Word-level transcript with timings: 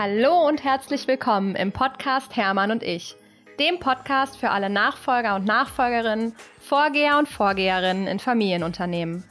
Hallo 0.00 0.46
und 0.46 0.62
herzlich 0.62 1.08
willkommen 1.08 1.56
im 1.56 1.72
Podcast 1.72 2.36
Hermann 2.36 2.70
und 2.70 2.84
ich, 2.84 3.16
dem 3.58 3.80
Podcast 3.80 4.36
für 4.36 4.50
alle 4.50 4.70
Nachfolger 4.70 5.34
und 5.34 5.44
Nachfolgerinnen, 5.44 6.36
Vorgeher 6.60 7.18
und 7.18 7.28
Vorgeherinnen 7.28 8.06
in 8.06 8.20
Familienunternehmen. 8.20 9.24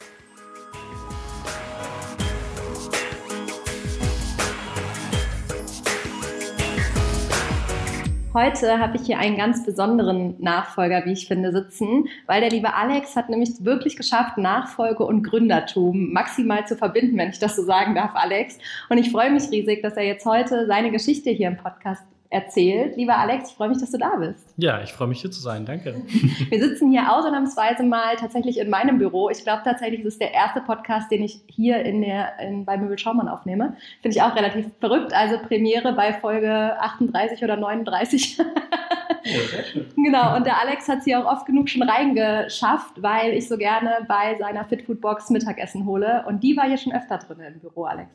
Heute 8.38 8.78
habe 8.78 8.98
ich 8.98 9.08
hier 9.08 9.18
einen 9.18 9.36
ganz 9.36 9.66
besonderen 9.66 10.36
Nachfolger, 10.38 11.04
wie 11.06 11.14
ich 11.14 11.28
finde, 11.28 11.52
sitzen, 11.52 12.08
weil 12.28 12.40
der 12.40 12.52
liebe 12.52 12.72
Alex 12.72 13.16
hat 13.16 13.30
nämlich 13.30 13.66
wirklich 13.66 13.98
geschafft, 13.98 14.38
Nachfolge 14.38 15.04
und 15.04 15.24
Gründertum 15.24 16.14
maximal 16.14 16.68
zu 16.68 16.76
verbinden, 16.76 17.18
wenn 17.18 17.32
ich 17.32 17.40
das 17.40 17.56
so 17.56 17.64
sagen 17.64 17.96
darf, 17.96 18.12
Alex. 18.14 18.60
Und 18.90 19.00
ich 19.00 19.12
freue 19.12 19.32
mich 19.32 19.50
riesig, 19.50 19.82
dass 19.82 19.98
er 19.98 20.04
jetzt 20.04 20.24
heute 20.28 20.68
seine 20.68 20.92
Geschichte 20.92 21.32
hier 21.32 21.48
im 21.48 21.58
Podcast 21.58 22.04
erzählt. 22.30 22.98
Lieber 22.98 23.18
Alex, 23.18 23.52
ich 23.52 23.56
freue 23.56 23.70
mich, 23.70 23.80
dass 23.80 23.92
du 23.92 23.98
da 23.98 24.16
bist. 24.18 24.54
Ja, 24.58 24.82
ich 24.82 24.92
freue 24.92 25.08
mich 25.08 25.22
hier 25.22 25.32
zu 25.32 25.40
sein. 25.40 25.66
Danke. 25.66 26.02
Wir 26.50 26.60
sitzen 26.60 26.92
hier 26.92 27.12
ausnahmsweise 27.12 27.84
mal 27.84 28.16
tatsächlich 28.16 28.60
in 28.60 28.70
meinem 28.70 28.98
Büro. 28.98 29.30
Ich 29.30 29.44
glaube 29.44 29.62
tatsächlich, 29.64 30.02
es 30.02 30.14
ist 30.14 30.22
der 30.22 30.34
erste 30.34 30.62
Podcast, 30.62 31.10
den 31.12 31.24
ich 31.24 31.42
hier 31.48 31.84
in 31.84 32.02
der, 32.02 32.40
in, 32.40 32.66
bei 32.66 32.78
Möbel 32.78 32.98
Schaumann 32.98 33.28
aufnehme. 33.28 33.78
Finde 34.02 34.18
ich 34.18 34.22
auch 34.22 34.36
relativ 34.36 34.66
verrückt. 34.80 35.14
Also 35.14 35.38
Premiere 35.40 35.94
bei 35.94 36.14
Folge 36.14 36.78
38 36.80 37.44
oder 37.44 37.56
39. 37.56 38.38
genau, 39.96 40.36
und 40.36 40.46
der 40.46 40.60
Alex 40.62 40.88
hat 40.90 41.04
sie 41.04 41.16
auch 41.16 41.26
oft 41.26 41.46
genug 41.46 41.70
schon 41.70 41.84
reingeschafft, 41.84 43.02
weil 43.02 43.34
ich 43.34 43.48
so 43.48 43.58
gerne 43.58 44.06
bei 44.08 44.36
seiner 44.38 44.66
Fitfood-Box 44.66 45.30
Mittagessen 45.30 45.86
hole. 45.86 46.26
Und 46.28 46.44
die 46.44 46.58
war 46.58 46.68
hier 46.68 46.78
schon 46.78 46.94
öfter 46.94 47.18
drin 47.18 47.40
im 47.40 47.60
Büro, 47.60 47.86
Alex. 47.86 48.10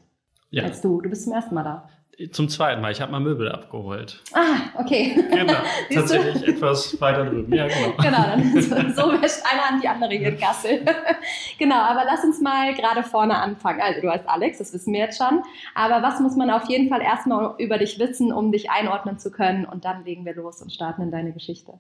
Ja. 0.51 0.65
Als 0.65 0.83
du. 0.83 1.01
Du 1.01 1.09
bist 1.09 1.25
zum 1.25 1.33
ersten 1.33 1.55
Mal 1.55 1.65
da. 1.65 1.89
Zum 2.31 2.51
zweiten 2.51 2.83
Mal. 2.83 2.93
Ich 2.93 3.01
habe 3.01 3.11
mal 3.11 3.21
Möbel 3.21 3.51
abgeholt. 3.51 4.21
Ah, 4.35 4.79
okay. 4.79 5.15
Genau. 5.31 5.55
Tatsächlich 5.95 6.47
etwas 6.47 7.01
weiter 7.01 7.25
drüben. 7.25 7.53
Ja, 7.55 7.67
genau. 7.67 7.95
Genau, 8.03 8.23
dann 8.23 8.95
so, 8.95 9.03
so 9.03 9.23
wäscht 9.23 9.41
eine 9.51 9.65
an 9.65 9.81
die 9.81 9.89
andere 9.89 10.13
hier 10.15 10.29
in 10.29 10.39
Kassel. 10.39 10.85
genau, 11.59 11.77
aber 11.77 12.05
lass 12.05 12.23
uns 12.23 12.41
mal 12.41 12.75
gerade 12.75 13.03
vorne 13.03 13.37
anfangen. 13.39 13.81
Also, 13.81 14.03
du 14.03 14.11
heißt 14.11 14.29
Alex, 14.29 14.59
das 14.59 14.75
wissen 14.75 14.93
wir 14.93 15.01
jetzt 15.01 15.17
schon. 15.17 15.43
Aber 15.75 16.03
was 16.03 16.21
muss 16.21 16.37
man 16.37 16.51
auf 16.51 16.69
jeden 16.69 16.91
Fall 16.91 17.01
erstmal 17.01 17.55
über 17.59 17.79
dich 17.79 17.99
wissen, 17.99 18.31
um 18.31 18.53
dich 18.53 18.71
einordnen 18.71 19.19
zu 19.19 19.31
können? 19.31 19.65
Und 19.65 19.87
dann 19.87 20.05
legen 20.05 20.27
wir 20.27 20.35
los 20.35 20.61
und 20.61 20.71
starten 20.71 21.03
in 21.03 21.11
deine 21.11 21.33
Geschichte. 21.33 21.73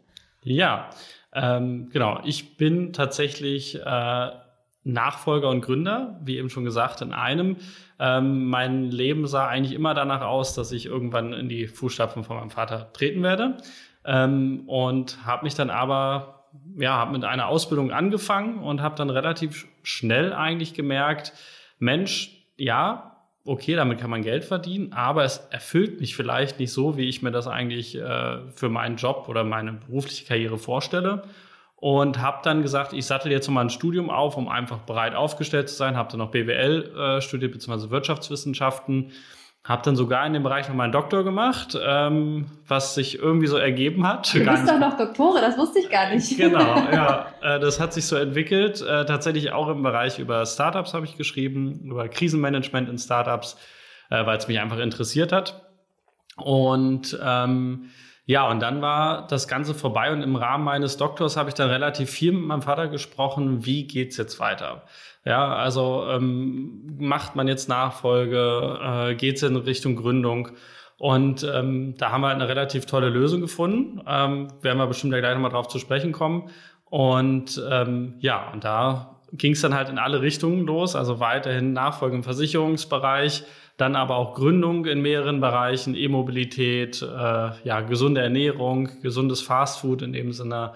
Ja, 0.42 0.88
ähm, 1.34 1.91
genau. 1.92 2.20
Ich 2.25 2.56
bin 2.56 2.94
tatsächlich 2.94 3.77
äh, 3.77 4.30
Nachfolger 4.84 5.48
und 5.48 5.61
Gründer, 5.61 6.20
wie 6.25 6.38
eben 6.38 6.50
schon 6.50 6.64
gesagt, 6.64 7.00
in 7.02 7.12
einem. 7.12 7.56
Ähm, 8.00 8.48
mein 8.48 8.91
Leben 8.91 9.27
sah 9.27 9.47
eigentlich 9.47 9.75
immer 9.75 9.94
danach 9.94 10.22
aus, 10.22 10.55
dass 10.55 10.72
ich 10.72 10.86
irgendwann 10.86 11.33
in 11.33 11.48
die 11.48 11.69
Fußstapfen 11.69 12.25
von 12.25 12.36
meinem 12.36 12.50
Vater 12.50 12.92
treten 12.92 13.22
werde. 13.22 13.58
Ähm, 14.05 14.64
und 14.66 15.25
habe 15.25 15.44
mich 15.44 15.55
dann 15.55 15.70
aber, 15.70 16.47
ja, 16.77 16.97
habe 16.97 17.12
mit 17.12 17.25
einer 17.25 17.47
Ausbildung 17.47 17.92
angefangen 17.92 18.58
und 18.58 18.83
habe 18.83 18.97
dann 18.97 19.10
relativ 19.10 19.69
schnell 19.84 20.33
eigentlich 20.33 20.75
gemerkt, 20.75 21.33
Mensch, 21.78 22.48
ja, 22.56 23.16
okay, 23.44 23.75
damit 23.75 24.00
kann 24.00 24.10
man 24.10 24.22
Geld 24.22 24.44
verdienen, 24.44 24.92
aber 24.92 25.25
es 25.25 25.38
erfüllt 25.50 26.00
mich 26.00 26.16
vielleicht 26.16 26.58
nicht 26.58 26.72
so, 26.72 26.97
wie 26.97 27.08
ich 27.08 27.22
mir 27.22 27.30
das 27.33 27.47
eigentlich 27.47 27.97
äh, 27.97 28.38
für 28.55 28.69
meinen 28.69 28.97
Job 28.97 29.27
oder 29.28 29.44
meine 29.44 29.72
berufliche 29.72 30.25
Karriere 30.25 30.58
vorstelle 30.58 31.25
und 31.83 32.20
habe 32.22 32.38
dann 32.44 32.62
gesagt, 32.62 32.92
ich 32.92 33.06
sattel 33.06 33.33
jetzt 33.33 33.48
mal 33.48 33.61
ein 33.61 33.69
Studium 33.69 34.08
auf, 34.08 34.36
um 34.36 34.47
einfach 34.47 34.78
bereit 34.78 35.16
aufgestellt 35.16 35.69
zu 35.69 35.75
sein. 35.75 35.97
Habe 35.97 36.08
dann 36.12 36.19
noch 36.19 36.30
BWL 36.30 36.94
äh, 36.97 37.20
studiert 37.20 37.50
beziehungsweise 37.50 37.91
Wirtschaftswissenschaften. 37.91 39.11
Habe 39.64 39.83
dann 39.84 39.97
sogar 39.97 40.25
in 40.25 40.33
dem 40.33 40.44
Bereich 40.44 40.69
noch 40.69 40.77
meinen 40.77 40.92
Doktor 40.92 41.25
gemacht, 41.25 41.77
ähm, 41.84 42.47
was 42.69 42.94
sich 42.94 43.19
irgendwie 43.19 43.48
so 43.48 43.56
ergeben 43.56 44.06
hat. 44.06 44.32
Du 44.32 44.44
bist 44.44 44.69
doch 44.69 44.78
noch 44.78 44.97
Doktore, 44.97 45.41
das 45.41 45.59
wusste 45.59 45.81
ich 45.81 45.91
gar 45.91 46.09
nicht. 46.10 46.37
Genau, 46.37 46.60
ja, 46.93 47.26
äh, 47.43 47.59
das 47.59 47.81
hat 47.81 47.93
sich 47.93 48.06
so 48.06 48.14
entwickelt. 48.14 48.81
Äh, 48.81 49.04
tatsächlich 49.04 49.50
auch 49.50 49.66
im 49.66 49.82
Bereich 49.82 50.20
über 50.20 50.47
Startups 50.47 50.94
habe 50.94 51.04
ich 51.04 51.16
geschrieben, 51.16 51.81
über 51.81 52.06
Krisenmanagement 52.06 52.88
in 52.88 52.97
Startups, 52.97 53.56
äh, 54.09 54.25
weil 54.25 54.38
es 54.38 54.47
mich 54.47 54.60
einfach 54.60 54.78
interessiert 54.78 55.32
hat. 55.32 55.66
Und 56.37 57.19
ähm, 57.20 57.91
ja, 58.25 58.49
und 58.49 58.60
dann 58.60 58.81
war 58.83 59.27
das 59.27 59.49
Ganze 59.49 59.75
vorbei 59.75 60.12
und 60.12 60.22
im 60.22 60.37
Rahmen 60.37 60.65
meines 60.65 60.97
Doktors 60.97 61.37
habe 61.37 61.49
ich 61.49 61.55
dann 61.55 61.71
relativ 61.71 62.10
viel 62.10 62.33
mit 62.33 62.44
meinem 62.44 62.62
Vater 62.62 62.88
gesprochen, 62.88 63.66
wie 63.66 63.87
geht's 63.87 64.16
jetzt 64.16 64.38
weiter? 64.38 64.84
Ja, 65.25 65.55
also 65.55 66.06
ähm, 66.09 66.97
macht 66.99 67.34
man 67.34 67.49
jetzt 67.49 67.69
Nachfolge, 67.69 68.78
äh, 69.11 69.15
geht's 69.16 69.43
in 69.43 69.56
Richtung 69.56 69.97
Gründung? 69.97 70.50
Und 70.99 71.44
ähm, 71.53 71.97
da 71.99 72.12
haben 72.12 72.21
wir 72.21 72.28
halt 72.28 72.37
eine 72.37 72.49
relativ 72.49 72.87
tolle 72.87 73.09
Lösung 73.09 73.41
gefunden. 73.41 74.00
Ähm, 74.06 74.49
werden 74.61 74.78
wir 74.78 74.87
bestimmt 74.87 75.12
gleich 75.12 75.34
nochmal 75.34 75.50
drauf 75.50 75.66
zu 75.66 75.81
sprechen 75.81 76.12
kommen. 76.12 76.49
Und 76.84 77.61
ähm, 77.69 78.15
ja, 78.21 78.53
und 78.53 78.62
da 78.62 79.21
ging 79.32 79.53
es 79.53 79.62
dann 79.62 79.75
halt 79.75 79.88
in 79.88 79.99
alle 79.99 80.22
Richtungen 80.22 80.65
los, 80.66 80.94
also 80.94 81.19
weiterhin 81.19 81.72
Nachfolge 81.72 82.15
im 82.15 82.22
Versicherungsbereich, 82.22 83.44
dann 83.77 83.97
aber 83.97 84.16
auch 84.16 84.34
Gründung 84.34 84.87
in 84.87 85.00
mehreren 85.00 85.41
Bereichen, 85.41 85.94
E-Mobilität, 85.94 87.03
äh, 87.03 87.50
ja, 87.65 87.81
gesunde 87.81 88.21
Ernährung, 88.21 89.00
gesundes 89.00 89.41
Fastfood 89.41 90.03
in 90.03 90.12
dem 90.12 90.33
Sinne. 90.33 90.75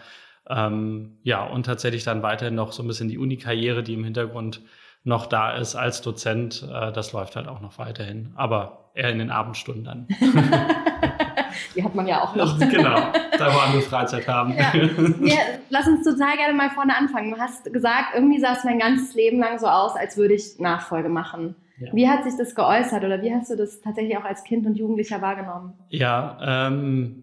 Ähm, 0.49 1.19
ja, 1.23 1.45
und 1.45 1.67
tatsächlich 1.67 2.05
dann 2.05 2.23
weiterhin 2.23 2.55
noch 2.55 2.73
so 2.73 2.83
ein 2.83 2.89
bisschen 2.89 3.09
die 3.09 3.19
Uni-Karriere, 3.19 3.83
die 3.83 3.95
im 3.95 4.05
Hintergrund 4.05 4.61
noch 5.05 5.27
da 5.27 5.56
ist 5.56 5.77
als 5.77 6.03
Dozent. 6.03 6.67
Äh, 6.73 6.93
das 6.93 7.12
läuft 7.12 7.37
halt 7.37 7.49
auch 7.49 7.61
noch 7.61 7.79
weiterhin, 7.79 8.33
aber 8.35 8.91
eher 8.95 9.11
in 9.11 9.19
den 9.19 9.31
Abendstunden 9.31 9.85
dann. 9.85 10.09
die 11.75 11.85
hat 11.85 11.95
man 11.95 12.06
ja 12.06 12.23
auch 12.23 12.35
noch. 12.35 12.59
genau, 12.71 13.12
da 13.39 13.55
wo 13.55 13.59
andere 13.59 13.83
Freizeit 13.83 14.27
haben. 14.27 14.55
Ja. 14.56 14.75
ja. 14.75 15.39
lass 15.71 15.87
uns 15.87 16.05
total 16.05 16.37
gerne 16.37 16.55
mal 16.55 16.71
vorne 16.71 16.97
anfangen. 16.97 17.31
Du 17.31 17.39
hast 17.39 17.73
gesagt, 17.73 18.15
irgendwie 18.15 18.41
sah 18.41 18.55
es 18.55 18.65
mein 18.65 18.79
ganzes 18.79 19.15
Leben 19.15 19.39
lang 19.39 19.59
so 19.59 19.67
aus, 19.67 19.97
als 19.97 20.17
würde 20.17 20.35
ich 20.35 20.59
Nachfolge 20.59 21.09
machen. 21.09 21.55
Ja. 21.78 21.92
Wie 21.92 22.09
hat 22.09 22.25
sich 22.25 22.34
das 22.38 22.54
geäußert 22.54 23.04
oder 23.04 23.20
wie 23.22 23.32
hast 23.32 23.50
du 23.50 23.56
das 23.56 23.81
tatsächlich 23.81 24.16
auch 24.16 24.25
als 24.25 24.44
Kind 24.44 24.66
und 24.66 24.76
Jugendlicher 24.76 25.20
wahrgenommen? 25.20 25.75
Ja, 25.91 26.69
ähm, 26.69 27.22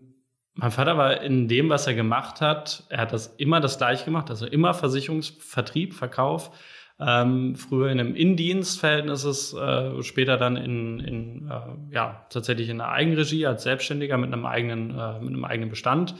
mein 0.55 0.71
Vater 0.71 0.97
war 0.97 1.21
in 1.21 1.47
dem, 1.47 1.69
was 1.69 1.87
er 1.87 1.95
gemacht 1.95 2.39
hat, 2.41 2.85
er 2.89 2.99
hat 2.99 3.13
das 3.13 3.27
immer 3.37 3.59
das 3.59 3.77
gleiche 3.77 4.05
gemacht, 4.05 4.29
also 4.29 4.45
immer 4.45 4.73
Versicherungsvertrieb, 4.73 5.93
Verkauf. 5.93 6.51
Ähm, 6.99 7.55
früher 7.55 7.89
in 7.89 7.99
einem 7.99 8.15
Indienstverhältnis 8.15 9.23
ist 9.23 9.53
äh, 9.55 10.03
später 10.03 10.37
dann 10.37 10.55
in, 10.55 10.99
in 10.99 11.49
äh, 11.49 11.93
ja 11.93 12.27
tatsächlich 12.29 12.69
in 12.69 12.79
einer 12.79 12.91
Eigenregie 12.91 13.47
als 13.47 13.63
Selbstständiger 13.63 14.17
mit 14.17 14.31
einem 14.31 14.45
eigenen 14.45 14.91
äh, 14.91 15.19
mit 15.19 15.29
einem 15.29 15.43
eigenen 15.43 15.69
Bestand 15.69 16.13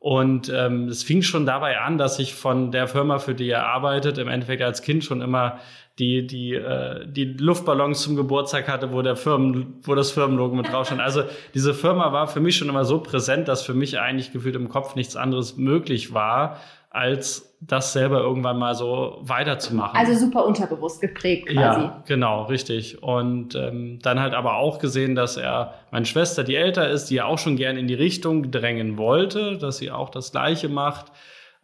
und 0.00 0.48
ähm, 0.54 0.88
es 0.88 1.02
fing 1.02 1.22
schon 1.22 1.44
dabei 1.44 1.80
an, 1.80 1.98
dass 1.98 2.18
ich 2.20 2.34
von 2.34 2.70
der 2.70 2.86
Firma, 2.86 3.18
für 3.18 3.34
die 3.34 3.50
er 3.50 3.66
arbeitet, 3.66 4.18
im 4.18 4.28
Endeffekt 4.28 4.62
als 4.62 4.82
Kind 4.82 5.02
schon 5.04 5.20
immer 5.20 5.58
die, 5.98 6.26
die, 6.26 6.54
äh, 6.54 7.06
die 7.06 7.24
Luftballons 7.24 8.02
zum 8.02 8.16
Geburtstag 8.16 8.68
hatte, 8.68 8.92
wo 8.92 9.02
der 9.02 9.16
Firmen, 9.16 9.80
wo 9.82 9.94
das 9.94 10.12
Firmenlogo 10.12 10.54
mit 10.54 10.68
drauf 10.68 10.86
stand. 10.86 11.00
Also 11.00 11.24
diese 11.54 11.74
Firma 11.74 12.12
war 12.12 12.28
für 12.28 12.40
mich 12.40 12.56
schon 12.56 12.68
immer 12.68 12.84
so 12.84 13.00
präsent, 13.00 13.48
dass 13.48 13.62
für 13.62 13.74
mich 13.74 13.98
eigentlich 13.98 14.32
gefühlt 14.32 14.54
im 14.54 14.68
Kopf 14.68 14.94
nichts 14.94 15.16
anderes 15.16 15.56
möglich 15.56 16.14
war, 16.14 16.58
als 16.90 17.56
das 17.60 17.92
selber 17.92 18.20
irgendwann 18.20 18.58
mal 18.58 18.74
so 18.76 19.18
weiterzumachen. 19.20 19.98
Also 19.98 20.14
super 20.14 20.44
unterbewusst 20.46 21.00
geprägt 21.00 21.48
quasi. 21.48 21.80
Ja, 21.80 22.02
genau, 22.06 22.44
richtig. 22.44 23.02
Und 23.02 23.56
ähm, 23.56 23.98
dann 24.00 24.20
halt 24.20 24.34
aber 24.34 24.56
auch 24.56 24.78
gesehen, 24.78 25.16
dass 25.16 25.36
er 25.36 25.74
meine 25.90 26.06
Schwester, 26.06 26.44
die 26.44 26.54
älter 26.54 26.88
ist, 26.88 27.06
die 27.06 27.16
ja 27.16 27.24
auch 27.24 27.38
schon 27.38 27.56
gerne 27.56 27.80
in 27.80 27.88
die 27.88 27.94
Richtung 27.94 28.52
drängen 28.52 28.96
wollte, 28.96 29.58
dass 29.58 29.78
sie 29.78 29.90
auch 29.90 30.10
das 30.10 30.30
Gleiche 30.30 30.68
macht. 30.68 31.06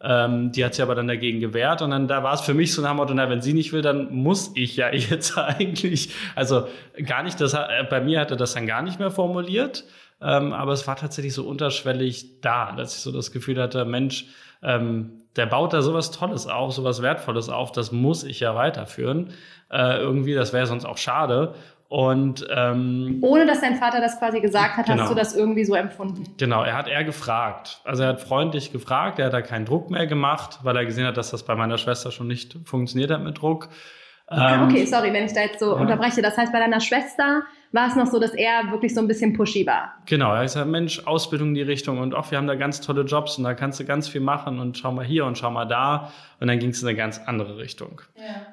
Ähm, 0.01 0.51
die 0.51 0.65
hat 0.65 0.73
sich 0.73 0.83
aber 0.83 0.95
dann 0.95 1.07
dagegen 1.07 1.39
gewehrt 1.39 1.81
und 1.81 1.91
dann 1.91 2.07
da 2.07 2.21
war 2.21 2.33
es 2.33 2.41
für 2.41 2.53
mich 2.53 2.73
so 2.73 2.83
ein 2.83 2.95
Motto, 2.95 3.13
na, 3.13 3.29
wenn 3.29 3.41
sie 3.41 3.53
nicht 3.53 3.71
will, 3.71 3.81
dann 3.81 4.13
muss 4.13 4.51
ich 4.55 4.75
ja 4.75 4.89
jetzt 4.93 5.37
eigentlich, 5.37 6.09
also 6.35 6.67
gar 7.05 7.23
nicht, 7.23 7.39
das, 7.39 7.53
äh, 7.53 7.83
bei 7.89 8.01
mir 8.01 8.19
hat 8.19 8.31
er 8.31 8.37
das 8.37 8.53
dann 8.53 8.67
gar 8.67 8.81
nicht 8.81 8.99
mehr 8.99 9.11
formuliert, 9.11 9.85
ähm, 10.21 10.53
aber 10.53 10.73
es 10.73 10.85
war 10.85 10.97
tatsächlich 10.97 11.33
so 11.33 11.47
unterschwellig 11.47 12.41
da, 12.41 12.73
dass 12.73 12.95
ich 12.95 13.01
so 13.01 13.11
das 13.11 13.31
Gefühl 13.31 13.61
hatte, 13.61 13.85
Mensch, 13.85 14.25
ähm, 14.61 15.21
der 15.35 15.45
baut 15.45 15.73
da 15.73 15.81
sowas 15.81 16.11
Tolles 16.11 16.47
auf, 16.47 16.73
sowas 16.73 17.01
Wertvolles 17.01 17.49
auf, 17.49 17.71
das 17.71 17.91
muss 17.91 18.23
ich 18.23 18.39
ja 18.39 18.55
weiterführen. 18.55 19.31
Äh, 19.69 19.97
irgendwie, 19.97 20.33
das 20.33 20.53
wäre 20.53 20.65
sonst 20.65 20.85
auch 20.85 20.97
schade. 20.97 21.55
Und 21.95 22.45
ähm, 22.53 23.19
ohne 23.21 23.45
dass 23.45 23.61
dein 23.61 23.75
Vater 23.75 24.01
das 24.01 24.19
quasi 24.19 24.41
gesagt 24.41 24.75
hat, 24.75 24.87
genau. 24.87 25.03
hast 25.03 25.11
du 25.11 25.15
das 25.15 25.33
irgendwie 25.33 25.63
so 25.63 25.75
empfunden? 25.75 26.25
Genau, 26.35 26.61
er 26.61 26.75
hat 26.75 26.89
eher 26.89 27.05
gefragt. 27.05 27.79
Also 27.85 28.03
er 28.03 28.09
hat 28.09 28.19
freundlich 28.19 28.73
gefragt, 28.73 29.17
er 29.17 29.27
hat 29.27 29.33
da 29.33 29.41
keinen 29.41 29.63
Druck 29.63 29.89
mehr 29.89 30.05
gemacht, 30.05 30.59
weil 30.63 30.75
er 30.75 30.83
gesehen 30.83 31.07
hat, 31.07 31.15
dass 31.15 31.31
das 31.31 31.43
bei 31.43 31.55
meiner 31.55 31.77
Schwester 31.77 32.11
schon 32.11 32.27
nicht 32.27 32.57
funktioniert 32.65 33.11
hat 33.11 33.23
mit 33.23 33.39
Druck. 33.39 33.69
Ah, 34.27 34.65
okay, 34.65 34.83
sorry, 34.83 35.13
wenn 35.13 35.23
ich 35.23 35.31
da 35.31 35.39
jetzt 35.39 35.61
so 35.61 35.73
ja. 35.73 35.81
unterbreche. 35.81 36.21
Das 36.21 36.37
heißt, 36.37 36.51
bei 36.51 36.59
deiner 36.59 36.81
Schwester 36.81 37.43
war 37.75 37.89
es 37.89 37.95
noch 37.95 38.07
so, 38.07 38.19
dass 38.19 38.33
er 38.33 38.71
wirklich 38.71 38.95
so 38.95 39.01
ein 39.01 39.07
bisschen 39.07 39.33
pushy 39.33 39.67
war. 39.67 39.93
Genau, 40.05 40.33
er 40.33 40.43
ist 40.43 40.53
gesagt, 40.53 40.71
Mensch, 40.71 41.05
Ausbildung 41.05 41.49
in 41.49 41.55
die 41.55 41.61
Richtung 41.61 41.99
und 41.99 42.15
auch 42.15 42.31
wir 42.31 42.37
haben 42.37 42.47
da 42.47 42.55
ganz 42.55 42.81
tolle 42.81 43.01
Jobs 43.01 43.37
und 43.37 43.43
da 43.43 43.53
kannst 43.53 43.79
du 43.79 43.85
ganz 43.85 44.07
viel 44.07 44.21
machen 44.21 44.59
und 44.59 44.77
schau 44.77 44.91
mal 44.91 45.05
hier 45.05 45.25
und 45.25 45.37
schau 45.37 45.51
mal 45.51 45.65
da. 45.65 46.11
Und 46.39 46.47
dann 46.47 46.59
ging 46.59 46.71
es 46.71 46.81
in 46.81 46.87
eine 46.87 46.97
ganz 46.97 47.21
andere 47.25 47.57
Richtung. 47.57 48.01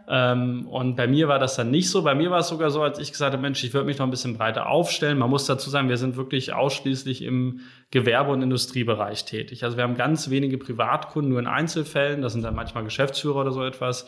Ähm, 0.08 0.68
und 0.68 0.94
bei 0.96 1.06
mir 1.08 1.26
war 1.28 1.38
das 1.38 1.56
dann 1.56 1.70
nicht 1.70 1.90
so. 1.90 2.02
Bei 2.02 2.14
mir 2.14 2.30
war 2.30 2.40
es 2.40 2.48
sogar 2.48 2.70
so, 2.70 2.82
als 2.82 2.98
ich 2.98 3.10
gesagt 3.10 3.32
habe, 3.32 3.42
Mensch, 3.42 3.62
ich 3.64 3.74
würde 3.74 3.86
mich 3.86 3.98
noch 3.98 4.06
ein 4.06 4.10
bisschen 4.10 4.36
breiter 4.36 4.68
aufstellen. 4.68 5.18
Man 5.18 5.30
muss 5.30 5.46
dazu 5.46 5.68
sagen, 5.68 5.88
wir 5.88 5.96
sind 5.96 6.16
wirklich 6.16 6.52
ausschließlich 6.52 7.22
im 7.22 7.60
Gewerbe- 7.90 8.30
und 8.30 8.42
Industriebereich 8.42 9.24
tätig. 9.24 9.64
Also 9.64 9.76
wir 9.76 9.84
haben 9.84 9.96
ganz 9.96 10.30
wenige 10.30 10.58
Privatkunden, 10.58 11.30
nur 11.30 11.40
in 11.40 11.46
Einzelfällen. 11.46 12.22
Das 12.22 12.34
sind 12.34 12.42
dann 12.42 12.54
manchmal 12.54 12.84
Geschäftsführer 12.84 13.40
oder 13.40 13.52
so 13.52 13.64
etwas. 13.64 14.06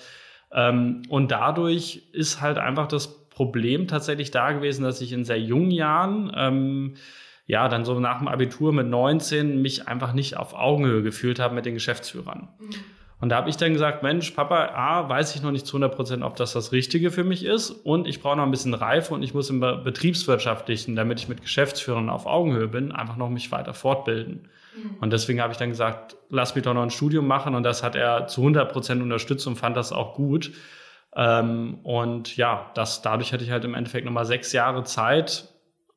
Ähm, 0.52 1.02
und 1.08 1.32
dadurch 1.32 2.08
ist 2.12 2.40
halt 2.40 2.58
einfach 2.58 2.86
das 2.86 3.23
Problem 3.34 3.88
tatsächlich 3.88 4.30
da 4.30 4.52
gewesen, 4.52 4.84
dass 4.84 5.00
ich 5.00 5.12
in 5.12 5.24
sehr 5.24 5.40
jungen 5.40 5.70
Jahren 5.70 6.32
ähm, 6.36 6.94
ja, 7.46 7.68
dann 7.68 7.84
so 7.84 8.00
nach 8.00 8.18
dem 8.18 8.28
Abitur 8.28 8.72
mit 8.72 8.86
19 8.86 9.60
mich 9.60 9.86
einfach 9.86 10.14
nicht 10.14 10.36
auf 10.36 10.54
Augenhöhe 10.54 11.02
gefühlt 11.02 11.38
habe 11.38 11.54
mit 11.54 11.66
den 11.66 11.74
Geschäftsführern. 11.74 12.48
Mhm. 12.58 12.70
Und 13.20 13.30
da 13.30 13.36
habe 13.36 13.48
ich 13.48 13.56
dann 13.56 13.72
gesagt, 13.72 14.02
Mensch, 14.02 14.30
Papa, 14.32 14.66
A, 14.74 15.08
weiß 15.08 15.34
ich 15.34 15.42
noch 15.42 15.50
nicht 15.50 15.66
zu 15.66 15.76
100 15.76 15.94
Prozent, 15.94 16.22
ob 16.22 16.36
das 16.36 16.52
das 16.52 16.72
Richtige 16.72 17.10
für 17.10 17.24
mich 17.24 17.44
ist. 17.44 17.70
Und 17.70 18.06
ich 18.06 18.20
brauche 18.20 18.36
noch 18.36 18.42
ein 18.42 18.50
bisschen 18.50 18.74
Reife 18.74 19.14
und 19.14 19.22
ich 19.22 19.34
muss 19.34 19.48
im 19.50 19.60
Betriebswirtschaftlichen, 19.60 20.96
damit 20.96 21.20
ich 21.20 21.28
mit 21.28 21.40
Geschäftsführern 21.40 22.10
auf 22.10 22.26
Augenhöhe 22.26 22.68
bin, 22.68 22.92
einfach 22.92 23.16
noch 23.16 23.30
mich 23.30 23.50
weiter 23.50 23.72
fortbilden. 23.72 24.48
Mhm. 24.76 24.96
Und 25.00 25.12
deswegen 25.12 25.40
habe 25.40 25.52
ich 25.52 25.58
dann 25.58 25.70
gesagt, 25.70 26.16
lass 26.28 26.54
mich 26.54 26.64
doch 26.64 26.74
noch 26.74 26.82
ein 26.82 26.90
Studium 26.90 27.26
machen. 27.26 27.54
Und 27.54 27.62
das 27.62 27.82
hat 27.82 27.94
er 27.94 28.26
zu 28.26 28.42
100 28.42 28.70
Prozent 28.70 29.00
unterstützt 29.00 29.46
und 29.46 29.56
fand 29.56 29.76
das 29.76 29.92
auch 29.92 30.14
gut. 30.14 30.52
Ähm, 31.16 31.78
und 31.82 32.36
ja, 32.36 32.70
das, 32.74 33.02
dadurch 33.02 33.32
hatte 33.32 33.44
ich 33.44 33.50
halt 33.50 33.64
im 33.64 33.74
Endeffekt 33.74 34.04
nochmal 34.04 34.24
sechs 34.24 34.52
Jahre 34.52 34.84
Zeit, 34.84 35.48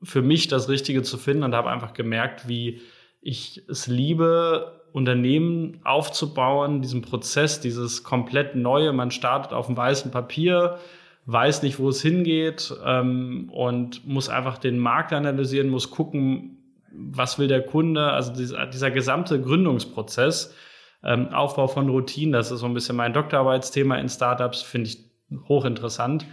für 0.04 0.22
mich 0.22 0.48
das 0.48 0.70
Richtige 0.70 1.02
zu 1.02 1.18
finden 1.18 1.44
und 1.44 1.56
habe 1.56 1.70
einfach 1.70 1.94
gemerkt, 1.94 2.48
wie 2.48 2.82
ich 3.22 3.64
es 3.68 3.88
liebe, 3.88 4.78
Unternehmen 4.94 5.80
aufzubauen, 5.84 6.82
diesen 6.82 7.02
Prozess, 7.02 7.60
dieses 7.60 8.04
komplett 8.04 8.56
Neue. 8.56 8.94
Man 8.94 9.12
startet 9.12 9.54
auf 9.54 9.68
dem 9.68 9.78
weißen 9.78 10.12
Papier, 10.12 10.78
weiß 11.26 11.62
nicht, 11.62 11.78
wo 11.78 11.90
es 11.90 12.02
hingeht 12.02 12.74
ähm, 12.86 13.50
und 13.52 14.08
muss 14.08 14.30
einfach 14.30 14.58
den 14.58 14.80
Markt 14.80 15.14
analysieren, 15.14 15.70
muss 15.70 15.92
gucken, 15.92 16.58
was 16.92 17.38
will 17.38 17.48
der 17.48 17.64
Kunde. 17.64 18.12
Also 18.12 18.34
dieser, 18.34 18.66
dieser 18.66 18.92
gesamte 18.92 19.42
Gründungsprozess, 19.42 20.56
ähm, 21.04 21.30
Aufbau 21.34 21.68
von 21.68 21.90
Routinen, 21.90 22.32
das 22.32 22.52
ist 22.52 22.62
so 22.62 22.66
ein 22.66 22.74
bisschen 22.74 22.96
mein 22.96 23.14
Doktorarbeitsthema 23.14 23.98
in 23.98 24.10
Startups, 24.10 24.62
finde 24.62 24.88
ich 24.88 25.07
hochinteressant. 25.48 26.26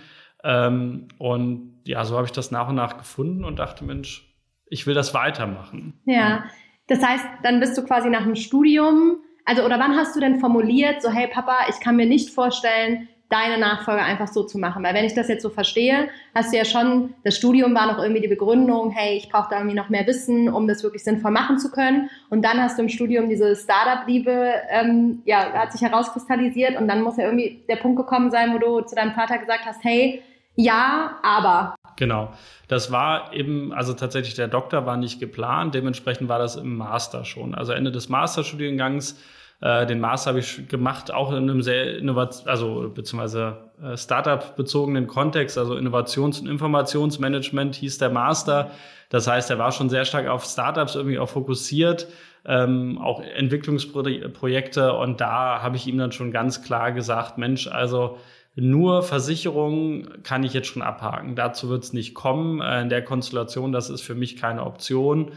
Ähm, 0.43 1.09
und 1.19 1.81
ja, 1.85 2.05
so 2.05 2.17
habe 2.17 2.27
ich 2.27 2.33
das 2.33 2.51
nach 2.51 2.69
und 2.69 2.77
nach 2.77 2.99
gefunden 2.99 3.45
und 3.45 3.59
dachte, 3.59 3.85
Mensch, 3.85 4.35
ich 4.67 4.87
will 4.87 4.95
das 4.95 5.15
weitermachen. 5.15 6.01
Ja, 6.05 6.45
das 6.87 7.03
heißt, 7.03 7.25
dann 7.43 7.61
bist 7.61 7.77
du 7.79 7.85
quasi 7.85 8.11
nach 8.11 8.25
dem 8.25 8.35
Studium, 8.35 9.19
also 9.45 9.65
oder 9.65 9.79
wann 9.79 9.97
hast 9.97 10.17
du 10.17 10.21
denn 10.21 10.41
formuliert, 10.41 11.03
so 11.03 11.11
hey 11.11 11.29
Papa, 11.29 11.67
ich 11.69 11.81
kann 11.81 11.97
mir 11.97 12.07
nicht 12.07 12.31
vorstellen, 12.31 13.09
deine 13.29 13.59
Nachfolge 13.59 14.03
einfach 14.03 14.29
so 14.29 14.45
zu 14.45 14.59
machen. 14.59 14.85
Weil 14.85 14.95
wenn 14.95 15.05
ich 15.05 15.15
das 15.15 15.29
jetzt 15.29 15.43
so 15.43 15.51
verstehe, 15.51 16.09
hast 16.35 16.53
du 16.53 16.57
ja 16.57 16.65
schon, 16.65 17.15
das 17.25 17.37
Studium 17.37 17.75
war 17.75 17.87
noch 17.87 17.99
irgendwie 17.99 18.21
die 18.21 18.29
Begründung, 18.29 18.91
hey, 18.91 19.17
ich 19.17 19.29
brauche 19.29 19.49
da 19.51 19.57
irgendwie 19.57 19.77
noch 19.77 19.89
mehr 19.89 20.07
Wissen, 20.07 20.49
um 20.49 20.69
das 20.69 20.83
wirklich 20.83 21.03
sinnvoll 21.03 21.31
machen 21.31 21.59
zu 21.59 21.71
können. 21.71 22.11
Und 22.31 22.45
dann 22.45 22.61
hast 22.61 22.79
du 22.79 22.83
im 22.83 22.89
Studium 22.89 23.29
diese 23.29 23.57
Startup-Liebe, 23.57 24.53
ähm, 24.71 25.23
ja, 25.25 25.53
hat 25.53 25.73
sich 25.73 25.83
herauskristallisiert 25.83 26.79
und 26.79 26.87
dann 26.87 27.03
muss 27.03 27.17
ja 27.17 27.25
irgendwie 27.25 27.65
der 27.69 27.77
Punkt 27.77 27.97
gekommen 27.97 28.31
sein, 28.31 28.53
wo 28.55 28.59
du 28.59 28.81
zu 28.83 28.95
deinem 28.95 29.13
Vater 29.13 29.39
gesagt 29.39 29.65
hast, 29.65 29.83
hey, 29.83 30.23
ja, 30.57 31.19
aber. 31.23 31.75
Genau. 31.97 32.33
Das 32.69 32.91
war 32.91 33.33
eben, 33.33 33.73
also 33.73 33.93
tatsächlich 33.93 34.35
der 34.35 34.49
Doktor 34.49 34.87
war 34.87 34.97
nicht 34.97 35.21
geplant, 35.21 35.75
dementsprechend 35.75 36.29
war 36.29 36.39
das 36.39 36.57
im 36.57 36.77
Master 36.77 37.25
schon. 37.25 37.55
Also 37.55 37.73
Ende 37.73 37.93
des 37.93 38.09
Masterstudiengangs, 38.09 39.21
äh, 39.61 39.87
den 39.87 40.01
Master 40.01 40.31
habe 40.31 40.41
ich 40.41 40.69
gemacht, 40.69 41.13
auch 41.13 41.31
in 41.31 41.37
einem 41.37 41.63
sehr 41.63 41.97
innovat 41.97 42.47
also 42.47 42.91
beziehungsweise 42.95 43.71
äh, 43.83 43.97
Startup-bezogenen 43.97 45.07
Kontext, 45.07 45.59
also 45.59 45.75
Innovations- 45.75 46.41
und 46.41 46.49
Informationsmanagement 46.49 47.75
hieß 47.77 47.99
der 47.99 48.11
Master. 48.11 48.71
Das 49.11 49.27
heißt, 49.27 49.51
er 49.51 49.59
war 49.59 49.73
schon 49.73 49.91
sehr 49.91 50.05
stark 50.05 50.27
auf 50.27 50.45
Startups 50.45 50.95
irgendwie 50.95 51.19
auch 51.19 51.29
fokussiert, 51.29 52.09
ähm, 52.45 52.99
auch 52.99 53.21
Entwicklungsprojekte 53.21 54.93
und 54.93 55.21
da 55.21 55.63
habe 55.63 55.77
ich 55.77 55.87
ihm 55.87 55.99
dann 55.99 56.13
schon 56.13 56.31
ganz 56.31 56.63
klar 56.63 56.93
gesagt, 56.93 57.39
Mensch, 57.39 57.69
also 57.69 58.19
nur 58.57 59.03
Versicherung 59.03 60.09
kann 60.23 60.45
ich 60.45 60.53
jetzt 60.53 60.69
schon 60.69 60.83
abhaken. 60.83 61.35
Dazu 61.35 61.69
wird 61.69 61.85
es 61.85 61.93
nicht 61.93 62.15
kommen. 62.15 62.61
Äh, 62.61 62.83
in 62.83 62.89
der 62.89 63.03
Konstellation, 63.03 63.73
das 63.73 63.91
ist 63.91 64.03
für 64.03 64.15
mich 64.15 64.37
keine 64.37 64.65
Option. 64.65 65.33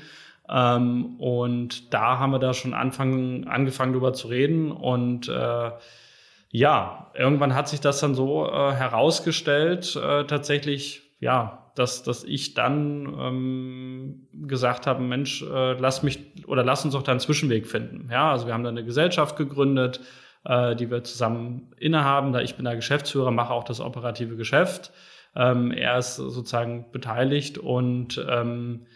Ähm, 0.50 1.20
und 1.20 1.94
da 1.94 2.20
haben 2.20 2.32
wir 2.32 2.40
da 2.40 2.54
schon 2.54 2.74
anfangen, 2.74 3.48
angefangen 3.48 3.94
drüber 3.94 4.14
zu 4.14 4.28
reden. 4.28 4.72
Und 4.72 5.28
äh, 5.28 5.72
ja, 6.50 7.12
irgendwann 7.14 7.56
hat 7.56 7.68
sich 7.68 7.82
das 7.82 8.00
dann 8.00 8.16
so 8.16 8.48
äh, 8.48 8.72
herausgestellt, 8.74 9.96
äh, 9.96 10.24
tatsächlich, 10.26 11.02
ja, 11.20 11.72
dass, 11.76 12.04
dass 12.04 12.24
ich 12.24 12.54
dann 12.54 13.14
ähm, 13.20 14.28
gesagt 14.34 14.88
habe, 14.88 15.02
Mensch, 15.04 15.44
äh, 15.44 15.74
lass 15.74 16.02
mich 16.02 16.48
oder 16.48 16.64
lass 16.64 16.84
uns 16.86 16.94
doch 16.94 17.04
da 17.04 17.12
einen 17.12 17.20
Zwischenweg 17.20 17.68
finden. 17.68 18.10
Ja, 18.12 18.32
also 18.32 18.48
wir 18.48 18.54
haben 18.54 18.64
da 18.64 18.70
eine 18.70 18.84
Gesellschaft 18.84 19.36
gegründet, 19.36 20.00
äh, 20.46 20.76
die 20.76 20.90
wir 20.90 21.04
zusammen 21.04 21.74
innehaben. 21.78 22.34
Da 22.34 22.42
ich 22.42 22.56
bin 22.56 22.66
da 22.66 22.74
Geschäftsführer, 22.74 23.30
mache 23.32 23.54
auch 23.54 23.64
das 23.64 23.80
operative 23.80 24.38
Geschäft. 24.38 24.92
Ähm, 25.36 25.72
er 25.72 26.00
ist 26.00 26.16
sozusagen 26.16 26.92
beteiligt 26.92 27.60
und 27.60 28.26
ähm, 28.28 28.88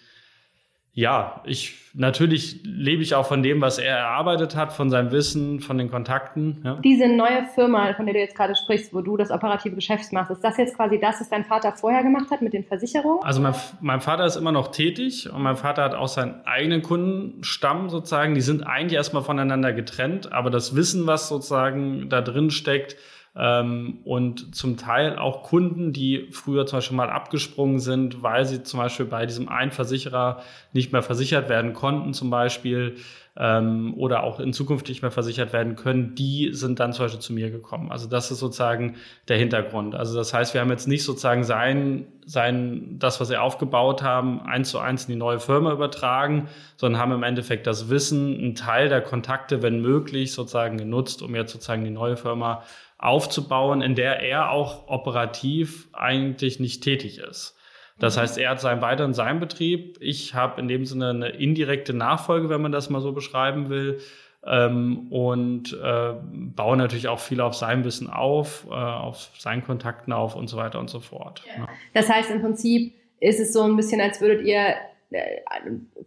ja, 0.94 1.42
ich 1.46 1.82
natürlich 1.94 2.64
lebe 2.64 3.02
ich 3.02 3.16
auch 3.16 3.26
von 3.26 3.44
dem, 3.44 3.62
was 3.62 3.78
er 3.78 3.98
erarbeitet 3.98 4.58
hat, 4.58 4.74
von 4.74 4.90
seinem 4.90 5.12
Wissen, 5.12 5.62
von 5.62 5.78
den 5.78 5.90
Kontakten. 5.90 6.62
Ja. 6.66 6.80
Diese 6.84 7.08
neue 7.08 7.44
Firma, 7.56 7.94
von 7.94 8.06
der 8.06 8.14
du 8.14 8.20
jetzt 8.20 8.36
gerade 8.36 8.56
sprichst, 8.56 8.94
wo 8.94 9.02
du 9.02 9.16
das 9.16 9.32
operative 9.32 9.76
Geschäft 9.76 10.12
machst, 10.12 10.32
ist 10.32 10.44
das 10.44 10.58
jetzt 10.58 10.76
quasi 10.76 11.00
das, 11.00 11.22
was 11.22 11.30
dein 11.30 11.46
Vater 11.46 11.72
vorher 11.74 12.04
gemacht 12.04 12.30
hat 12.30 12.42
mit 12.42 12.52
den 12.52 12.66
Versicherungen? 12.66 13.24
Also 13.24 13.42
mein, 13.42 13.56
mein 13.80 14.02
Vater 14.02 14.26
ist 14.26 14.36
immer 14.36 14.52
noch 14.52 14.70
tätig 14.70 15.32
und 15.32 15.42
mein 15.42 15.56
Vater 15.56 15.84
hat 15.84 15.96
auch 15.96 16.10
seinen 16.10 16.46
eigenen 16.46 16.82
Kundenstamm 16.82 17.90
sozusagen. 17.90 18.36
Die 18.36 18.42
sind 18.42 18.64
eigentlich 18.64 18.96
erstmal 18.96 19.24
voneinander 19.24 19.72
getrennt, 19.72 20.34
aber 20.34 20.50
das 20.50 20.76
Wissen, 20.76 21.08
was 21.08 21.30
sozusagen 21.30 22.10
da 22.10 22.22
drin 22.22 22.52
steckt, 22.52 22.98
und 23.34 24.54
zum 24.54 24.76
Teil 24.76 25.18
auch 25.18 25.44
Kunden, 25.44 25.94
die 25.94 26.28
früher 26.32 26.66
zum 26.66 26.78
Beispiel 26.78 26.98
mal 26.98 27.10
abgesprungen 27.10 27.80
sind, 27.80 28.22
weil 28.24 28.46
sie 28.46 28.64
zum 28.64 28.82
Beispiel 28.82 29.06
bei 29.06 29.26
diesem 29.26 29.48
einen 29.48 29.72
Versicherer 29.72 30.42
nicht 30.74 30.92
mehr 30.92 31.02
versichert 31.02 31.48
werden 31.48 31.72
konnten, 31.72 32.14
zum 32.14 32.30
Beispiel, 32.30 32.98
ähm, 33.38 33.94
oder 33.96 34.24
auch 34.24 34.40
in 34.40 34.52
Zukunft 34.52 34.90
nicht 34.90 35.02
mehr 35.02 35.12
versichert 35.12 35.54
werden 35.54 35.76
können, 35.78 36.16
die 36.16 36.50
sind 36.52 36.80
dann 36.82 36.92
zum 36.92 37.06
Beispiel 37.06 37.22
zu 37.22 37.34
mir 37.34 37.50
gekommen. 37.50 37.90
Also 37.90 38.08
das 38.10 38.30
ist 38.30 38.40
sozusagen 38.40 38.98
der 39.30 39.38
Hintergrund. 39.38 39.96
Also 39.96 40.18
das 40.18 40.34
heißt, 40.34 40.54
wir 40.54 40.60
haben 40.60 40.70
jetzt 40.70 40.88
nicht 40.88 41.04
sozusagen 41.04 41.46
sein, 41.46 42.08
sein, 42.26 42.98
das, 43.00 43.22
was 43.22 43.30
sie 43.30 43.38
aufgebaut 43.38 44.04
haben, 44.04 44.42
eins 44.42 44.70
zu 44.70 44.80
eins 44.80 45.06
in 45.06 45.14
die 45.14 45.18
neue 45.18 45.40
Firma 45.40 45.72
übertragen, 45.72 46.50
sondern 46.76 47.02
haben 47.02 47.14
im 47.14 47.24
Endeffekt 47.24 47.68
das 47.68 47.90
Wissen, 47.90 48.38
einen 48.38 48.56
Teil 48.56 48.90
der 48.90 49.02
Kontakte, 49.02 49.62
wenn 49.62 49.82
möglich, 49.82 50.34
sozusagen 50.34 50.78
genutzt, 50.78 51.22
um 51.22 51.34
jetzt 51.34 51.54
sozusagen 51.54 51.86
die 51.86 51.90
neue 51.90 52.18
Firma 52.18 52.64
aufzubauen, 53.02 53.82
in 53.82 53.96
der 53.96 54.22
er 54.22 54.52
auch 54.52 54.88
operativ 54.88 55.90
eigentlich 55.94 56.60
nicht 56.60 56.84
tätig 56.84 57.20
ist. 57.20 57.58
Das 58.00 58.18
heißt, 58.18 58.38
er 58.38 58.50
hat 58.50 58.62
sein 58.62 58.82
weiter 58.82 59.06
in 59.06 59.14
seinem 59.14 59.40
Betrieb. 59.40 59.98
Ich 60.00 60.34
habe 60.34 60.60
in 60.60 60.68
dem 60.68 60.86
Sinne 60.86 61.10
eine 61.10 61.30
indirekte 61.30 61.94
Nachfolge, 61.94 62.50
wenn 62.50 62.62
man 62.62 62.72
das 62.72 62.90
mal 62.90 63.02
so 63.02 63.12
beschreiben 63.12 63.70
will. 63.70 64.00
Ähm, 64.44 65.12
und 65.12 65.72
äh, 65.74 66.14
baue 66.24 66.76
natürlich 66.76 67.08
auch 67.08 67.20
viel 67.20 67.42
auf 67.42 67.54
seinem 67.54 67.84
Wissen 67.84 68.10
auf, 68.10 68.66
äh, 68.72 68.74
auf 68.74 69.30
seinen 69.38 69.64
Kontakten 69.64 70.14
auf 70.14 70.36
und 70.36 70.48
so 70.48 70.58
weiter 70.58 70.80
und 70.80 70.90
so 70.90 71.00
fort. 71.00 71.44
Ja. 71.56 71.68
Das 71.94 72.10
heißt, 72.10 72.32
im 72.32 72.42
Prinzip 72.42 72.96
ist 73.20 73.40
es 73.40 73.54
so 73.54 73.62
ein 73.62 73.76
bisschen, 73.76 74.02
als 74.02 74.20
würdet 74.20 74.44
ihr 74.44 74.78
äh, 75.12 75.42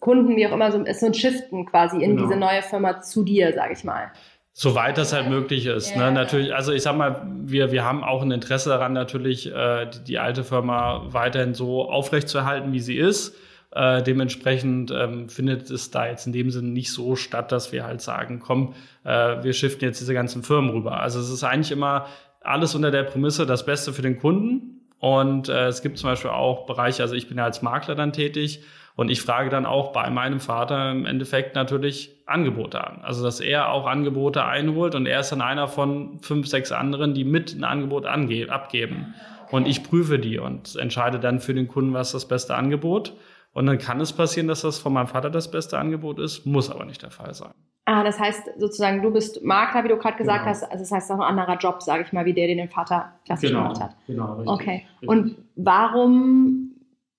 Kunden, 0.00 0.34
wie 0.36 0.48
auch 0.48 0.52
immer, 0.52 0.72
so, 0.72 0.84
so 0.94 1.06
ein 1.06 1.14
Shiften 1.14 1.66
quasi 1.66 2.02
in 2.02 2.16
genau. 2.16 2.26
diese 2.26 2.36
neue 2.36 2.62
Firma 2.62 3.00
zu 3.02 3.22
dir, 3.22 3.52
sage 3.52 3.74
ich 3.74 3.84
mal. 3.84 4.10
Soweit 4.56 4.98
das 4.98 5.12
halt 5.12 5.28
möglich 5.28 5.66
ist. 5.66 5.96
Ne? 5.96 6.02
Ja. 6.02 6.10
Ne? 6.10 6.12
Natürlich, 6.12 6.54
also 6.54 6.72
ich 6.72 6.82
sag 6.82 6.96
mal, 6.96 7.26
wir, 7.42 7.72
wir 7.72 7.84
haben 7.84 8.04
auch 8.04 8.22
ein 8.22 8.30
Interesse 8.30 8.68
daran, 8.68 8.92
natürlich 8.92 9.52
äh, 9.52 9.86
die, 9.86 10.04
die 10.04 10.18
alte 10.20 10.44
Firma 10.44 11.06
weiterhin 11.08 11.54
so 11.54 11.90
aufrechtzuerhalten, 11.90 12.72
wie 12.72 12.78
sie 12.78 12.96
ist. 12.96 13.36
Äh, 13.72 14.04
dementsprechend 14.04 14.92
ähm, 14.92 15.28
findet 15.28 15.68
es 15.70 15.90
da 15.90 16.06
jetzt 16.06 16.28
in 16.28 16.32
dem 16.32 16.52
Sinne 16.52 16.68
nicht 16.68 16.92
so 16.92 17.16
statt, 17.16 17.50
dass 17.50 17.72
wir 17.72 17.84
halt 17.84 18.00
sagen, 18.00 18.38
komm, 18.38 18.74
äh, 19.02 19.42
wir 19.42 19.52
shiften 19.54 19.84
jetzt 19.86 20.00
diese 20.00 20.14
ganzen 20.14 20.44
Firmen 20.44 20.70
rüber. 20.70 21.00
Also 21.00 21.18
es 21.18 21.30
ist 21.30 21.42
eigentlich 21.42 21.72
immer 21.72 22.06
alles 22.40 22.76
unter 22.76 22.92
der 22.92 23.02
Prämisse, 23.02 23.46
das 23.46 23.66
Beste 23.66 23.92
für 23.92 24.02
den 24.02 24.20
Kunden. 24.20 24.82
Und 25.00 25.48
äh, 25.48 25.66
es 25.66 25.82
gibt 25.82 25.98
zum 25.98 26.10
Beispiel 26.10 26.30
auch 26.30 26.64
Bereiche, 26.66 27.02
also 27.02 27.16
ich 27.16 27.26
bin 27.26 27.38
ja 27.38 27.44
als 27.44 27.60
Makler 27.60 27.96
dann 27.96 28.12
tätig 28.12 28.62
und 28.96 29.10
ich 29.10 29.22
frage 29.22 29.50
dann 29.50 29.66
auch 29.66 29.92
bei 29.92 30.08
meinem 30.10 30.38
Vater 30.40 30.92
im 30.92 31.04
Endeffekt 31.06 31.54
natürlich 31.56 32.22
Angebote 32.26 32.82
an. 32.86 33.00
Also, 33.02 33.24
dass 33.24 33.40
er 33.40 33.70
auch 33.70 33.86
Angebote 33.86 34.44
einholt 34.44 34.94
und 34.94 35.06
er 35.06 35.20
ist 35.20 35.30
dann 35.32 35.40
einer 35.42 35.66
von 35.68 36.20
fünf, 36.20 36.46
sechs 36.46 36.70
anderen, 36.72 37.12
die 37.14 37.24
mit 37.24 37.54
ein 37.54 37.64
Angebot 37.64 38.06
ange 38.06 38.46
abgeben. 38.50 39.14
Und 39.50 39.66
ich 39.68 39.82
prüfe 39.84 40.18
die 40.18 40.38
und 40.38 40.76
entscheide 40.76 41.18
dann 41.20 41.40
für 41.40 41.54
den 41.54 41.68
Kunden, 41.68 41.92
was 41.92 42.12
das 42.12 42.26
beste 42.26 42.54
Angebot. 42.56 43.14
Und 43.52 43.66
dann 43.66 43.78
kann 43.78 44.00
es 44.00 44.12
passieren, 44.12 44.48
dass 44.48 44.62
das 44.62 44.78
von 44.78 44.92
meinem 44.92 45.06
Vater 45.06 45.30
das 45.30 45.50
beste 45.50 45.78
Angebot 45.78 46.18
ist, 46.18 46.44
muss 46.44 46.70
aber 46.70 46.84
nicht 46.84 47.02
der 47.02 47.10
Fall 47.10 47.34
sein. 47.34 47.52
Ah, 47.86 48.02
das 48.02 48.18
heißt 48.18 48.48
sozusagen, 48.58 49.02
du 49.02 49.12
bist 49.12 49.44
Makler, 49.44 49.84
wie 49.84 49.88
du 49.88 49.96
gerade 49.98 50.16
gesagt 50.16 50.40
Genau. 50.40 50.50
hast. 50.50 50.62
Also 50.64 50.78
das 50.78 50.90
heißt 50.90 51.10
auch 51.12 51.16
ein 51.20 51.38
anderer 51.38 51.56
Job, 51.58 51.82
sage 51.82 52.02
ich 52.04 52.12
mal, 52.12 52.24
wie 52.24 52.32
der, 52.32 52.46
den 52.46 52.58
den 52.58 52.68
Vater 52.68 53.12
klassisch 53.26 53.50
gemacht 53.50 53.78
hat. 53.80 53.94
genau, 54.06 54.34
richtig. 54.36 54.48
Okay. 54.52 54.86
richtig. 55.02 55.08
Und 55.08 55.36
warum, 55.56 56.70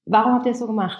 warum 0.05 0.33
habt 0.33 0.45
ihr 0.45 0.53
es 0.53 0.59
so 0.59 0.67
gemacht? 0.67 0.97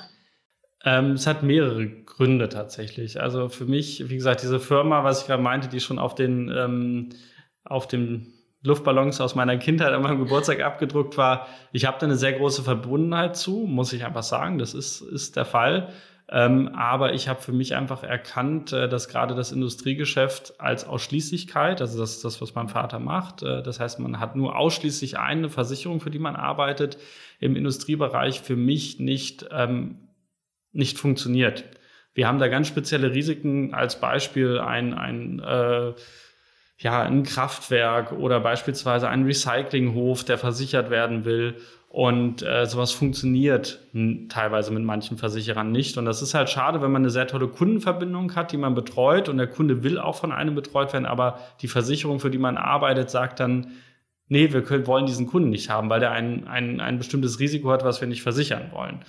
Ähm, 0.86 1.14
es 1.14 1.26
hat 1.26 1.44
mehrere 1.44 1.88
Gründe 1.88 2.48
tatsächlich. 2.48 3.20
Also 3.20 3.50
für 3.50 3.66
mich, 3.66 4.08
wie 4.08 4.16
gesagt, 4.16 4.44
diese 4.44 4.60
Firma, 4.60 5.04
was 5.04 5.22
ich 5.22 5.28
gerade 5.28 5.42
meinte, 5.42 5.68
die 5.68 5.80
schon 5.80 6.00
auf 6.00 6.14
den, 6.16 6.50
ähm, 6.56 7.10
auf 7.64 7.88
den 7.88 8.32
Luftballons 8.62 9.20
aus 9.20 9.36
meiner 9.36 9.58
Kindheit 9.58 9.94
an 9.94 10.02
meinem 10.02 10.20
Geburtstag 10.20 10.62
abgedruckt 10.62 11.18
war. 11.18 11.48
Ich 11.72 11.86
habe 11.86 11.98
da 12.00 12.06
eine 12.06 12.16
sehr 12.16 12.34
große 12.34 12.64
Verbundenheit 12.64 13.36
zu, 13.36 13.66
muss 13.68 13.94
ich 13.94 14.06
einfach 14.06 14.24
sagen. 14.24 14.58
Das 14.60 14.74
ist, 14.74 15.02
ist 15.02 15.36
der 15.36 15.46
Fall. 15.46 15.90
Ähm, 16.28 16.70
aber 16.74 17.14
ich 17.14 17.28
habe 17.28 17.40
für 17.40 17.52
mich 17.52 17.76
einfach 17.76 18.02
erkannt, 18.04 18.74
äh, 18.74 18.90
dass 18.90 19.10
gerade 19.10 19.36
das 19.36 19.52
Industriegeschäft 19.52 20.60
als 20.60 20.88
Ausschließlichkeit, 20.88 21.82
also 21.82 22.00
das 22.00 22.16
ist 22.16 22.26
das, 22.26 22.42
was 22.42 22.56
mein 22.56 22.68
Vater 22.68 22.98
macht, 22.98 23.44
äh, 23.44 23.62
das 23.62 23.80
heißt, 23.80 24.00
man 24.00 24.20
hat 24.20 24.36
nur 24.36 24.58
ausschließlich 24.58 25.20
eine 25.20 25.50
Versicherung, 25.50 26.00
für 26.00 26.10
die 26.10 26.18
man 26.18 26.36
arbeitet, 26.36 26.98
im 27.40 27.56
Industriebereich 27.56 28.42
für 28.42 28.56
mich 28.56 29.00
nicht, 29.00 29.46
ähm, 29.52 30.05
nicht 30.76 31.00
funktioniert. 31.00 31.66
Wir 32.14 32.28
haben 32.28 32.40
da 32.40 32.48
ganz 32.48 32.68
spezielle 32.68 33.14
Risiken, 33.14 33.74
als 33.74 34.00
Beispiel 34.00 34.60
ein, 34.60 34.94
ein 34.94 35.40
äh, 35.40 35.94
ja, 36.78 37.04
ein 37.04 37.24
Kraftwerk 37.24 38.12
oder 38.12 38.40
beispielsweise 38.40 39.08
ein 39.08 39.24
Recyclinghof, 39.24 40.24
der 40.24 40.38
versichert 40.38 40.90
werden 40.90 41.26
will. 41.26 41.56
Und 41.88 42.44
äh, 42.44 42.66
sowas 42.66 42.92
funktioniert 42.92 43.80
teilweise 44.28 44.72
mit 44.72 44.84
manchen 44.84 45.18
Versicherern 45.18 45.72
nicht. 45.72 45.98
Und 45.98 46.04
das 46.04 46.22
ist 46.22 46.34
halt 46.34 46.50
schade, 46.50 46.82
wenn 46.82 46.92
man 46.92 47.04
eine 47.04 47.10
sehr 47.10 47.28
tolle 47.28 47.48
Kundenverbindung 47.48 48.36
hat, 48.36 48.52
die 48.52 48.58
man 48.58 48.76
betreut 48.76 49.30
und 49.30 49.38
der 49.38 49.48
Kunde 49.48 49.82
will 49.84 49.98
auch 49.98 50.16
von 50.16 50.34
einem 50.34 50.56
betreut 50.56 50.92
werden, 50.92 51.06
aber 51.06 51.40
die 51.62 51.70
Versicherung, 51.70 52.20
für 52.20 52.30
die 52.30 52.38
man 52.38 52.58
arbeitet, 52.58 53.10
sagt 53.10 53.40
dann, 53.40 53.68
nee, 54.28 54.52
wir 54.52 54.62
können, 54.62 54.88
wollen 54.88 55.06
diesen 55.06 55.28
Kunden 55.28 55.50
nicht 55.52 55.70
haben, 55.70 55.90
weil 55.90 56.02
der 56.02 56.12
ein, 56.12 56.46
ein, 56.50 56.82
ein 56.82 56.98
bestimmtes 56.98 57.40
Risiko 57.40 57.72
hat, 57.72 57.86
was 57.86 58.02
wir 58.02 58.10
nicht 58.10 58.24
versichern 58.24 58.72
wollen. 58.74 59.00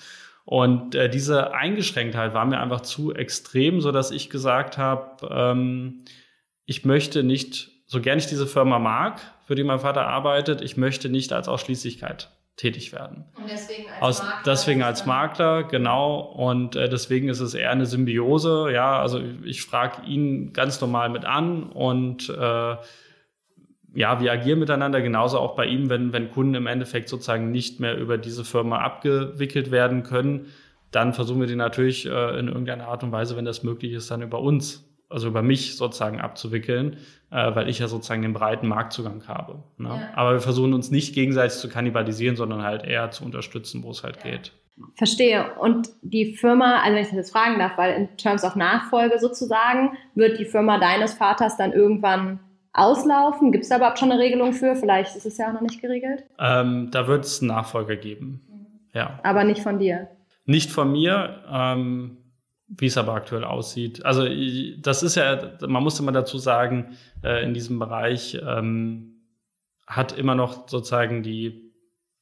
Und 0.46 0.94
äh, 0.94 1.10
diese 1.10 1.54
Eingeschränktheit 1.54 2.32
war 2.32 2.44
mir 2.44 2.60
einfach 2.60 2.80
zu 2.82 3.12
extrem, 3.12 3.80
so 3.80 3.90
dass 3.90 4.12
ich 4.12 4.30
gesagt 4.30 4.78
habe, 4.78 5.28
ähm, 5.28 6.04
ich 6.66 6.84
möchte 6.84 7.24
nicht, 7.24 7.70
so 7.86 8.00
gern 8.00 8.18
ich 8.18 8.28
diese 8.28 8.46
Firma 8.46 8.78
mag, 8.78 9.20
für 9.44 9.56
die 9.56 9.64
mein 9.64 9.80
Vater 9.80 10.06
arbeitet, 10.06 10.60
ich 10.60 10.76
möchte 10.76 11.08
nicht 11.08 11.32
als 11.32 11.48
Ausschließlichkeit 11.48 12.30
tätig 12.54 12.92
werden. 12.92 13.24
Und 13.36 13.50
deswegen 13.50 13.88
Aus, 14.00 14.22
deswegen 14.46 14.84
als 14.84 15.04
Makler, 15.04 15.64
genau. 15.64 16.20
Und 16.20 16.76
äh, 16.76 16.88
deswegen 16.88 17.28
ist 17.28 17.40
es 17.40 17.54
eher 17.54 17.72
eine 17.72 17.86
Symbiose. 17.86 18.70
Ja, 18.72 19.00
also 19.00 19.20
ich 19.44 19.62
frage 19.62 20.06
ihn 20.06 20.52
ganz 20.52 20.80
normal 20.80 21.08
mit 21.08 21.24
an 21.24 21.64
und 21.64 22.28
äh, 22.30 22.76
ja, 23.96 24.20
wir 24.20 24.30
agieren 24.30 24.58
miteinander, 24.58 25.00
genauso 25.00 25.38
auch 25.38 25.56
bei 25.56 25.64
ihm, 25.64 25.88
wenn, 25.88 26.12
wenn 26.12 26.30
Kunden 26.30 26.54
im 26.54 26.66
Endeffekt 26.66 27.08
sozusagen 27.08 27.50
nicht 27.50 27.80
mehr 27.80 27.96
über 27.96 28.18
diese 28.18 28.44
Firma 28.44 28.80
abgewickelt 28.80 29.70
werden 29.70 30.02
können, 30.02 30.46
dann 30.90 31.14
versuchen 31.14 31.40
wir 31.40 31.46
die 31.46 31.56
natürlich 31.56 32.04
äh, 32.06 32.38
in 32.38 32.48
irgendeiner 32.48 32.88
Art 32.88 33.02
und 33.02 33.10
Weise, 33.10 33.36
wenn 33.36 33.46
das 33.46 33.62
möglich 33.62 33.92
ist, 33.92 34.10
dann 34.10 34.20
über 34.20 34.40
uns, 34.40 34.84
also 35.08 35.28
über 35.28 35.40
mich 35.40 35.76
sozusagen 35.76 36.20
abzuwickeln, 36.20 36.98
äh, 37.30 37.54
weil 37.54 37.70
ich 37.70 37.78
ja 37.78 37.88
sozusagen 37.88 38.20
den 38.20 38.34
breiten 38.34 38.68
Marktzugang 38.68 39.26
habe. 39.28 39.62
Ne? 39.78 39.88
Ja. 39.88 40.08
Aber 40.14 40.34
wir 40.34 40.40
versuchen 40.40 40.74
uns 40.74 40.90
nicht 40.90 41.14
gegenseitig 41.14 41.56
zu 41.56 41.70
kannibalisieren, 41.70 42.36
sondern 42.36 42.62
halt 42.62 42.84
eher 42.84 43.10
zu 43.10 43.24
unterstützen, 43.24 43.82
wo 43.82 43.90
es 43.90 44.04
halt 44.04 44.18
Ja. 44.22 44.30
geht. 44.30 44.52
Verstehe. 44.94 45.54
Und 45.58 45.88
die 46.02 46.34
Firma, 46.36 46.82
also 46.82 46.94
wenn 46.96 47.02
ich 47.02 47.08
das 47.08 47.16
jetzt 47.16 47.32
fragen 47.32 47.58
darf, 47.58 47.78
weil 47.78 47.94
in 47.94 48.16
Terms 48.18 48.44
of 48.44 48.56
Nachfolge 48.56 49.18
sozusagen, 49.18 49.96
wird 50.14 50.38
die 50.38 50.44
Firma 50.44 50.78
deines 50.78 51.14
Vaters 51.14 51.56
dann 51.56 51.72
irgendwann 51.72 52.40
auslaufen? 52.76 53.52
Gibt 53.52 53.64
es 53.64 53.70
da 53.70 53.76
überhaupt 53.76 53.98
schon 53.98 54.12
eine 54.12 54.20
Regelung 54.20 54.52
für? 54.52 54.76
Vielleicht 54.76 55.16
ist 55.16 55.26
es 55.26 55.38
ja 55.38 55.48
auch 55.48 55.54
noch 55.54 55.60
nicht 55.62 55.80
geregelt. 55.80 56.24
Ähm, 56.38 56.90
da 56.90 57.08
wird 57.08 57.24
es 57.24 57.40
einen 57.40 57.48
Nachfolger 57.48 57.96
geben. 57.96 58.40
Ja. 58.92 59.18
Aber 59.22 59.44
nicht 59.44 59.62
von 59.62 59.78
dir. 59.78 60.08
Nicht 60.44 60.70
von 60.70 60.92
mir, 60.92 61.42
ähm, 61.50 62.18
wie 62.68 62.86
es 62.86 62.96
aber 62.96 63.14
aktuell 63.14 63.44
aussieht. 63.44 64.04
Also 64.04 64.26
das 64.78 65.02
ist 65.02 65.16
ja, 65.16 65.52
man 65.66 65.82
muss 65.82 66.00
immer 66.00 66.12
dazu 66.12 66.38
sagen, 66.38 66.96
äh, 67.22 67.44
in 67.44 67.54
diesem 67.54 67.78
Bereich 67.78 68.38
ähm, 68.46 69.22
hat 69.86 70.16
immer 70.16 70.34
noch 70.34 70.68
sozusagen 70.68 71.22
die 71.22 71.72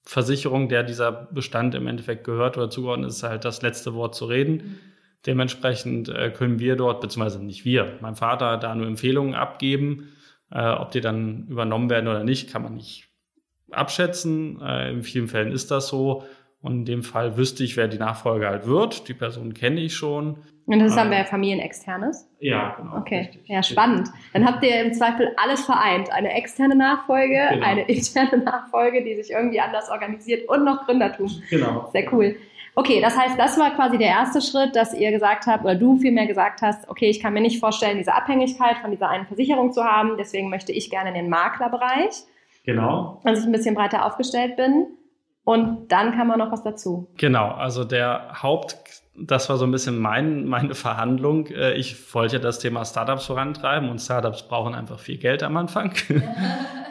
Versicherung, 0.03 0.69
der 0.69 0.83
dieser 0.83 1.13
Bestand 1.13 1.75
im 1.75 1.87
Endeffekt 1.87 2.25
gehört 2.25 2.57
oder 2.57 2.69
zugeordnet 2.69 3.11
ist, 3.11 3.23
halt 3.23 3.45
das 3.45 3.63
letzte 3.63 3.95
Wort 3.95 4.15
zu 4.15 4.27
reden. 4.27 4.79
Dementsprechend 5.27 6.11
äh, 6.11 6.31
können 6.31 6.59
wir 6.59 6.77
dort, 6.77 7.01
beziehungsweise 7.01 7.43
nicht 7.43 7.65
wir, 7.65 7.99
mein 8.01 8.15
Vater 8.15 8.59
da 8.59 8.75
nur 8.75 8.87
Empfehlungen 8.87 9.35
abgeben. 9.35 10.13
Äh, 10.55 10.71
ob 10.71 10.93
die 10.93 11.01
dann 11.01 11.47
übernommen 11.49 11.91
werden 11.91 12.09
oder 12.09 12.23
nicht, 12.25 12.51
kann 12.51 12.63
man 12.63 12.75
nicht 12.75 13.09
abschätzen. 13.71 14.61
Äh, 14.63 14.91
in 14.93 15.03
vielen 15.03 15.29
Fällen 15.29 15.53
ist 15.53 15.71
das 15.71 15.89
so. 15.89 16.25
Und 16.61 16.73
in 16.73 16.85
dem 16.87 17.03
Fall 17.03 17.37
wüsste 17.37 17.63
ich, 17.63 17.77
wer 17.77 17.89
die 17.89 17.99
Nachfolger 17.99 18.49
halt 18.49 18.67
wird. 18.67 19.09
Die 19.09 19.15
Person 19.15 19.53
kenne 19.53 19.81
ich 19.81 19.95
schon. 19.95 20.39
Und 20.67 20.79
das 20.79 20.91
ist 20.91 20.97
dann 20.97 21.11
bei 21.11 21.23
Familienexternes? 21.25 22.27
Ja, 22.39 22.75
genau. 22.79 22.97
Okay, 22.97 23.19
richtig. 23.19 23.43
ja, 23.49 23.63
spannend. 23.63 24.09
Dann 24.33 24.47
habt 24.47 24.65
ihr 24.65 24.83
im 24.83 24.95
Zweifel 24.95 25.29
alles 25.37 25.63
vereint. 25.67 26.11
Eine 26.11 26.33
externe 26.33 26.75
Nachfolge, 26.75 27.49
Genau. 27.51 27.67
eine 27.67 27.83
interne 27.89 28.39
Nachfolge, 28.43 29.05
die 29.05 29.15
sich 29.15 29.31
irgendwie 29.33 29.61
anders 29.61 29.91
organisiert 29.91 30.49
und 30.49 30.65
noch 30.65 30.87
Gründertum. 30.87 31.31
Genau. 31.51 31.91
Sehr 31.93 32.11
cool. 32.15 32.37
Okay, 32.77 33.01
das 33.01 33.17
heißt, 33.17 33.39
das 33.39 33.59
war 33.59 33.71
quasi 33.71 33.99
der 33.99 34.09
erste 34.09 34.41
Schritt, 34.41 34.75
dass 34.75 34.95
ihr 34.95 35.11
gesagt 35.13 35.47
habt, 35.47 35.65
oder 35.65 35.77
du 35.77 35.97
vielmehr 35.97 36.27
gesagt 36.27 36.61
hast, 36.63 36.89
okay, 36.89 37.09
ich 37.09 37.21
kann 37.21 37.33
mir 37.33 37.41
nicht 37.41 37.61
vorstellen, 37.61 37.99
diese 37.99 38.15
Abhängigkeit 38.15 38.79
von 38.79 38.91
dieser 38.91 39.09
einen 39.09 39.27
Versicherung 39.27 39.73
zu 39.73 39.85
haben, 39.85 40.17
deswegen 40.19 40.51
möchte 40.51 40.73
ich 40.73 40.91
gerne 40.91 41.11
in 41.11 41.15
den 41.15 41.29
Maklerbereich, 41.29 42.25
Genau. 42.65 43.21
dass 43.25 43.41
ich 43.41 43.45
ein 43.47 43.53
bisschen 43.53 43.75
breiter 43.75 44.05
aufgestellt 44.07 44.57
bin. 44.57 44.87
Und 45.45 45.93
dann 45.93 46.17
kam 46.17 46.29
man 46.29 46.39
noch 46.39 46.51
was 46.51 46.63
dazu. 46.63 47.07
Genau, 47.19 47.51
also 47.51 47.85
der 47.85 48.43
Haupt, 48.43 48.77
das 49.15 49.51
war 49.51 49.59
so 49.59 49.67
ein 49.67 49.71
bisschen 49.71 49.99
mein, 49.99 50.47
meine 50.47 50.75
Verhandlung. 50.75 51.47
Äh, 51.49 51.75
Ich 51.75 52.15
wollte 52.15 52.37
ja 52.37 52.43
das 52.43 52.59
Thema 52.59 52.85
Startups 52.87 53.27
vorantreiben 53.27 53.91
und 53.91 53.99
Startups 54.01 54.49
brauchen 54.49 54.75
einfach 54.75 54.99
viel 54.99 55.19
Geld 55.19 55.43
am 55.43 55.57
Anfang. 55.57 55.93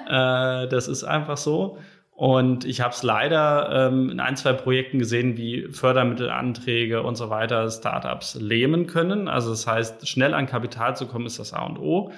Äh, 0.06 0.68
das 0.68 0.90
ist 0.90 1.06
einfach 1.06 1.38
so. 1.38 1.78
Und 2.16 2.64
ich 2.64 2.82
habe 2.82 2.94
es 2.94 3.02
leider 3.02 3.88
ähm, 3.88 4.10
in 4.12 4.20
ein, 4.20 4.36
zwei 4.36 4.54
Projekten 4.54 5.00
gesehen, 5.00 5.36
wie 5.36 5.68
Fördermittelanträge 5.72 7.02
und 7.02 7.16
so 7.16 7.30
weiter 7.32 7.70
Startups 7.70 8.36
lähmen 8.36 8.86
können. 8.86 9.28
Also 9.28 9.50
das 9.50 9.66
heißt, 9.66 10.08
schnell 10.08 10.36
an 10.36 10.46
Kapital 10.46 10.96
zu 10.96 11.08
kommen, 11.08 11.26
ist 11.26 11.40
das 11.40 11.54
A 11.54 11.66
und 11.66 11.80
O. 11.80 12.12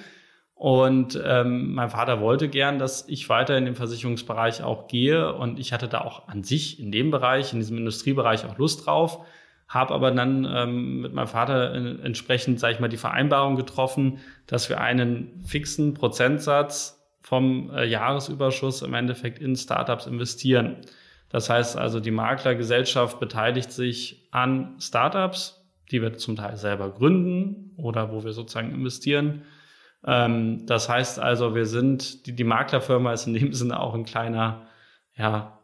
Und 0.54 1.20
ähm, 1.22 1.74
mein 1.74 1.90
Vater 1.90 2.20
wollte 2.20 2.48
gern, 2.48 2.78
dass 2.78 3.08
ich 3.08 3.28
weiter 3.28 3.56
in 3.56 3.64
den 3.64 3.74
Versicherungsbereich 3.74 4.62
auch 4.62 4.86
gehe. 4.86 5.34
Und 5.34 5.58
ich 5.58 5.72
hatte 5.72 5.88
da 5.88 6.02
auch 6.02 6.28
an 6.28 6.44
sich 6.44 6.78
in 6.78 6.92
dem 6.92 7.10
Bereich, 7.10 7.52
in 7.52 7.58
diesem 7.58 7.78
Industriebereich 7.78 8.44
auch 8.44 8.58
Lust 8.58 8.86
drauf. 8.86 9.20
Habe 9.68 9.94
aber 9.94 10.10
dann 10.12 10.46
ähm, 10.50 11.00
mit 11.00 11.12
meinem 11.14 11.26
Vater 11.26 11.74
entsprechend, 11.74 12.60
sage 12.60 12.74
ich 12.74 12.80
mal, 12.80 12.88
die 12.88 12.96
Vereinbarung 12.96 13.56
getroffen, 13.56 14.18
dass 14.46 14.68
wir 14.68 14.80
einen 14.80 15.42
fixen 15.44 15.94
Prozentsatz 15.94 16.95
vom 17.26 17.70
äh, 17.70 17.84
Jahresüberschuss 17.84 18.82
im 18.82 18.94
Endeffekt 18.94 19.40
in 19.40 19.56
Startups 19.56 20.06
investieren. 20.06 20.76
Das 21.28 21.50
heißt 21.50 21.76
also, 21.76 21.98
die 21.98 22.12
Maklergesellschaft 22.12 23.18
beteiligt 23.18 23.72
sich 23.72 24.28
an 24.30 24.76
Startups, 24.78 25.68
die 25.90 26.00
wir 26.02 26.16
zum 26.18 26.36
Teil 26.36 26.56
selber 26.56 26.88
gründen 26.88 27.74
oder 27.78 28.12
wo 28.12 28.22
wir 28.22 28.32
sozusagen 28.32 28.70
investieren. 28.70 29.42
Ähm, 30.06 30.66
das 30.66 30.88
heißt 30.88 31.18
also, 31.18 31.56
wir 31.56 31.66
sind, 31.66 32.28
die, 32.28 32.36
die 32.36 32.44
Maklerfirma 32.44 33.12
ist 33.12 33.26
in 33.26 33.34
dem 33.34 33.52
Sinne 33.52 33.80
auch 33.80 33.94
ein 33.94 34.04
kleiner, 34.04 34.68
ja, 35.16 35.58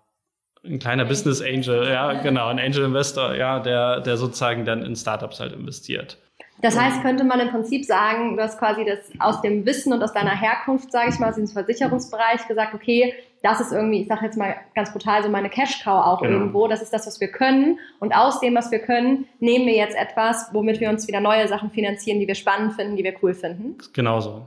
ein 0.65 0.81
kleiner 0.81 1.05
Business 1.05 1.41
Angel, 1.41 1.89
ja, 1.89 2.23
genau, 2.23 2.49
ein 2.49 2.59
Angel 2.59 2.87
Investor, 2.87 3.37
ja, 3.37 3.61
der, 3.61 4.01
der 4.01 4.17
sozusagen 4.17 4.65
dann 4.65 4.83
in 4.83 4.97
Startups 4.97 5.39
halt 5.39 5.53
investiert. 5.53 6.19
Das 6.63 6.79
heißt, 6.79 7.03
könnte 7.03 7.25
man 7.25 7.41
im 7.41 7.51
Prinzip 7.51 7.85
sagen, 7.85 8.37
du 8.37 8.43
hast 8.43 8.59
quasi 8.59 8.85
das 8.85 9.01
aus 9.19 9.43
dem 9.43 9.67
Wissen 9.67 9.93
und 9.93 10.03
aus 10.03 10.13
deiner 10.13 10.31
Herkunft, 10.35 10.93
sage 10.93 11.11
ich 11.11 11.19
mal, 11.19 11.29
aus 11.31 11.35
diesem 11.35 11.53
Versicherungsbereich 11.53 12.47
gesagt, 12.47 12.73
okay, 12.73 13.15
das 13.43 13.61
ist 13.61 13.73
irgendwie, 13.73 14.03
ich 14.03 14.07
sage 14.07 14.25
jetzt 14.25 14.39
mal 14.39 14.55
ganz 14.75 14.93
brutal, 14.93 15.25
so 15.25 15.29
meine 15.29 15.51
Cash-Cow 15.51 16.07
auch 16.07 16.23
Genau. 16.23 16.33
irgendwo. 16.39 16.69
Das 16.69 16.81
ist 16.81 16.93
das, 16.93 17.07
was 17.09 17.21
wir 17.21 17.29
können. 17.29 17.81
Und 17.99 18.15
aus 18.15 18.39
dem, 18.39 18.55
was 18.55 18.71
wir 18.71 18.79
können, 18.79 19.27
nehmen 19.41 19.67
wir 19.67 19.75
jetzt 19.75 19.97
etwas, 19.97 20.51
womit 20.53 20.79
wir 20.79 20.89
uns 20.89 21.09
wieder 21.09 21.21
neue 21.21 21.49
Sachen 21.49 21.71
finanzieren, 21.71 22.21
die 22.21 22.29
wir 22.29 22.37
spannend 22.37 22.75
finden, 22.75 22.95
die 22.97 23.03
wir 23.03 23.15
cool 23.23 23.35
finden. 23.35 23.77
Genauso. 23.93 24.47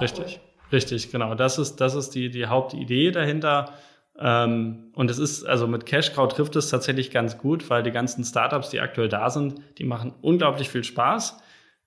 Richtig. 0.00 0.40
Richtig, 0.70 1.10
genau. 1.10 1.34
Das 1.34 1.58
ist, 1.58 1.76
das 1.76 1.94
ist 1.94 2.10
die, 2.10 2.30
die 2.30 2.46
Hauptidee 2.46 3.10
dahinter. 3.10 3.72
Ähm, 4.18 4.90
und 4.94 5.10
es 5.10 5.18
ist, 5.18 5.44
also 5.44 5.66
mit 5.66 5.86
Cashcow 5.86 6.28
trifft 6.28 6.56
es 6.56 6.68
tatsächlich 6.68 7.10
ganz 7.10 7.38
gut, 7.38 7.70
weil 7.70 7.82
die 7.82 7.90
ganzen 7.90 8.22
Startups, 8.24 8.70
die 8.70 8.80
aktuell 8.80 9.08
da 9.08 9.30
sind, 9.30 9.54
die 9.78 9.84
machen 9.84 10.12
unglaublich 10.20 10.68
viel 10.68 10.84
Spaß. 10.84 11.38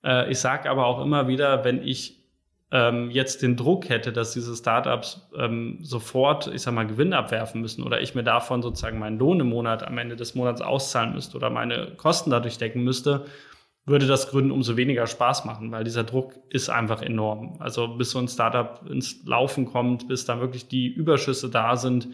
Äh, 0.04 0.30
ich 0.30 0.38
sage 0.38 0.70
aber 0.70 0.86
auch 0.86 1.02
immer 1.02 1.28
wieder, 1.28 1.64
wenn 1.64 1.82
ich 1.82 2.18
ähm, 2.70 3.10
jetzt 3.10 3.42
den 3.42 3.56
Druck 3.56 3.88
hätte, 3.88 4.12
dass 4.12 4.32
diese 4.32 4.54
Startups 4.54 5.28
ähm, 5.36 5.78
sofort, 5.82 6.48
ich 6.48 6.62
sag 6.62 6.74
mal, 6.74 6.86
Gewinn 6.86 7.14
abwerfen 7.14 7.60
müssen 7.60 7.82
oder 7.82 8.00
ich 8.00 8.14
mir 8.14 8.24
davon 8.24 8.62
sozusagen 8.62 8.98
meinen 8.98 9.18
Lohn 9.18 9.40
im 9.40 9.48
Monat 9.48 9.86
am 9.86 9.96
Ende 9.96 10.16
des 10.16 10.34
Monats 10.34 10.60
auszahlen 10.60 11.14
müsste 11.14 11.36
oder 11.36 11.48
meine 11.50 11.94
Kosten 11.96 12.30
dadurch 12.30 12.58
decken 12.58 12.84
müsste, 12.84 13.24
würde 13.86 14.06
das 14.06 14.28
Gründen 14.28 14.50
umso 14.50 14.76
weniger 14.76 15.06
Spaß 15.06 15.46
machen, 15.46 15.72
weil 15.72 15.82
dieser 15.82 16.04
Druck 16.04 16.34
ist 16.50 16.68
einfach 16.68 17.00
enorm. 17.00 17.56
Also 17.58 17.88
bis 17.88 18.10
so 18.10 18.18
ein 18.18 18.28
Startup 18.28 18.82
ins 18.86 19.24
Laufen 19.24 19.64
kommt, 19.64 20.08
bis 20.08 20.26
da 20.26 20.40
wirklich 20.40 20.68
die 20.68 20.88
Überschüsse 20.88 21.48
da 21.48 21.76
sind, 21.76 22.08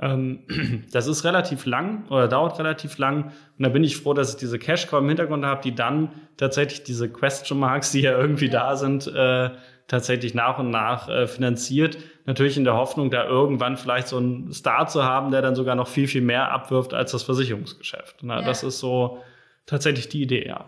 das 0.92 1.06
ist 1.06 1.24
relativ 1.24 1.66
lang 1.66 2.06
oder 2.08 2.28
dauert 2.28 2.58
relativ 2.58 2.98
lang. 2.98 3.32
Und 3.58 3.64
da 3.64 3.68
bin 3.68 3.84
ich 3.84 3.96
froh, 3.96 4.14
dass 4.14 4.30
ich 4.30 4.36
diese 4.36 4.58
Cash 4.58 4.86
Cow 4.86 5.00
im 5.00 5.08
Hintergrund 5.08 5.44
habe, 5.44 5.60
die 5.62 5.74
dann 5.74 6.10
tatsächlich 6.36 6.82
diese 6.84 7.10
Question 7.10 7.58
Marks, 7.58 7.92
die 7.92 8.00
ja 8.00 8.18
irgendwie 8.18 8.48
da 8.48 8.76
sind, 8.76 9.06
äh, 9.06 9.50
tatsächlich 9.88 10.34
nach 10.34 10.58
und 10.58 10.70
nach 10.70 11.08
äh, 11.08 11.26
finanziert. 11.26 11.98
Natürlich 12.24 12.56
in 12.56 12.64
der 12.64 12.74
Hoffnung, 12.74 13.10
da 13.10 13.26
irgendwann 13.26 13.76
vielleicht 13.76 14.08
so 14.08 14.16
einen 14.16 14.52
Star 14.52 14.86
zu 14.86 15.04
haben, 15.04 15.32
der 15.32 15.42
dann 15.42 15.54
sogar 15.54 15.74
noch 15.74 15.88
viel, 15.88 16.06
viel 16.06 16.22
mehr 16.22 16.52
abwirft 16.52 16.94
als 16.94 17.12
das 17.12 17.24
Versicherungsgeschäft. 17.24 18.18
Na, 18.22 18.40
ja. 18.40 18.46
Das 18.46 18.62
ist 18.62 18.78
so 18.78 19.18
tatsächlich 19.66 20.08
die 20.08 20.22
Idee, 20.22 20.46
ja. 20.46 20.64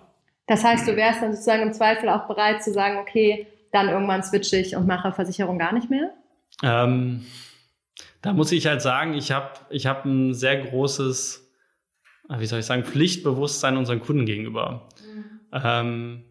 Das 0.47 0.65
heißt, 0.65 0.89
du 0.89 0.97
wärst 0.97 1.23
dann 1.23 1.33
sozusagen 1.33 1.63
im 1.63 1.73
Zweifel 1.73 2.09
auch 2.09 2.27
bereit 2.27 2.63
zu 2.63 2.73
sagen, 2.73 2.99
okay, 2.99 3.47
dann 3.71 3.89
irgendwann 3.89 4.23
switche 4.23 4.57
ich 4.57 4.77
und 4.77 4.87
mache 4.87 5.13
Versicherung 5.13 5.59
gar 5.59 5.73
nicht 5.73 5.89
mehr? 5.89 6.11
Ähm, 6.63 7.25
da 8.23 8.33
muss 8.33 8.53
ich 8.53 8.67
halt 8.67 8.81
sagen, 8.81 9.15
ich 9.15 9.33
habe 9.33 9.51
ich 9.69 9.87
hab 9.87 10.05
ein 10.05 10.33
sehr 10.33 10.57
großes, 10.57 11.53
wie 12.39 12.47
soll 12.47 12.61
ich 12.61 12.67
sagen, 12.67 12.85
Pflichtbewusstsein 12.85 13.77
unseren 13.77 14.01
Kunden 14.01 14.27
gegenüber. 14.27 14.89
Mhm. 15.05 15.25
Ähm, 15.53 16.25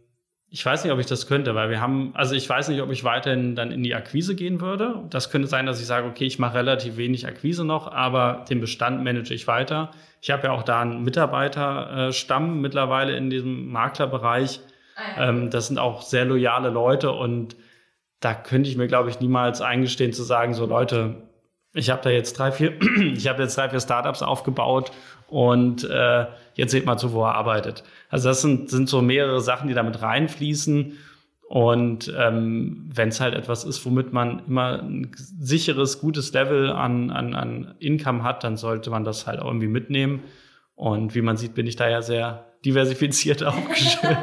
ich 0.54 0.66
weiß 0.66 0.84
nicht, 0.84 0.92
ob 0.92 1.00
ich 1.00 1.06
das 1.06 1.28
könnte, 1.28 1.56
weil 1.56 1.70
wir 1.70 1.80
haben, 1.80 2.12
also 2.14 2.36
ich 2.36 2.48
weiß 2.48 2.68
nicht, 2.68 2.82
ob 2.82 2.92
ich 2.92 3.06
weiterhin 3.06 3.56
dann 3.56 3.72
in 3.72 3.84
die 3.84 3.96
Akquise 3.96 4.36
gehen 4.36 4.60
würde. 4.60 5.04
Das 5.10 5.30
könnte 5.30 5.48
sein, 5.48 5.66
dass 5.66 5.80
ich 5.80 5.86
sage, 5.86 6.08
okay, 6.08 6.26
ich 6.26 6.40
mache 6.40 6.56
relativ 6.56 6.98
wenig 6.98 7.26
Akquise 7.26 7.64
noch, 7.64 7.90
aber 7.90 8.44
den 8.50 8.60
Bestand 8.60 9.02
manage 9.02 9.34
ich 9.34 9.48
weiter. 9.48 9.92
Ich 10.22 10.30
habe 10.30 10.48
ja 10.48 10.52
auch 10.52 10.64
da 10.64 10.82
einen 10.82 11.04
Mitarbeiterstamm 11.04 12.60
mittlerweile 12.60 13.16
in 13.16 13.30
diesem 13.30 13.70
Maklerbereich. 13.72 14.60
Ah, 14.98 15.30
ähm, 15.30 15.50
das 15.50 15.68
sind 15.68 15.78
auch 15.78 16.02
sehr 16.02 16.26
loyale 16.26 16.70
Leute 16.70 17.12
und 17.12 17.56
da 18.20 18.34
könnte 18.34 18.70
ich 18.70 18.76
mir, 18.76 18.88
glaube 18.88 19.10
ich, 19.10 19.22
niemals 19.22 19.62
eingestehen 19.62 20.12
zu 20.12 20.24
sagen, 20.24 20.54
so 20.54 20.66
Leute, 20.66 21.31
ich 21.74 21.90
habe 21.90 22.02
da 22.04 22.10
jetzt 22.10 22.38
drei, 22.38 22.52
vier, 22.52 22.74
ich 23.14 23.28
habe 23.28 23.44
jetzt 23.44 23.58
drei, 23.58 23.70
vier 23.70 23.80
Startups 23.80 24.22
aufgebaut 24.22 24.92
und 25.28 25.84
äh, 25.90 26.26
jetzt 26.56 26.72
seht 26.72 26.86
mal 26.86 26.98
zu, 26.98 27.14
wo 27.14 27.24
er 27.24 27.36
arbeitet. 27.36 27.84
Also 28.10 28.30
das 28.30 28.42
sind, 28.42 28.70
sind 28.70 28.90
so 28.90 29.02
mehrere 29.02 29.42
Sachen, 29.42 29.68
die 29.68 29.74
damit 29.74 30.02
reinfließen. 30.02 30.98
Und 31.48 32.14
ähm, 32.18 32.90
wenn 32.94 33.10
es 33.10 33.20
halt 33.20 33.34
etwas 33.36 33.66
ist, 33.66 33.86
womit 33.86 34.14
man 34.14 34.42
immer 34.48 34.82
ein 34.82 35.12
sicheres, 35.18 36.00
gutes 36.00 36.32
Level 36.32 36.70
an, 36.70 37.12
an, 37.12 37.34
an 37.34 37.76
Income 37.80 38.24
hat, 38.24 38.44
dann 38.44 38.56
sollte 38.56 38.90
man 38.90 39.04
das 39.04 39.28
halt 39.28 39.40
auch 39.40 39.48
irgendwie 39.48 39.68
mitnehmen. 39.68 40.24
Und 40.76 41.14
wie 41.14 41.22
man 41.22 41.36
sieht, 41.38 41.54
bin 41.54 41.68
ich 41.68 41.76
da 41.76 41.90
ja 41.90 42.02
sehr 42.02 42.46
diversifiziert 42.66 43.44
aufgestellt. 43.46 44.18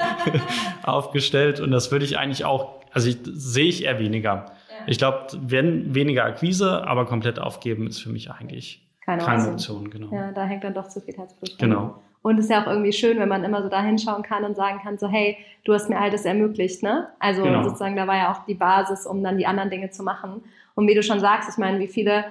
aufgestellt. 0.82 1.60
Und 1.60 1.70
das 1.70 1.90
würde 1.90 2.04
ich 2.04 2.18
eigentlich 2.18 2.44
auch, 2.44 2.80
also 2.92 3.08
ich, 3.08 3.18
sehe 3.24 3.66
ich 3.66 3.84
eher 3.84 3.98
weniger. 3.98 4.52
Ich 4.88 4.98
glaube, 4.98 5.26
wenn 5.38 5.94
weniger 5.94 6.24
Akquise, 6.24 6.86
aber 6.86 7.04
komplett 7.04 7.38
aufgeben 7.38 7.86
ist 7.86 7.98
für 7.98 8.08
mich 8.08 8.30
eigentlich 8.30 8.88
keine, 9.04 9.22
keine 9.22 9.52
Option. 9.52 9.90
Genau. 9.90 10.14
Ja, 10.14 10.32
da 10.32 10.44
hängt 10.44 10.64
dann 10.64 10.74
doch 10.74 10.88
zu 10.88 11.00
viel 11.00 11.14
Herzblut 11.14 11.60
dran. 11.60 11.70
Genau. 11.70 11.94
Und 12.22 12.38
es 12.38 12.46
ist 12.46 12.50
ja 12.50 12.62
auch 12.62 12.66
irgendwie 12.66 12.92
schön, 12.92 13.18
wenn 13.18 13.28
man 13.28 13.44
immer 13.44 13.62
so 13.62 13.68
da 13.68 13.82
hinschauen 13.82 14.22
kann 14.22 14.44
und 14.44 14.56
sagen 14.56 14.80
kann, 14.82 14.98
so 14.98 15.06
hey, 15.06 15.36
du 15.64 15.74
hast 15.74 15.88
mir 15.88 16.00
all 16.00 16.10
das 16.10 16.24
ermöglicht, 16.24 16.82
ne? 16.82 17.08
Also 17.18 17.42
genau. 17.42 17.62
sozusagen, 17.62 17.96
da 17.96 18.06
war 18.06 18.16
ja 18.16 18.32
auch 18.32 18.44
die 18.46 18.54
Basis, 18.54 19.06
um 19.06 19.22
dann 19.22 19.38
die 19.38 19.46
anderen 19.46 19.70
Dinge 19.70 19.90
zu 19.90 20.02
machen. 20.02 20.42
Und 20.74 20.88
wie 20.88 20.94
du 20.94 21.02
schon 21.02 21.20
sagst, 21.20 21.50
ich 21.50 21.58
meine, 21.58 21.78
wie 21.78 21.86
viele, 21.86 22.24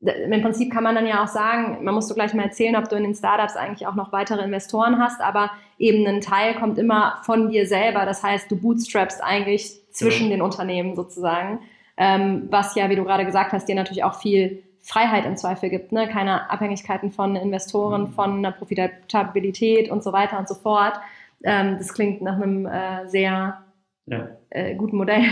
im 0.00 0.42
Prinzip 0.42 0.72
kann 0.72 0.84
man 0.84 0.94
dann 0.94 1.06
ja 1.06 1.24
auch 1.24 1.28
sagen, 1.28 1.84
man 1.84 1.94
muss 1.94 2.08
so 2.08 2.14
gleich 2.14 2.34
mal 2.34 2.44
erzählen, 2.44 2.76
ob 2.76 2.88
du 2.88 2.96
in 2.96 3.02
den 3.02 3.14
Startups 3.14 3.56
eigentlich 3.56 3.86
auch 3.86 3.94
noch 3.94 4.12
weitere 4.12 4.44
Investoren 4.44 4.98
hast, 5.00 5.20
aber 5.20 5.50
eben 5.78 6.06
ein 6.06 6.20
Teil 6.20 6.54
kommt 6.54 6.78
immer 6.78 7.18
von 7.22 7.50
dir 7.50 7.66
selber. 7.66 8.04
Das 8.04 8.22
heißt, 8.22 8.50
du 8.50 8.56
bootstrappst 8.56 9.22
eigentlich 9.22 9.80
zwischen 9.90 10.28
ja. 10.28 10.36
den 10.36 10.42
Unternehmen 10.42 10.94
sozusagen 10.94 11.60
ähm, 11.96 12.48
was 12.50 12.74
ja, 12.74 12.90
wie 12.90 12.96
du 12.96 13.04
gerade 13.04 13.24
gesagt 13.24 13.52
hast, 13.52 13.68
dir 13.68 13.74
natürlich 13.74 14.04
auch 14.04 14.20
viel 14.20 14.62
Freiheit 14.80 15.24
im 15.26 15.36
Zweifel 15.36 15.68
gibt, 15.68 15.92
ne? 15.92 16.08
keine 16.08 16.48
Abhängigkeiten 16.50 17.10
von 17.10 17.34
Investoren, 17.34 18.02
mhm. 18.02 18.08
von 18.08 18.38
einer 18.38 18.52
Profitabilität 18.52 19.90
und 19.90 20.04
so 20.04 20.12
weiter 20.12 20.38
und 20.38 20.48
so 20.48 20.54
fort. 20.54 20.94
Ähm, 21.42 21.76
das 21.78 21.92
klingt 21.92 22.22
nach 22.22 22.36
einem 22.36 22.66
äh, 22.66 23.08
sehr 23.08 23.64
ja. 24.06 24.28
äh, 24.50 24.74
guten 24.76 24.96
Modell. 24.96 25.24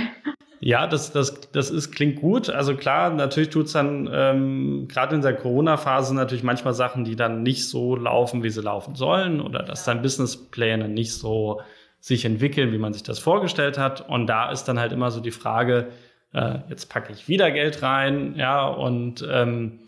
Ja, 0.61 0.87
das, 0.87 1.13
das, 1.13 1.51
das 1.53 1.69
ist, 1.69 1.93
klingt 1.93 2.23
gut. 2.23 2.49
Also 2.49 2.75
klar, 2.75 3.11
natürlich 3.11 3.51
tut's 3.51 3.73
dann 3.73 4.09
ähm, 4.11 4.89
gerade 4.89 5.15
in 5.15 5.21
der 5.21 5.35
Corona-Phase 5.35 6.15
natürlich 6.15 6.43
manchmal 6.43 6.73
Sachen, 6.73 7.05
die 7.05 7.17
dann 7.17 7.43
nicht 7.43 7.69
so 7.69 7.97
laufen, 7.97 8.43
wie 8.43 8.49
sie 8.49 8.63
laufen 8.63 8.95
sollen, 8.95 9.43
oder 9.43 9.63
dass 9.63 9.85
dann 9.85 10.01
Businesspläne 10.01 10.89
nicht 10.89 11.13
so 11.13 11.61
sich 12.01 12.25
entwickeln, 12.25 12.73
wie 12.73 12.79
man 12.79 12.95
sich 12.95 13.03
das 13.03 13.19
vorgestellt 13.19 13.77
hat. 13.77 14.09
Und 14.09 14.27
da 14.27 14.51
ist 14.51 14.65
dann 14.65 14.81
halt 14.81 14.93
immer 14.93 15.11
so 15.11 15.21
die 15.21 15.33
Frage, 15.33 15.89
äh, 16.35 16.59
jetzt 16.69 16.91
packe 16.91 17.13
ich 17.13 17.29
wieder 17.29 17.51
Geld 17.51 17.83
rein, 17.83 18.35
ja, 18.37 18.67
und 18.67 19.27
ähm, 19.31 19.81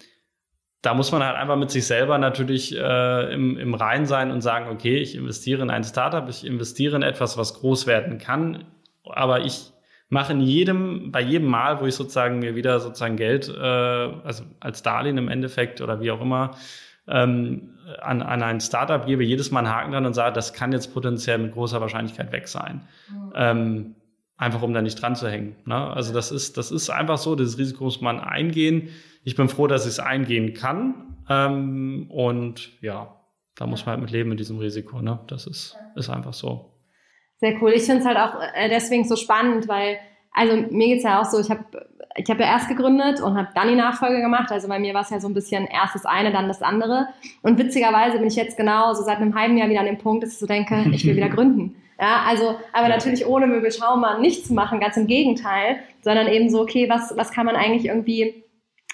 da 0.83 0.95
muss 0.95 1.11
man 1.11 1.25
halt 1.25 1.37
einfach 1.37 1.57
mit 1.57 1.71
sich 1.71 1.87
selber 1.87 2.17
natürlich 2.19 2.77
äh, 2.77 3.35
im, 3.35 3.59
im 3.59 3.75
Rein 3.75 4.07
sein 4.07 4.31
und 4.31 4.41
sagen, 4.41 4.71
okay, 4.71 4.99
ich 4.99 5.17
investiere 5.17 5.63
in 5.63 5.71
ein 5.71 5.85
Startup, 5.85 6.29
ich 6.29 6.47
investiere 6.47 6.97
in 6.97 7.03
etwas, 7.03 7.37
was 7.37 7.55
groß 7.55 7.87
werden 7.87 8.19
kann, 8.19 8.65
aber 9.05 9.41
ich 9.41 9.73
mache 10.09 10.33
in 10.33 10.41
jedem, 10.41 11.11
bei 11.11 11.21
jedem 11.21 11.49
Mal, 11.49 11.81
wo 11.81 11.87
ich 11.87 11.97
sozusagen 11.97 12.39
mir 12.39 12.55
wieder 12.55 12.79
sozusagen 12.79 13.17
Geld, 13.17 13.49
äh, 13.49 13.61
also 13.61 14.45
als 14.61 14.83
Darlehen 14.85 15.19
im 15.19 15.29
Endeffekt 15.29 15.81
oder 15.81 16.01
wie 16.01 16.13
auch 16.13 16.21
immer, 16.21 16.53
ähm, 17.09 17.71
an, 18.01 18.23
an 18.23 18.43
ein 18.43 18.61
Startup 18.61 19.05
gebe, 19.05 19.25
jedes 19.25 19.51
Mal 19.51 19.61
einen 19.61 19.75
Haken 19.75 19.93
dran 19.93 20.07
und 20.07 20.15
sage, 20.15 20.35
das 20.35 20.53
kann 20.53 20.73
jetzt 20.73 20.95
potenziell 20.95 21.39
mit 21.39 21.53
großer 21.53 21.81
Wahrscheinlichkeit 21.81 22.31
weg 22.31 22.47
sein. 22.47 22.83
Mhm. 23.11 23.33
Ähm, 23.35 23.95
einfach 24.37 24.63
um 24.63 24.75
da 24.75 24.83
nicht 24.83 25.01
dran 25.01 25.17
zu 25.17 25.29
hängen. 25.29 25.57
Ne? 25.65 25.77
Also 25.77 26.13
das 26.13 26.31
ist, 26.31 26.57
das 26.57 26.71
ist 26.71 26.91
einfach 26.91 27.19
so, 27.19 27.37
dieses 27.37 27.59
Risiko 27.59 27.85
muss 27.85 28.01
man 28.01 28.21
eingehen. 28.21 28.91
Ich 29.25 29.35
bin 29.35 29.49
froh, 29.49 29.67
dass 29.67 29.85
ich 29.85 29.93
es 29.93 30.01
eingehen 30.01 30.55
kann. 30.55 31.17
Ähm, 31.29 32.07
und 32.11 32.71
ja, 32.83 33.17
da 33.57 33.67
muss 33.67 33.87
man 33.87 33.95
halt 33.95 34.03
mit 34.03 34.11
leben 34.11 34.29
mit 34.29 34.41
diesem 34.41 34.59
Risiko. 34.59 35.01
Ne? 35.01 35.19
Das 35.27 35.47
ist, 35.47 35.77
ist 35.97 36.11
einfach 36.11 36.35
so. 36.35 36.73
Sehr 37.41 37.61
cool. 37.61 37.73
Ich 37.73 37.85
finde 37.85 38.01
es 38.01 38.07
halt 38.07 38.19
auch 38.19 38.41
äh, 38.55 38.69
deswegen 38.69 39.05
so 39.05 39.17
spannend, 39.17 39.69
weil, 39.69 39.99
also 40.33 40.57
mir 40.71 40.89
geht's 40.89 41.05
ja 41.05 41.21
auch 41.21 41.25
so, 41.25 41.41
ich 41.41 41.51
habe 41.51 41.65
ich 42.19 42.31
hab 42.31 42.41
ja 42.41 42.47
erst 42.47 42.69
gegründet 42.69 43.21
und 43.21 43.37
habe 43.37 43.49
dann 43.55 43.69
die 43.69 43.75
Nachfolge 43.75 44.23
gemacht. 44.23 44.51
Also 44.51 44.69
bei 44.69 44.79
mir 44.79 44.95
war 44.95 45.03
es 45.03 45.11
ja 45.11 45.21
so 45.21 45.29
ein 45.29 45.35
bisschen 45.35 45.67
erst 45.67 45.95
das 45.95 46.07
eine, 46.07 46.33
dann 46.33 46.49
das 46.49 46.63
andere. 46.63 47.09
Und 47.43 47.59
witzigerweise 47.59 48.19
bin 48.19 48.29
ich 48.29 48.37
jetzt 48.37 48.57
genau 48.57 48.95
so 48.95 49.03
seit 49.03 49.19
einem 49.19 49.35
halben 49.35 49.59
Jahr 49.59 49.69
wieder 49.69 49.81
an 49.81 49.87
dem 49.87 49.99
Punkt, 49.99 50.23
dass 50.23 50.33
ich 50.33 50.39
so 50.39 50.47
denke, 50.47 50.87
ich 50.93 51.05
will 51.05 51.17
wieder 51.17 51.29
gründen. 51.35 51.77
Ja, 51.99 52.25
also, 52.27 52.57
aber 52.73 52.89
natürlich 52.89 53.27
ohne 53.27 53.47
Möbel 53.47 53.73
Schaumann 53.73 54.21
nichts 54.21 54.51
machen, 54.51 54.81
ganz 54.81 54.97
im 54.97 55.07
Gegenteil, 55.07 55.79
sondern 56.03 56.29
eben 56.29 56.51
so, 56.51 56.61
okay, 56.61 56.89
was, 56.91 57.17
was 57.17 57.33
kann 57.33 57.47
man 57.47 57.57
eigentlich 57.57 57.87
irgendwie 57.87 58.45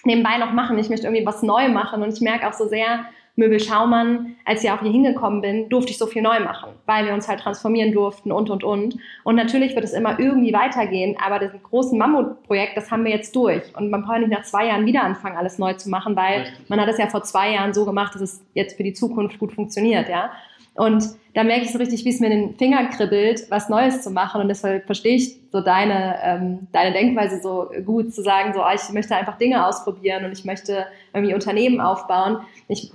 nebenbei 0.05 0.39
noch 0.39 0.53
machen? 0.53 0.79
Ich 0.79 0.89
möchte 0.89 1.07
irgendwie 1.07 1.27
was 1.27 1.43
neu 1.43 1.69
machen 1.69 2.03
und 2.03 2.13
ich 2.13 2.21
merke 2.21 2.49
auch 2.49 2.53
so 2.53 2.69
sehr, 2.69 3.07
Möbel 3.35 3.61
Schaumann, 3.61 4.37
als 4.45 4.63
ich 4.63 4.71
auch 4.71 4.81
hier 4.81 4.91
hingekommen 4.91 5.41
bin, 5.41 5.71
durfte 5.71 5.91
ich 5.91 5.97
so 5.99 6.07
viel 6.07 6.21
neu 6.21 6.41
machen, 6.41 6.71
weil 6.85 7.07
wir 7.07 7.15
uns 7.15 7.29
halt 7.29 7.41
transformieren 7.41 7.91
durften 7.93 8.31
und, 8.31 8.51
und, 8.51 8.63
und. 8.63 8.99
Und 9.25 9.37
natürlich 9.37 9.75
wird 9.75 9.85
es 9.85 9.95
immer 9.95 10.19
irgendwie 10.21 10.53
weitergehen, 10.53 11.17
aber 11.19 11.39
das 11.39 11.51
große 11.63 11.97
Mammutprojekt, 11.97 12.77
das 12.77 12.91
haben 12.91 13.05
wir 13.05 13.11
jetzt 13.11 13.35
durch. 13.35 13.63
Und 13.75 13.91
man 13.91 14.03
braucht 14.03 14.19
nicht 14.19 14.31
nach 14.31 14.43
zwei 14.43 14.67
Jahren 14.67 14.85
wieder 14.85 15.03
anfangen, 15.03 15.39
alles 15.39 15.59
neu 15.59 15.73
zu 15.75 15.89
machen, 15.89 16.15
weil 16.15 16.53
man 16.69 16.79
hat 16.79 16.89
es 16.89 16.99
ja 16.99 17.07
vor 17.07 17.23
zwei 17.23 17.55
Jahren 17.55 17.73
so 17.73 17.87
gemacht, 17.87 18.15
dass 18.15 18.21
es 18.21 18.45
jetzt 18.53 18.77
für 18.77 18.83
die 18.83 18.93
Zukunft 18.93 19.39
gut 19.39 19.55
funktioniert, 19.55 20.11
ja. 20.11 20.31
Und 20.75 21.05
da 21.35 21.45
merke 21.45 21.65
ich 21.65 21.73
so 21.73 21.79
richtig, 21.79 22.05
wie 22.05 22.11
es 22.11 22.21
mir 22.21 22.31
in 22.31 22.49
den 22.49 22.57
Fingern 22.57 22.91
kribbelt, 22.91 23.47
was 23.51 23.69
Neues 23.69 24.03
zu 24.03 24.11
machen. 24.11 24.41
Und 24.41 24.49
deshalb 24.49 24.87
verstehe 24.87 25.17
ich 25.17 25.41
so 25.51 25.61
deine, 25.61 26.17
ähm, 26.23 26.69
deine 26.73 26.93
Denkweise 26.93 27.41
so 27.43 27.71
gut, 27.85 28.15
zu 28.15 28.23
sagen, 28.23 28.53
so, 28.55 28.61
oh, 28.61 28.75
ich 28.75 28.93
möchte 28.93 29.15
einfach 29.15 29.39
Dinge 29.39 29.67
ausprobieren 29.67 30.25
und 30.25 30.33
ich 30.33 30.45
möchte 30.45 30.87
irgendwie 31.13 31.35
Unternehmen 31.35 31.81
aufbauen. 31.81 32.39
Ich, 32.69 32.91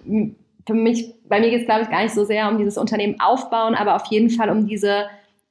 für 0.65 0.73
mich, 0.73 1.13
bei 1.27 1.39
mir 1.39 1.49
geht 1.49 1.61
es, 1.61 1.65
glaube 1.65 1.83
ich, 1.83 1.89
gar 1.89 2.03
nicht 2.03 2.15
so 2.15 2.25
sehr 2.25 2.49
um 2.49 2.57
dieses 2.57 2.77
Unternehmen 2.77 3.19
aufbauen, 3.19 3.75
aber 3.75 3.95
auf 3.95 4.05
jeden 4.07 4.29
Fall 4.29 4.49
um 4.49 4.67
diese 4.67 5.07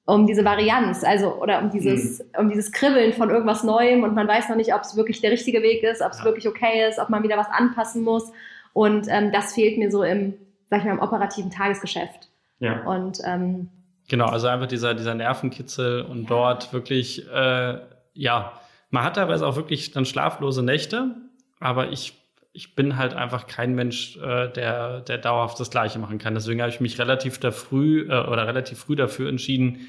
um 0.09 0.27
diese 0.27 0.45
Varianz, 0.45 1.03
also 1.03 1.35
oder 1.35 1.61
um 1.61 1.71
dieses, 1.71 2.21
mhm. 2.21 2.25
um 2.39 2.49
dieses 2.49 2.71
Kribbeln 2.71 3.13
von 3.13 3.29
irgendwas 3.29 3.65
Neuem 3.65 4.05
und 4.05 4.15
man 4.15 4.29
weiß 4.29 4.49
noch 4.49 4.57
nicht, 4.57 4.73
ob 4.73 4.83
es 4.83 4.97
wirklich 4.97 5.21
der 5.21 5.33
richtige 5.33 5.63
Weg 5.63 5.83
ist, 5.83 6.01
ob 6.01 6.13
es 6.13 6.21
ja. 6.21 6.25
wirklich 6.25 6.47
okay 6.47 6.89
ist, 6.89 7.01
ob 7.01 7.11
man 7.11 7.25
wieder 7.25 7.37
was 7.37 7.49
anpassen 7.51 8.05
muss. 8.05 8.31
Und 8.73 9.09
ähm, 9.11 9.33
das 9.33 9.55
fehlt 9.55 9.79
mir 9.79 9.91
so 9.91 10.05
im 10.05 10.35
sag 10.67 10.81
ich 10.81 10.85
mal, 10.85 10.93
im 10.93 11.01
operativen 11.01 11.51
Tagesgeschäft. 11.51 12.29
Ja. 12.59 12.83
Und 12.85 13.21
ähm, 13.25 13.69
genau, 14.09 14.27
also 14.27 14.49
einfach 14.49 14.67
dieser, 14.67 14.95
dieser 14.95 15.15
Nervenkitzel 15.15 16.03
und 16.03 16.23
ja. 16.23 16.29
dort 16.29 16.73
wirklich, 16.73 17.29
äh, 17.29 17.79
ja, 18.15 18.53
man 18.91 19.05
hat 19.05 19.17
teilweise 19.17 19.47
auch 19.47 19.57
wirklich 19.57 19.93
dann 19.93 20.05
schlaflose 20.05 20.63
Nächte, 20.63 21.15
aber 21.61 21.91
ich, 21.91 22.15
ich 22.53 22.75
bin 22.75 22.97
halt 22.97 23.15
einfach 23.15 23.47
kein 23.47 23.75
Mensch, 23.75 24.17
äh, 24.17 24.49
der, 24.49 25.01
der 25.01 25.19
dauerhaft 25.19 25.61
das 25.61 25.71
Gleiche 25.71 25.99
machen 25.99 26.19
kann. 26.19 26.35
Deswegen 26.35 26.61
habe 26.61 26.71
ich 26.71 26.81
mich 26.81 26.99
relativ 26.99 27.39
da 27.39 27.51
früh 27.51 28.09
äh, 28.09 28.27
oder 28.27 28.47
relativ 28.47 28.79
früh 28.79 28.97
dafür 28.97 29.29
entschieden, 29.29 29.89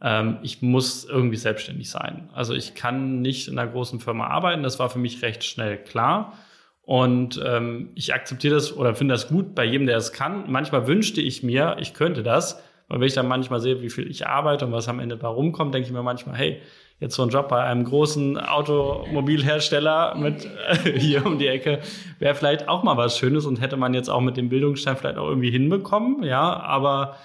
ähm, 0.00 0.38
ich 0.42 0.62
muss 0.62 1.04
irgendwie 1.04 1.36
selbstständig 1.36 1.90
sein. 1.90 2.28
Also 2.32 2.54
ich 2.54 2.74
kann 2.74 3.22
nicht 3.22 3.48
in 3.48 3.58
einer 3.58 3.70
großen 3.70 4.00
Firma 4.00 4.26
arbeiten. 4.26 4.62
Das 4.62 4.78
war 4.78 4.90
für 4.90 4.98
mich 4.98 5.22
recht 5.22 5.44
schnell 5.44 5.78
klar. 5.78 6.38
Und 6.86 7.42
ähm, 7.44 7.90
ich 7.94 8.12
akzeptiere 8.12 8.54
das 8.54 8.76
oder 8.76 8.94
finde 8.94 9.14
das 9.14 9.28
gut 9.28 9.54
bei 9.54 9.64
jedem, 9.64 9.86
der 9.86 9.96
es 9.96 10.12
kann. 10.12 10.50
Manchmal 10.50 10.86
wünschte 10.86 11.20
ich 11.20 11.42
mir, 11.42 11.76
ich 11.80 11.94
könnte 11.94 12.22
das. 12.22 12.62
Und 12.88 13.00
wenn 13.00 13.06
ich 13.06 13.14
dann 13.14 13.26
manchmal 13.26 13.60
sehe, 13.60 13.80
wie 13.80 13.88
viel 13.88 14.10
ich 14.10 14.26
arbeite 14.26 14.66
und 14.66 14.72
was 14.72 14.88
am 14.88 15.00
Ende 15.00 15.16
da 15.16 15.28
rumkommt, 15.28 15.72
denke 15.72 15.86
ich 15.86 15.92
mir 15.92 16.02
manchmal, 16.02 16.36
hey, 16.36 16.60
jetzt 17.00 17.14
so 17.14 17.22
ein 17.22 17.30
Job 17.30 17.48
bei 17.48 17.62
einem 17.62 17.84
großen 17.84 18.38
Automobilhersteller 18.38 20.14
mit 20.16 20.44
äh, 20.44 20.92
hier 20.98 21.24
um 21.26 21.38
die 21.38 21.48
Ecke 21.48 21.80
wäre 22.18 22.34
vielleicht 22.34 22.68
auch 22.68 22.82
mal 22.82 22.96
was 22.96 23.18
Schönes 23.18 23.46
und 23.46 23.60
hätte 23.60 23.76
man 23.76 23.94
jetzt 23.94 24.08
auch 24.08 24.20
mit 24.20 24.36
dem 24.36 24.48
Bildungsstein 24.48 24.96
vielleicht 24.96 25.18
auch 25.18 25.28
irgendwie 25.28 25.50
hinbekommen, 25.50 26.22
ja, 26.22 26.60
aber 26.60 27.16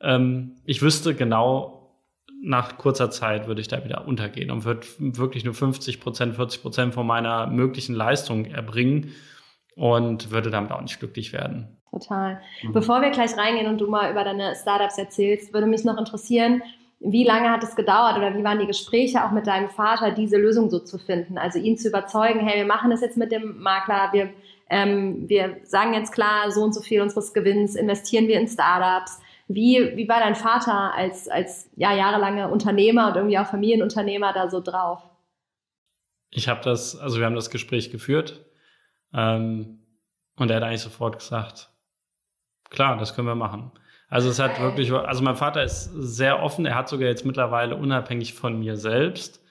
ähm, 0.00 0.56
ich 0.64 0.80
wüsste 0.80 1.14
genau, 1.14 1.77
nach 2.40 2.78
kurzer 2.78 3.10
Zeit 3.10 3.46
würde 3.46 3.60
ich 3.60 3.68
da 3.68 3.84
wieder 3.84 4.06
untergehen 4.06 4.50
und 4.50 4.64
würde 4.64 4.86
wirklich 4.98 5.44
nur 5.44 5.54
50 5.54 6.00
Prozent, 6.00 6.36
40 6.36 6.62
Prozent 6.62 6.94
von 6.94 7.06
meiner 7.06 7.46
möglichen 7.46 7.94
Leistung 7.94 8.44
erbringen 8.46 9.12
und 9.74 10.30
würde 10.30 10.50
damit 10.50 10.70
auch 10.72 10.80
nicht 10.80 10.98
glücklich 10.98 11.32
werden. 11.32 11.78
Total. 11.90 12.40
Mhm. 12.62 12.72
Bevor 12.72 13.00
wir 13.00 13.10
gleich 13.10 13.36
reingehen 13.36 13.66
und 13.66 13.80
du 13.80 13.88
mal 13.88 14.10
über 14.10 14.24
deine 14.24 14.54
Startups 14.54 14.98
erzählst, 14.98 15.52
würde 15.52 15.66
mich 15.66 15.84
noch 15.84 15.98
interessieren, 15.98 16.62
wie 17.00 17.24
lange 17.24 17.50
hat 17.50 17.62
es 17.62 17.76
gedauert 17.76 18.16
oder 18.16 18.36
wie 18.36 18.42
waren 18.42 18.58
die 18.58 18.66
Gespräche 18.66 19.24
auch 19.24 19.30
mit 19.30 19.46
deinem 19.46 19.68
Vater, 19.68 20.10
diese 20.10 20.36
Lösung 20.36 20.68
so 20.68 20.80
zu 20.80 20.98
finden? 20.98 21.38
Also 21.38 21.58
ihn 21.58 21.78
zu 21.78 21.88
überzeugen, 21.88 22.40
hey, 22.40 22.58
wir 22.58 22.66
machen 22.66 22.90
das 22.90 23.00
jetzt 23.00 23.16
mit 23.16 23.30
dem 23.30 23.60
Makler, 23.60 24.10
wir, 24.12 24.30
ähm, 24.68 25.28
wir 25.28 25.58
sagen 25.62 25.94
jetzt 25.94 26.12
klar, 26.12 26.50
so 26.50 26.62
und 26.62 26.74
so 26.74 26.80
viel 26.80 27.00
unseres 27.00 27.32
Gewinns 27.32 27.76
investieren 27.76 28.26
wir 28.26 28.40
in 28.40 28.48
Startups. 28.48 29.20
Wie, 29.48 29.96
wie 29.96 30.08
war 30.08 30.20
dein 30.20 30.34
Vater 30.34 30.94
als, 30.94 31.26
als 31.26 31.70
ja, 31.74 31.94
jahrelange 31.94 32.48
Unternehmer 32.48 33.08
und 33.08 33.16
irgendwie 33.16 33.38
auch 33.38 33.46
Familienunternehmer 33.46 34.32
da 34.32 34.48
so 34.48 34.60
drauf? 34.60 35.02
Ich 36.30 36.48
habe 36.48 36.60
das, 36.62 36.96
also 36.96 37.18
wir 37.18 37.26
haben 37.26 37.34
das 37.34 37.48
Gespräch 37.48 37.90
geführt 37.90 38.44
ähm, 39.14 39.80
und 40.36 40.50
er 40.50 40.56
hat 40.56 40.62
eigentlich 40.62 40.82
sofort 40.82 41.18
gesagt, 41.18 41.70
klar, 42.68 42.98
das 42.98 43.14
können 43.14 43.26
wir 43.26 43.34
machen. 43.34 43.72
Also 44.10 44.30
es 44.30 44.38
hat 44.38 44.60
wirklich, 44.60 44.92
also 44.92 45.22
mein 45.22 45.36
Vater 45.36 45.62
ist 45.62 45.90
sehr 45.94 46.42
offen. 46.42 46.64
Er 46.64 46.74
hat 46.74 46.88
sogar 46.88 47.08
jetzt 47.08 47.26
mittlerweile 47.26 47.76
unabhängig 47.76 48.34
von 48.34 48.58
mir 48.58 48.76
selbst, 48.76 49.42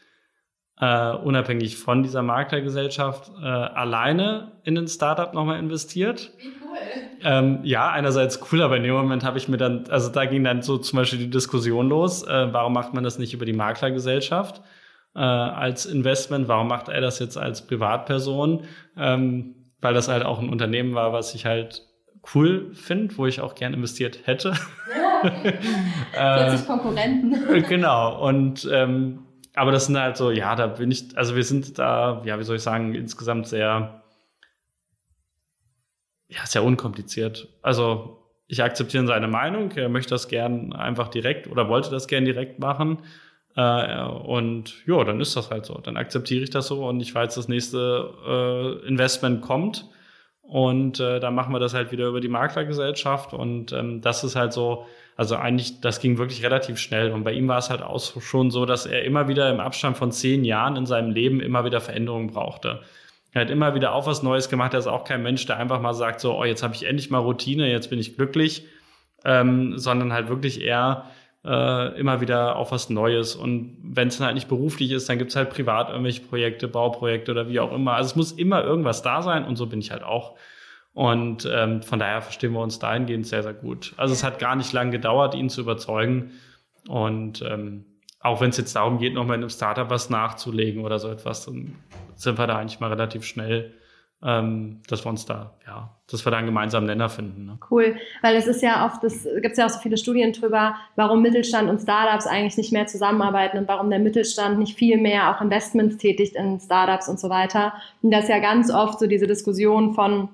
äh, 0.79 1.11
unabhängig 1.11 1.77
von 1.77 2.01
dieser 2.01 2.23
Maklergesellschaft, 2.23 3.31
äh, 3.39 3.45
alleine 3.45 4.53
in 4.63 4.77
ein 4.77 4.87
Startup 4.87 5.33
nochmal 5.33 5.59
investiert. 5.59 6.31
Wie 6.37 6.47
cool. 6.63 6.66
Ähm, 7.23 7.59
ja, 7.63 7.89
einerseits 7.89 8.39
cool, 8.51 8.61
aber 8.61 8.77
in 8.77 8.83
dem 8.83 8.93
Moment 8.93 9.23
habe 9.23 9.37
ich 9.37 9.47
mir 9.47 9.57
dann, 9.57 9.85
also 9.89 10.09
da 10.09 10.25
ging 10.25 10.43
dann 10.43 10.61
so 10.61 10.77
zum 10.77 10.97
Beispiel 10.97 11.19
die 11.19 11.29
Diskussion 11.29 11.89
los, 11.89 12.23
äh, 12.23 12.53
warum 12.53 12.73
macht 12.73 12.93
man 12.93 13.03
das 13.03 13.17
nicht 13.17 13.33
über 13.33 13.45
die 13.45 13.53
Maklergesellschaft 13.53 14.61
äh, 15.15 15.19
als 15.19 15.85
Investment? 15.85 16.47
Warum 16.47 16.67
macht 16.67 16.89
er 16.89 17.01
das 17.01 17.19
jetzt 17.19 17.37
als 17.37 17.65
Privatperson? 17.65 18.63
Ähm, 18.97 19.55
weil 19.81 19.93
das 19.93 20.07
halt 20.07 20.25
auch 20.25 20.39
ein 20.39 20.49
Unternehmen 20.49 20.95
war, 20.95 21.13
was 21.13 21.35
ich 21.35 21.45
halt 21.45 21.83
cool 22.33 22.73
finde, 22.73 23.17
wo 23.17 23.25
ich 23.25 23.41
auch 23.41 23.55
gern 23.55 23.73
investiert 23.73 24.21
hätte. 24.25 24.53
Ja, 24.95 25.31
40 26.49 26.61
äh, 26.61 26.65
Konkurrenten. 26.65 27.63
genau. 27.67 28.27
Und 28.27 28.67
ähm, 28.71 29.19
aber 29.57 29.71
das 29.71 29.87
sind 29.87 29.97
halt 29.97 30.17
so, 30.17 30.29
ja, 30.29 30.55
da 30.55 30.67
bin 30.67 30.91
ich, 30.91 31.17
also 31.17 31.35
wir 31.35 31.43
sind 31.43 31.79
da, 31.79 32.21
ja, 32.25 32.37
wie 32.37 32.43
soll 32.43 32.57
ich 32.57 32.61
sagen, 32.61 32.93
insgesamt 32.93 33.47
sehr, 33.47 34.03
ja, 36.29 36.45
sehr 36.45 36.63
unkompliziert. 36.63 37.47
Also 37.61 38.17
ich 38.47 38.63
akzeptiere 38.63 39.05
seine 39.07 39.27
Meinung, 39.27 39.71
er 39.71 39.89
möchte 39.89 40.11
das 40.11 40.27
gern 40.27 40.73
einfach 40.73 41.09
direkt 41.09 41.47
oder 41.47 41.69
wollte 41.69 41.89
das 41.89 42.07
gern 42.07 42.25
direkt 42.25 42.59
machen. 42.59 42.99
Äh, 43.55 44.03
und 44.03 44.85
ja, 44.85 45.03
dann 45.03 45.19
ist 45.19 45.35
das 45.35 45.51
halt 45.51 45.65
so. 45.65 45.75
Dann 45.75 45.97
akzeptiere 45.97 46.43
ich 46.43 46.49
das 46.49 46.67
so 46.67 46.87
und 46.87 47.01
ich 47.01 47.13
weiß, 47.13 47.35
das 47.35 47.47
nächste 47.47 48.13
äh, 48.25 48.87
Investment 48.87 49.41
kommt 49.41 49.85
und 50.47 51.01
äh, 51.01 51.19
dann 51.19 51.35
machen 51.35 51.53
wir 51.53 51.59
das 51.59 51.73
halt 51.73 51.91
wieder 51.91 52.07
über 52.07 52.21
die 52.21 52.29
Maklergesellschaft. 52.29 53.33
Und 53.33 53.73
ähm, 53.73 53.99
das 53.99 54.23
ist 54.23 54.37
halt 54.37 54.53
so, 54.53 54.85
also 55.17 55.35
eigentlich, 55.35 55.81
das 55.81 55.99
ging 55.99 56.17
wirklich 56.17 56.41
relativ 56.41 56.77
schnell. 56.77 57.11
Und 57.11 57.25
bei 57.25 57.33
ihm 57.33 57.49
war 57.49 57.57
es 57.57 57.69
halt 57.69 57.81
auch 57.81 57.99
schon 57.99 58.49
so, 58.49 58.65
dass 58.65 58.85
er 58.85 59.03
immer 59.03 59.27
wieder 59.27 59.49
im 59.49 59.59
Abstand 59.59 59.97
von 59.97 60.13
zehn 60.13 60.45
Jahren 60.45 60.77
in 60.77 60.85
seinem 60.85 61.11
Leben 61.11 61.41
immer 61.41 61.65
wieder 61.65 61.81
Veränderungen 61.81 62.27
brauchte. 62.27 62.79
Er 63.37 63.41
hat 63.41 63.51
immer 63.51 63.75
wieder 63.75 63.93
auch 63.93 64.07
was 64.07 64.23
Neues 64.23 64.49
gemacht. 64.49 64.73
Er 64.73 64.79
ist 64.79 64.87
auch 64.87 65.03
kein 65.03 65.21
Mensch, 65.21 65.45
der 65.45 65.57
einfach 65.57 65.79
mal 65.79 65.93
sagt, 65.93 66.21
so, 66.21 66.35
oh, 66.35 66.43
jetzt 66.43 66.63
habe 66.63 66.73
ich 66.73 66.85
endlich 66.85 67.11
mal 67.11 67.19
Routine, 67.19 67.69
jetzt 67.69 67.91
bin 67.91 67.99
ich 67.99 68.15
glücklich, 68.15 68.65
ähm, 69.25 69.77
sondern 69.77 70.11
halt 70.11 70.27
wirklich 70.27 70.59
eher 70.59 71.05
äh, 71.45 71.99
immer 71.99 72.19
wieder 72.19 72.55
auf 72.55 72.71
was 72.71 72.89
Neues. 72.89 73.35
Und 73.35 73.77
wenn 73.83 74.07
es 74.07 74.19
halt 74.19 74.33
nicht 74.33 74.47
beruflich 74.47 74.89
ist, 74.89 75.07
dann 75.07 75.19
gibt 75.19 75.29
es 75.29 75.35
halt 75.35 75.51
privat 75.51 75.89
irgendwelche 75.89 76.21
Projekte, 76.21 76.67
Bauprojekte 76.67 77.31
oder 77.31 77.47
wie 77.47 77.59
auch 77.59 77.71
immer. 77.71 77.93
Also 77.93 78.07
es 78.07 78.15
muss 78.15 78.31
immer 78.31 78.63
irgendwas 78.63 79.03
da 79.03 79.21
sein 79.21 79.45
und 79.45 79.55
so 79.55 79.67
bin 79.67 79.79
ich 79.79 79.91
halt 79.91 80.01
auch. 80.01 80.35
Und 80.93 81.47
ähm, 81.53 81.83
von 81.83 81.99
daher 81.99 82.23
verstehen 82.23 82.53
wir 82.53 82.61
uns 82.61 82.79
dahingehend 82.79 83.27
sehr, 83.27 83.43
sehr 83.43 83.53
gut. 83.53 83.93
Also 83.97 84.15
es 84.15 84.23
hat 84.23 84.39
gar 84.39 84.55
nicht 84.55 84.73
lange 84.73 84.89
gedauert, 84.89 85.35
ihn 85.35 85.49
zu 85.49 85.61
überzeugen. 85.61 86.31
Und 86.87 87.43
ähm, 87.43 87.85
auch 88.27 88.41
wenn 88.41 88.49
es 88.49 88.57
jetzt 88.57 88.75
darum 88.75 88.97
geht, 88.99 89.13
nochmal 89.13 89.35
in 89.35 89.41
einem 89.41 89.49
Startup 89.49 89.89
was 89.89 90.09
nachzulegen 90.09 90.83
oder 90.83 90.99
so 90.99 91.09
etwas, 91.09 91.45
dann 91.45 91.75
sind 92.15 92.37
wir 92.37 92.47
da 92.47 92.57
eigentlich 92.57 92.79
mal 92.79 92.89
relativ 92.89 93.23
schnell 93.23 93.73
ähm, 94.23 94.81
dass 94.87 95.05
wir 95.05 95.09
uns 95.09 95.25
da, 95.25 95.53
ja, 95.67 95.95
dass 96.09 96.25
wir 96.25 96.31
da 96.31 96.37
einen 96.37 96.47
gemeinsamen 96.47 96.87
Nenner 96.87 97.09
finden. 97.09 97.45
Ne? 97.45 97.59
Cool, 97.69 97.97
weil 98.23 98.35
es 98.35 98.47
ist 98.47 98.63
ja 98.63 98.85
oft, 98.85 99.03
es 99.03 99.27
gibt 99.41 99.57
ja 99.57 99.65
auch 99.65 99.69
so 99.69 99.79
viele 99.79 99.97
Studien 99.97 100.33
drüber, 100.33 100.75
warum 100.95 101.21
Mittelstand 101.21 101.69
und 101.69 101.79
Startups 101.79 102.25
eigentlich 102.25 102.57
nicht 102.57 102.73
mehr 102.73 102.87
zusammenarbeiten 102.87 103.59
und 103.59 103.67
warum 103.67 103.89
der 103.89 103.99
Mittelstand 103.99 104.57
nicht 104.57 104.75
viel 104.75 104.97
mehr 104.97 105.29
auch 105.29 105.41
Investments 105.41 105.97
tätigt 105.97 106.35
in 106.35 106.59
Startups 106.59 107.07
und 107.09 107.19
so 107.19 107.29
weiter. 107.29 107.73
Und 108.01 108.11
das 108.11 108.23
ist 108.23 108.29
ja 108.29 108.39
ganz 108.39 108.71
oft 108.71 108.99
so 108.99 109.05
diese 109.05 109.27
Diskussion 109.27 109.93
von, 109.93 110.29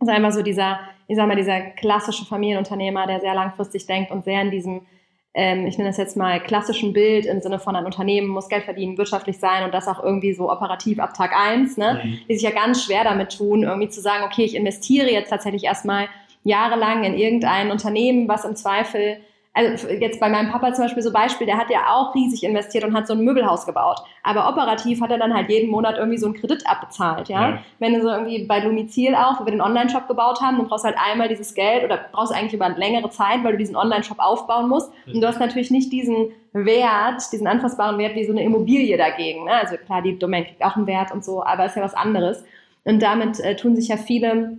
sagen 0.00 0.18
wir 0.18 0.20
mal 0.20 0.32
so 0.32 0.42
dieser, 0.42 0.80
ich 1.06 1.16
sag 1.16 1.28
mal, 1.28 1.36
dieser 1.36 1.60
klassische 1.60 2.24
Familienunternehmer, 2.24 3.06
der 3.06 3.20
sehr 3.20 3.34
langfristig 3.34 3.86
denkt 3.86 4.10
und 4.10 4.24
sehr 4.24 4.40
in 4.40 4.50
diesem 4.50 4.86
ähm, 5.34 5.66
ich 5.66 5.78
nenne 5.78 5.90
das 5.90 5.96
jetzt 5.96 6.16
mal 6.16 6.40
klassischen 6.40 6.92
Bild 6.92 7.24
im 7.24 7.40
Sinne 7.40 7.58
von 7.58 7.74
ein 7.74 7.86
Unternehmen 7.86 8.28
muss 8.28 8.48
Geld 8.48 8.64
verdienen, 8.64 8.98
wirtschaftlich 8.98 9.38
sein 9.38 9.64
und 9.64 9.72
das 9.72 9.88
auch 9.88 10.02
irgendwie 10.02 10.34
so 10.34 10.50
operativ 10.50 10.98
ab 10.98 11.14
Tag 11.14 11.32
eins, 11.34 11.76
ne? 11.76 12.00
Mhm. 12.02 12.18
die 12.28 12.34
sich 12.34 12.42
ja 12.42 12.50
ganz 12.50 12.84
schwer 12.84 13.04
damit 13.04 13.36
tun, 13.36 13.62
irgendwie 13.62 13.88
zu 13.88 14.00
sagen, 14.00 14.24
okay, 14.24 14.44
ich 14.44 14.54
investiere 14.54 15.10
jetzt 15.10 15.30
tatsächlich 15.30 15.64
erstmal 15.64 16.08
jahrelang 16.44 17.04
in 17.04 17.16
irgendein 17.16 17.70
Unternehmen, 17.70 18.28
was 18.28 18.44
im 18.44 18.56
Zweifel 18.56 19.18
also 19.54 19.88
jetzt 19.88 20.18
bei 20.18 20.30
meinem 20.30 20.50
Papa 20.50 20.72
zum 20.72 20.84
Beispiel 20.84 21.02
so 21.02 21.12
Beispiel, 21.12 21.46
der 21.46 21.58
hat 21.58 21.68
ja 21.68 21.92
auch 21.92 22.14
riesig 22.14 22.42
investiert 22.42 22.84
und 22.84 22.96
hat 22.96 23.06
so 23.06 23.12
ein 23.12 23.20
Möbelhaus 23.20 23.66
gebaut. 23.66 23.98
Aber 24.22 24.48
operativ 24.48 25.02
hat 25.02 25.10
er 25.10 25.18
dann 25.18 25.34
halt 25.34 25.50
jeden 25.50 25.70
Monat 25.70 25.98
irgendwie 25.98 26.16
so 26.16 26.26
einen 26.26 26.34
Kredit 26.34 26.66
abbezahlt, 26.66 27.28
ja. 27.28 27.50
ja. 27.50 27.58
Wenn 27.78 27.92
du 27.92 28.00
so 28.00 28.08
irgendwie 28.08 28.46
bei 28.46 28.60
Lumizil 28.60 29.14
auch, 29.14 29.40
wo 29.40 29.44
wir 29.44 29.52
den 29.52 29.60
Online-Shop 29.60 30.08
gebaut 30.08 30.40
haben, 30.40 30.56
dann 30.56 30.68
brauchst 30.68 30.84
du 30.84 30.88
halt 30.88 30.98
einmal 30.98 31.28
dieses 31.28 31.54
Geld 31.54 31.84
oder 31.84 32.00
brauchst 32.12 32.32
eigentlich 32.32 32.54
über 32.54 32.64
eine 32.64 32.78
längere 32.78 33.10
Zeit, 33.10 33.44
weil 33.44 33.52
du 33.52 33.58
diesen 33.58 33.76
Online-Shop 33.76 34.18
aufbauen 34.20 34.70
musst. 34.70 34.90
Und 35.06 35.20
du 35.20 35.26
hast 35.26 35.38
natürlich 35.38 35.70
nicht 35.70 35.92
diesen 35.92 36.28
Wert, 36.54 37.22
diesen 37.30 37.46
anfassbaren 37.46 37.98
Wert 37.98 38.14
wie 38.14 38.24
so 38.24 38.32
eine 38.32 38.42
Immobilie 38.42 38.96
dagegen. 38.96 39.44
Ne? 39.44 39.52
Also 39.52 39.76
klar, 39.76 40.00
die 40.00 40.18
Domain 40.18 40.44
kriegt 40.44 40.64
auch 40.64 40.76
einen 40.76 40.86
Wert 40.86 41.12
und 41.12 41.24
so, 41.24 41.44
aber 41.44 41.66
ist 41.66 41.76
ja 41.76 41.82
was 41.82 41.94
anderes. 41.94 42.42
Und 42.84 43.02
damit 43.02 43.38
äh, 43.40 43.54
tun 43.54 43.76
sich 43.76 43.88
ja 43.88 43.96
viele 43.96 44.58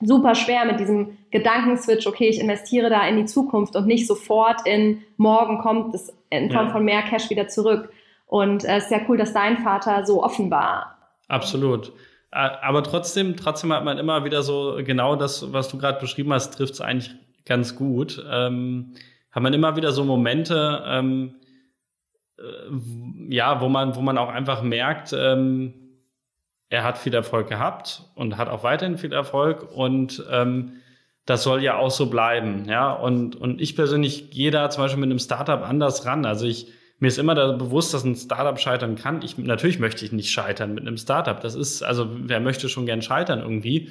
super 0.00 0.34
schwer 0.34 0.64
mit 0.64 0.80
diesem 0.80 1.18
Gedankenswitch, 1.30 2.06
okay, 2.06 2.28
ich 2.28 2.40
investiere 2.40 2.90
da 2.90 3.06
in 3.06 3.16
die 3.16 3.26
Zukunft 3.26 3.76
und 3.76 3.86
nicht 3.86 4.06
sofort 4.06 4.66
in 4.66 5.02
morgen 5.16 5.58
kommt 5.58 5.94
es 5.94 6.12
in 6.30 6.50
Form 6.50 6.66
ja. 6.66 6.72
von 6.72 6.84
mehr 6.84 7.02
Cash 7.02 7.30
wieder 7.30 7.48
zurück. 7.48 7.92
Und 8.26 8.64
äh, 8.64 8.76
es 8.76 8.84
ist 8.84 8.90
ja 8.90 9.00
cool, 9.08 9.16
dass 9.16 9.32
dein 9.32 9.58
Vater 9.58 10.06
so 10.06 10.22
offen 10.22 10.50
war. 10.50 10.96
Absolut. 11.28 11.92
Aber 12.32 12.84
trotzdem, 12.84 13.36
trotzdem 13.36 13.72
hat 13.72 13.84
man 13.84 13.98
immer 13.98 14.24
wieder 14.24 14.42
so 14.42 14.78
genau 14.84 15.16
das, 15.16 15.52
was 15.52 15.68
du 15.68 15.78
gerade 15.78 15.98
beschrieben 15.98 16.32
hast, 16.32 16.52
trifft 16.52 16.74
es 16.74 16.80
eigentlich 16.80 17.10
ganz 17.44 17.74
gut. 17.74 18.24
Ähm, 18.30 18.94
hat 19.32 19.42
man 19.42 19.52
immer 19.52 19.74
wieder 19.74 19.90
so 19.90 20.04
Momente, 20.04 20.84
ähm, 20.86 21.34
äh, 22.38 23.34
ja, 23.34 23.60
wo 23.60 23.68
man, 23.68 23.96
wo 23.96 24.00
man 24.00 24.16
auch 24.16 24.28
einfach 24.28 24.62
merkt, 24.62 25.12
ähm, 25.12 25.79
er 26.70 26.84
hat 26.84 26.98
viel 26.98 27.12
Erfolg 27.12 27.48
gehabt 27.48 28.04
und 28.14 28.38
hat 28.38 28.48
auch 28.48 28.62
weiterhin 28.62 28.96
viel 28.96 29.12
Erfolg 29.12 29.68
und 29.74 30.24
ähm, 30.30 30.74
das 31.26 31.42
soll 31.42 31.62
ja 31.62 31.76
auch 31.76 31.90
so 31.90 32.06
bleiben, 32.06 32.64
ja. 32.68 32.92
Und, 32.92 33.36
und 33.36 33.60
ich 33.60 33.76
persönlich 33.76 34.30
gehe 34.30 34.50
da 34.50 34.70
zum 34.70 34.84
Beispiel 34.84 35.00
mit 35.00 35.10
einem 35.10 35.18
Startup 35.18 35.62
anders 35.62 36.06
ran. 36.06 36.24
Also 36.24 36.46
ich, 36.46 36.68
mir 36.98 37.08
ist 37.08 37.18
immer 37.18 37.34
da 37.34 37.52
bewusst, 37.52 37.92
dass 37.92 38.04
ein 38.04 38.16
Startup 38.16 38.58
scheitern 38.58 38.96
kann. 38.96 39.22
Ich, 39.22 39.36
natürlich 39.36 39.78
möchte 39.78 40.04
ich 40.04 40.12
nicht 40.12 40.30
scheitern 40.30 40.74
mit 40.74 40.86
einem 40.86 40.96
Startup. 40.96 41.38
Das 41.40 41.54
ist, 41.54 41.82
also 41.82 42.08
wer 42.10 42.40
möchte 42.40 42.68
schon 42.68 42.86
gern 42.86 43.02
scheitern 43.02 43.40
irgendwie. 43.40 43.90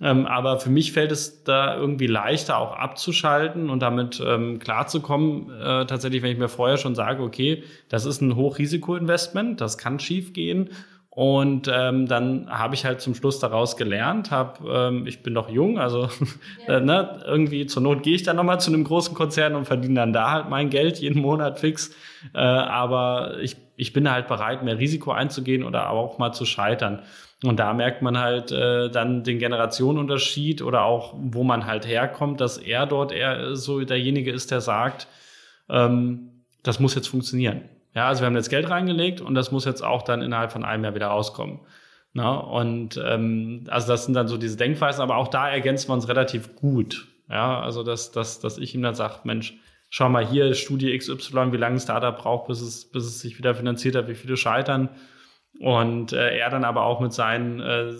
Ähm, 0.00 0.26
aber 0.26 0.60
für 0.60 0.68
mich 0.68 0.92
fällt 0.92 1.10
es 1.10 1.42
da 1.44 1.74
irgendwie 1.76 2.06
leichter, 2.06 2.58
auch 2.58 2.76
abzuschalten 2.76 3.70
und 3.70 3.80
damit 3.80 4.22
ähm, 4.24 4.58
klarzukommen. 4.58 5.50
Äh, 5.50 5.86
tatsächlich, 5.86 6.22
wenn 6.22 6.32
ich 6.32 6.38
mir 6.38 6.48
vorher 6.48 6.76
schon 6.76 6.94
sage, 6.94 7.22
okay, 7.22 7.64
das 7.88 8.04
ist 8.04 8.20
ein 8.20 8.36
Hochrisikoinvestment, 8.36 9.60
das 9.60 9.78
kann 9.78 9.98
schiefgehen 9.98 10.70
und 11.16 11.66
ähm, 11.72 12.06
dann 12.06 12.46
habe 12.50 12.74
ich 12.74 12.84
halt 12.84 13.00
zum 13.00 13.14
Schluss 13.14 13.38
daraus 13.38 13.78
gelernt, 13.78 14.30
hab, 14.30 14.62
ähm, 14.62 15.06
ich 15.06 15.22
bin 15.22 15.32
noch 15.32 15.48
jung, 15.48 15.78
also 15.78 16.10
ja. 16.68 16.76
äh, 16.76 16.80
ne, 16.82 17.22
irgendwie 17.24 17.64
zur 17.64 17.82
Not 17.82 18.02
gehe 18.02 18.14
ich 18.14 18.22
dann 18.22 18.36
nochmal 18.36 18.60
zu 18.60 18.70
einem 18.70 18.84
großen 18.84 19.14
Konzern 19.14 19.54
und 19.54 19.64
verdiene 19.64 19.94
dann 19.94 20.12
da 20.12 20.30
halt 20.30 20.50
mein 20.50 20.68
Geld 20.68 20.98
jeden 20.98 21.22
Monat 21.22 21.58
fix. 21.58 21.96
Äh, 22.34 22.38
aber 22.38 23.38
ich 23.40 23.56
ich 23.76 23.94
bin 23.94 24.10
halt 24.10 24.28
bereit, 24.28 24.62
mehr 24.62 24.78
Risiko 24.78 25.12
einzugehen 25.12 25.62
oder 25.62 25.88
auch 25.88 26.18
mal 26.18 26.32
zu 26.32 26.44
scheitern. 26.44 27.02
Und 27.44 27.58
da 27.58 27.72
merkt 27.72 28.02
man 28.02 28.18
halt 28.18 28.52
äh, 28.52 28.90
dann 28.90 29.24
den 29.24 29.38
Generationenunterschied 29.38 30.60
oder 30.60 30.84
auch, 30.84 31.14
wo 31.16 31.44
man 31.44 31.64
halt 31.64 31.86
herkommt, 31.86 32.42
dass 32.42 32.58
er 32.58 32.84
dort 32.84 33.12
eher 33.12 33.56
so 33.56 33.82
derjenige 33.82 34.32
ist, 34.32 34.50
der 34.50 34.60
sagt, 34.60 35.08
ähm, 35.70 36.44
das 36.62 36.78
muss 36.78 36.94
jetzt 36.94 37.08
funktionieren. 37.08 37.62
Ja, 37.96 38.08
also 38.08 38.20
wir 38.20 38.26
haben 38.26 38.36
jetzt 38.36 38.50
Geld 38.50 38.68
reingelegt 38.68 39.22
und 39.22 39.34
das 39.34 39.50
muss 39.50 39.64
jetzt 39.64 39.82
auch 39.82 40.02
dann 40.02 40.20
innerhalb 40.20 40.52
von 40.52 40.64
einem 40.64 40.84
Jahr 40.84 40.94
wieder 40.94 41.06
rauskommen. 41.06 41.60
Na, 42.12 42.36
und 42.36 43.00
ähm, 43.02 43.64
also 43.68 43.88
das 43.88 44.04
sind 44.04 44.12
dann 44.14 44.28
so 44.28 44.36
diese 44.36 44.58
Denkweisen, 44.58 45.02
aber 45.02 45.16
auch 45.16 45.28
da 45.28 45.48
ergänzen 45.48 45.88
wir 45.88 45.94
uns 45.94 46.06
relativ 46.06 46.54
gut. 46.56 47.08
Ja, 47.30 47.60
also 47.60 47.82
dass, 47.82 48.12
dass, 48.12 48.38
dass 48.38 48.58
ich 48.58 48.74
ihm 48.74 48.82
dann 48.82 48.94
sage, 48.94 49.20
Mensch, 49.24 49.54
schau 49.88 50.10
mal 50.10 50.26
hier, 50.26 50.54
Studie 50.54 50.96
XY, 50.96 51.52
wie 51.52 51.56
lange 51.56 51.76
ein 51.76 51.80
Startup 51.80 52.16
braucht, 52.16 52.48
bis 52.48 52.60
es, 52.60 52.84
bis 52.90 53.04
es 53.04 53.20
sich 53.20 53.38
wieder 53.38 53.54
finanziert 53.54 53.96
hat, 53.96 54.08
wie 54.08 54.14
viele 54.14 54.36
scheitern. 54.36 54.90
Und 55.58 56.12
äh, 56.12 56.36
er 56.36 56.50
dann 56.50 56.64
aber 56.64 56.84
auch 56.84 57.00
mit 57.00 57.14
seinen 57.14 57.60
äh, 57.60 57.94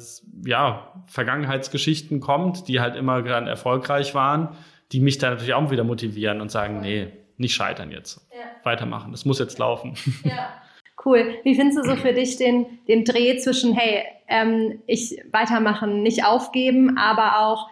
ja, 0.45 0.93
Vergangenheitsgeschichten 1.07 2.21
kommt, 2.21 2.69
die 2.69 2.81
halt 2.81 2.97
immer 2.97 3.23
gerade 3.23 3.49
erfolgreich 3.49 4.15
waren, 4.15 4.51
die 4.93 5.01
mich 5.01 5.17
dann 5.17 5.33
natürlich 5.33 5.55
auch 5.55 5.71
wieder 5.71 5.85
motivieren 5.85 6.43
und 6.43 6.51
sagen, 6.51 6.81
nee, 6.81 7.13
nicht 7.38 7.55
scheitern 7.55 7.90
jetzt. 7.90 8.27
Ja. 8.33 8.44
Weitermachen. 8.64 9.12
Das 9.12 9.25
muss 9.25 9.38
jetzt 9.38 9.59
laufen. 9.59 9.94
Ja. 10.25 10.49
Cool. 11.05 11.37
Wie 11.44 11.55
findest 11.55 11.79
du 11.79 11.83
so 11.85 11.94
für 11.94 12.12
dich 12.12 12.37
den, 12.37 12.66
den 12.88 13.05
Dreh 13.05 13.37
zwischen, 13.37 13.75
hey, 13.75 14.03
ähm, 14.27 14.83
ich 14.88 15.22
weitermachen, 15.31 16.03
nicht 16.03 16.25
aufgeben, 16.25 16.99
aber 16.99 17.38
auch, 17.38 17.68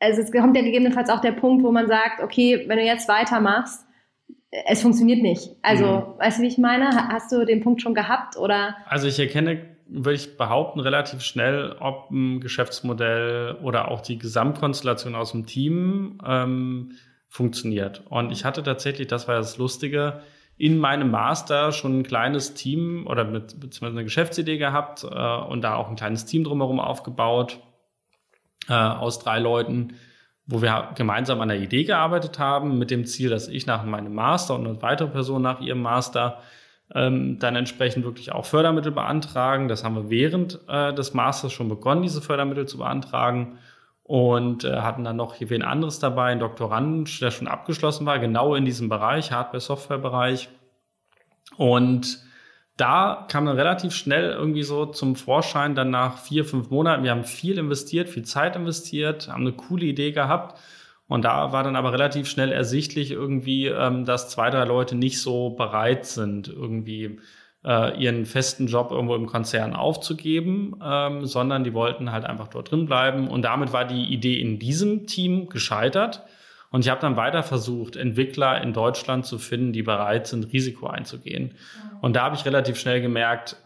also 0.00 0.20
es 0.20 0.30
kommt 0.30 0.54
ja 0.54 0.62
gegebenenfalls 0.62 1.08
auch 1.08 1.22
der 1.22 1.32
Punkt, 1.32 1.64
wo 1.64 1.72
man 1.72 1.88
sagt, 1.88 2.22
okay, 2.22 2.64
wenn 2.66 2.76
du 2.76 2.84
jetzt 2.84 3.08
weitermachst, 3.08 3.86
es 4.50 4.82
funktioniert 4.82 5.22
nicht. 5.22 5.50
Also, 5.62 5.84
mhm. 5.84 6.18
weißt 6.18 6.38
du, 6.38 6.42
wie 6.42 6.48
ich 6.48 6.58
meine? 6.58 7.08
Hast 7.08 7.32
du 7.32 7.46
den 7.46 7.62
Punkt 7.62 7.80
schon 7.80 7.94
gehabt 7.94 8.36
oder? 8.36 8.76
Also 8.86 9.06
ich 9.06 9.18
erkenne, 9.18 9.62
würde 9.86 10.16
ich 10.16 10.36
behaupten, 10.36 10.80
relativ 10.80 11.22
schnell, 11.22 11.76
ob 11.80 12.10
ein 12.10 12.40
Geschäftsmodell 12.40 13.56
oder 13.62 13.90
auch 13.90 14.00
die 14.00 14.18
Gesamtkonstellation 14.18 15.14
aus 15.14 15.32
dem 15.32 15.46
Team 15.46 16.18
ähm, 16.26 16.92
funktioniert. 17.28 18.02
Und 18.08 18.32
ich 18.32 18.44
hatte 18.44 18.62
tatsächlich, 18.62 19.06
das 19.06 19.28
war 19.28 19.36
das 19.36 19.58
Lustige, 19.58 20.22
in 20.56 20.78
meinem 20.78 21.10
Master 21.10 21.70
schon 21.70 22.00
ein 22.00 22.02
kleines 22.02 22.54
Team 22.54 23.06
oder 23.06 23.24
mit, 23.24 23.60
beziehungsweise 23.60 23.92
eine 23.92 24.04
Geschäftsidee 24.04 24.58
gehabt 24.58 25.04
äh, 25.04 25.06
und 25.06 25.62
da 25.62 25.76
auch 25.76 25.88
ein 25.88 25.96
kleines 25.96 26.26
Team 26.26 26.42
drumherum 26.42 26.80
aufgebaut 26.80 27.60
äh, 28.68 28.72
aus 28.72 29.20
drei 29.20 29.38
Leuten, 29.38 29.94
wo 30.46 30.60
wir 30.60 30.90
gemeinsam 30.96 31.40
an 31.40 31.48
der 31.48 31.60
Idee 31.60 31.84
gearbeitet 31.84 32.38
haben, 32.40 32.76
mit 32.78 32.90
dem 32.90 33.04
Ziel, 33.04 33.30
dass 33.30 33.46
ich 33.46 33.66
nach 33.66 33.84
meinem 33.84 34.14
Master 34.14 34.54
und 34.54 34.66
eine 34.66 34.82
weitere 34.82 35.08
Person 35.08 35.42
nach 35.42 35.60
ihrem 35.60 35.82
Master 35.82 36.40
ähm, 36.94 37.38
dann 37.38 37.54
entsprechend 37.54 38.04
wirklich 38.04 38.32
auch 38.32 38.46
Fördermittel 38.46 38.90
beantragen. 38.90 39.68
Das 39.68 39.84
haben 39.84 39.94
wir 39.94 40.10
während 40.10 40.58
äh, 40.68 40.92
des 40.92 41.14
Masters 41.14 41.52
schon 41.52 41.68
begonnen, 41.68 42.02
diese 42.02 42.22
Fördermittel 42.22 42.66
zu 42.66 42.78
beantragen 42.78 43.58
und 44.08 44.64
äh, 44.64 44.80
hatten 44.80 45.04
dann 45.04 45.16
noch 45.16 45.34
hier 45.34 45.50
wen 45.50 45.62
anderes 45.62 45.98
dabei, 45.98 46.30
einen 46.30 46.40
Doktoranden, 46.40 47.06
der 47.20 47.30
schon 47.30 47.46
abgeschlossen 47.46 48.06
war, 48.06 48.18
genau 48.18 48.54
in 48.54 48.64
diesem 48.64 48.88
Bereich, 48.88 49.32
Hardware-Software-Bereich. 49.32 50.48
Und 51.58 52.18
da 52.78 53.26
kam 53.28 53.44
dann 53.44 53.56
relativ 53.56 53.92
schnell 53.94 54.30
irgendwie 54.30 54.62
so 54.62 54.86
zum 54.86 55.14
Vorschein, 55.14 55.74
dann 55.74 55.90
nach 55.90 56.16
vier, 56.16 56.46
fünf 56.46 56.70
Monaten, 56.70 57.04
wir 57.04 57.10
haben 57.10 57.24
viel 57.24 57.58
investiert, 57.58 58.08
viel 58.08 58.24
Zeit 58.24 58.56
investiert, 58.56 59.28
haben 59.28 59.42
eine 59.42 59.52
coole 59.52 59.84
Idee 59.84 60.12
gehabt. 60.12 60.58
Und 61.06 61.26
da 61.26 61.52
war 61.52 61.62
dann 61.62 61.76
aber 61.76 61.92
relativ 61.92 62.28
schnell 62.28 62.50
ersichtlich 62.50 63.10
irgendwie, 63.10 63.66
ähm, 63.66 64.06
dass 64.06 64.30
zwei, 64.30 64.48
drei 64.48 64.64
Leute 64.64 64.94
nicht 64.94 65.20
so 65.20 65.50
bereit 65.50 66.06
sind, 66.06 66.48
irgendwie 66.48 67.20
äh, 67.64 67.98
ihren 68.00 68.24
festen 68.26 68.66
Job 68.66 68.90
irgendwo 68.90 69.14
im 69.14 69.26
Konzern 69.26 69.74
aufzugeben, 69.74 70.76
ähm, 70.82 71.26
sondern 71.26 71.64
die 71.64 71.74
wollten 71.74 72.12
halt 72.12 72.24
einfach 72.24 72.48
dort 72.48 72.70
drin 72.70 72.86
bleiben. 72.86 73.28
Und 73.28 73.42
damit 73.42 73.72
war 73.72 73.84
die 73.84 74.04
Idee 74.04 74.40
in 74.40 74.58
diesem 74.58 75.06
Team 75.06 75.48
gescheitert. 75.48 76.24
Und 76.70 76.84
ich 76.84 76.90
habe 76.90 77.00
dann 77.00 77.16
weiter 77.16 77.42
versucht, 77.42 77.96
Entwickler 77.96 78.60
in 78.62 78.72
Deutschland 78.72 79.24
zu 79.24 79.38
finden, 79.38 79.72
die 79.72 79.82
bereit 79.82 80.26
sind, 80.26 80.52
Risiko 80.52 80.86
einzugehen. 80.86 81.54
Und 82.02 82.14
da 82.14 82.24
habe 82.24 82.36
ich 82.36 82.44
relativ 82.44 82.78
schnell 82.78 83.00
gemerkt, 83.00 83.56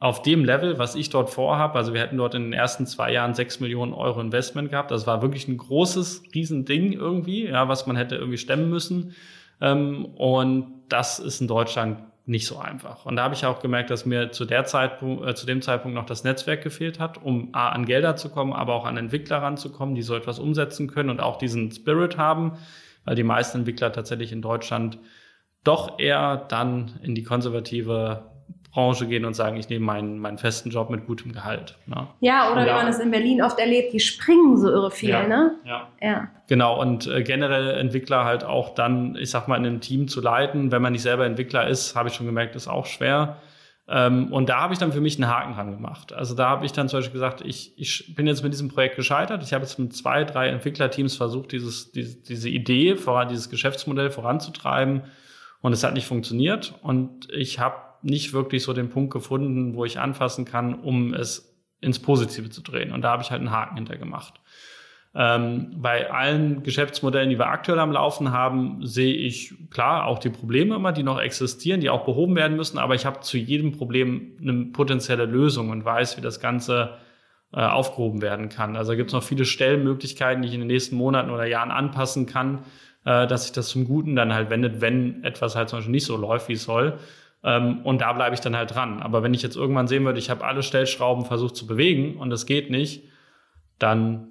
auf 0.00 0.22
dem 0.22 0.44
Level, 0.44 0.78
was 0.78 0.94
ich 0.94 1.10
dort 1.10 1.30
vorhabe, 1.30 1.76
also 1.76 1.92
wir 1.92 2.00
hätten 2.00 2.18
dort 2.18 2.34
in 2.34 2.44
den 2.44 2.52
ersten 2.52 2.86
zwei 2.86 3.12
Jahren 3.12 3.34
sechs 3.34 3.58
Millionen 3.58 3.92
Euro 3.92 4.20
Investment 4.20 4.70
gehabt. 4.70 4.92
Das 4.92 5.08
war 5.08 5.22
wirklich 5.22 5.48
ein 5.48 5.56
großes, 5.56 6.22
Riesending 6.32 6.92
irgendwie, 6.92 7.46
ja, 7.48 7.66
was 7.66 7.86
man 7.86 7.96
hätte 7.96 8.14
irgendwie 8.14 8.38
stemmen 8.38 8.70
müssen. 8.70 9.16
Ähm, 9.60 10.04
und 10.04 10.84
das 10.88 11.18
ist 11.18 11.40
in 11.40 11.48
Deutschland 11.48 11.98
nicht 12.28 12.46
so 12.46 12.58
einfach. 12.58 13.06
Und 13.06 13.16
da 13.16 13.24
habe 13.24 13.34
ich 13.34 13.46
auch 13.46 13.60
gemerkt, 13.60 13.90
dass 13.90 14.04
mir 14.04 14.30
zu 14.30 14.44
der 14.44 14.64
Zeitpunkt, 14.64 15.26
äh, 15.26 15.34
zu 15.34 15.46
dem 15.46 15.62
Zeitpunkt 15.62 15.94
noch 15.94 16.06
das 16.06 16.24
Netzwerk 16.24 16.62
gefehlt 16.62 17.00
hat, 17.00 17.22
um 17.22 17.48
A, 17.52 17.70
an 17.70 17.86
Gelder 17.86 18.16
zu 18.16 18.28
kommen, 18.28 18.52
aber 18.52 18.74
auch 18.74 18.84
an 18.84 18.96
Entwickler 18.96 19.38
ranzukommen, 19.38 19.94
die 19.94 20.02
so 20.02 20.14
etwas 20.14 20.38
umsetzen 20.38 20.88
können 20.88 21.10
und 21.10 21.20
auch 21.20 21.38
diesen 21.38 21.72
Spirit 21.72 22.18
haben, 22.18 22.58
weil 23.04 23.14
die 23.14 23.22
meisten 23.22 23.58
Entwickler 23.58 23.92
tatsächlich 23.92 24.32
in 24.32 24.42
Deutschland 24.42 24.98
doch 25.64 25.98
eher 25.98 26.36
dann 26.36 27.00
in 27.02 27.14
die 27.14 27.24
konservative 27.24 28.30
Branche 28.70 29.06
gehen 29.06 29.24
und 29.24 29.34
sagen, 29.34 29.56
ich 29.56 29.68
nehme 29.68 29.84
meinen, 29.84 30.18
meinen 30.18 30.38
festen 30.38 30.70
Job 30.70 30.90
mit 30.90 31.06
gutem 31.06 31.32
Gehalt. 31.32 31.76
Ne? 31.86 32.06
Ja, 32.20 32.52
oder 32.52 32.66
wie 32.66 32.70
man 32.70 32.86
es 32.86 32.98
in 32.98 33.10
Berlin 33.10 33.42
oft 33.42 33.58
erlebt, 33.58 33.92
die 33.92 34.00
springen 34.00 34.56
so 34.58 34.68
irre 34.68 34.90
viel, 34.90 35.10
ja, 35.10 35.26
ne? 35.26 35.54
Ja. 35.64 35.88
ja. 36.00 36.28
Genau, 36.48 36.80
und 36.80 37.06
äh, 37.06 37.22
generell 37.22 37.70
Entwickler 37.78 38.24
halt 38.24 38.44
auch 38.44 38.74
dann, 38.74 39.16
ich 39.16 39.30
sag 39.30 39.48
mal, 39.48 39.56
in 39.56 39.66
einem 39.66 39.80
Team 39.80 40.08
zu 40.08 40.20
leiten, 40.20 40.70
wenn 40.70 40.82
man 40.82 40.92
nicht 40.92 41.02
selber 41.02 41.24
Entwickler 41.24 41.66
ist, 41.66 41.96
habe 41.96 42.08
ich 42.08 42.14
schon 42.14 42.26
gemerkt, 42.26 42.56
ist 42.56 42.68
auch 42.68 42.86
schwer. 42.86 43.38
Ähm, 43.90 44.30
und 44.32 44.50
da 44.50 44.60
habe 44.60 44.74
ich 44.74 44.78
dann 44.78 44.92
für 44.92 45.00
mich 45.00 45.16
einen 45.16 45.30
Haken 45.30 45.54
dran 45.54 45.72
gemacht. 45.72 46.12
Also 46.12 46.34
da 46.34 46.50
habe 46.50 46.66
ich 46.66 46.72
dann 46.72 46.90
zum 46.90 46.98
Beispiel 46.98 47.14
gesagt, 47.14 47.40
ich, 47.40 47.72
ich 47.78 48.14
bin 48.14 48.26
jetzt 48.26 48.42
mit 48.42 48.52
diesem 48.52 48.68
Projekt 48.68 48.96
gescheitert. 48.96 49.42
Ich 49.42 49.54
habe 49.54 49.64
jetzt 49.64 49.78
mit 49.78 49.94
zwei, 49.94 50.24
drei 50.24 50.48
Entwicklerteams 50.48 51.16
versucht, 51.16 51.52
dieses, 51.52 51.90
diese, 51.92 52.22
diese 52.22 52.50
Idee, 52.50 52.96
voran, 52.96 53.28
dieses 53.28 53.48
Geschäftsmodell 53.48 54.10
voranzutreiben. 54.10 55.04
Und 55.62 55.72
es 55.72 55.82
hat 55.82 55.94
nicht 55.94 56.06
funktioniert. 56.06 56.74
Und 56.82 57.32
ich 57.32 57.58
habe 57.58 57.76
nicht 58.02 58.32
wirklich 58.32 58.62
so 58.62 58.72
den 58.72 58.90
Punkt 58.90 59.12
gefunden, 59.12 59.74
wo 59.74 59.84
ich 59.84 59.98
anfassen 59.98 60.44
kann, 60.44 60.74
um 60.74 61.14
es 61.14 61.56
ins 61.80 61.98
Positive 62.00 62.50
zu 62.50 62.62
drehen. 62.62 62.92
Und 62.92 63.02
da 63.02 63.10
habe 63.10 63.22
ich 63.22 63.30
halt 63.30 63.40
einen 63.40 63.50
Haken 63.50 63.76
hintergemacht. 63.76 64.40
Ähm, 65.14 65.76
bei 65.76 66.10
allen 66.10 66.62
Geschäftsmodellen, 66.62 67.30
die 67.30 67.38
wir 67.38 67.46
aktuell 67.46 67.78
am 67.78 67.92
Laufen 67.92 68.30
haben, 68.30 68.86
sehe 68.86 69.14
ich 69.14 69.54
klar 69.70 70.06
auch 70.06 70.18
die 70.18 70.30
Probleme 70.30 70.74
immer, 70.74 70.92
die 70.92 71.02
noch 71.02 71.18
existieren, 71.18 71.80
die 71.80 71.90
auch 71.90 72.04
behoben 72.04 72.36
werden 72.36 72.56
müssen. 72.56 72.78
Aber 72.78 72.94
ich 72.94 73.06
habe 73.06 73.20
zu 73.20 73.38
jedem 73.38 73.72
Problem 73.72 74.36
eine 74.40 74.66
potenzielle 74.66 75.24
Lösung 75.24 75.70
und 75.70 75.84
weiß, 75.84 76.16
wie 76.18 76.20
das 76.20 76.40
Ganze 76.40 76.98
äh, 77.52 77.60
aufgehoben 77.60 78.20
werden 78.20 78.50
kann. 78.50 78.76
Also 78.76 78.94
gibt 78.94 79.08
es 79.08 79.14
noch 79.14 79.22
viele 79.22 79.46
Stellenmöglichkeiten, 79.46 80.42
die 80.42 80.48
ich 80.48 80.54
in 80.54 80.60
den 80.60 80.66
nächsten 80.66 80.96
Monaten 80.96 81.30
oder 81.30 81.46
Jahren 81.46 81.70
anpassen 81.70 82.26
kann, 82.26 82.60
äh, 83.04 83.26
dass 83.26 83.44
sich 83.44 83.52
das 83.52 83.68
zum 83.68 83.86
Guten 83.86 84.14
dann 84.14 84.34
halt 84.34 84.50
wendet, 84.50 84.82
wenn 84.82 85.24
etwas 85.24 85.56
halt 85.56 85.70
zum 85.70 85.78
Beispiel 85.78 85.92
nicht 85.92 86.06
so 86.06 86.16
läuft, 86.16 86.48
wie 86.48 86.54
es 86.54 86.64
soll. 86.64 86.98
Ähm, 87.44 87.80
und 87.84 88.00
da 88.00 88.12
bleibe 88.12 88.34
ich 88.34 88.40
dann 88.40 88.56
halt 88.56 88.74
dran. 88.74 89.00
Aber 89.00 89.22
wenn 89.22 89.34
ich 89.34 89.42
jetzt 89.42 89.56
irgendwann 89.56 89.86
sehen 89.86 90.04
würde, 90.04 90.18
ich 90.18 90.30
habe 90.30 90.44
alle 90.44 90.62
Stellschrauben 90.62 91.24
versucht 91.24 91.56
zu 91.56 91.66
bewegen 91.66 92.16
und 92.16 92.30
das 92.30 92.46
geht 92.46 92.70
nicht, 92.70 93.04
dann 93.78 94.28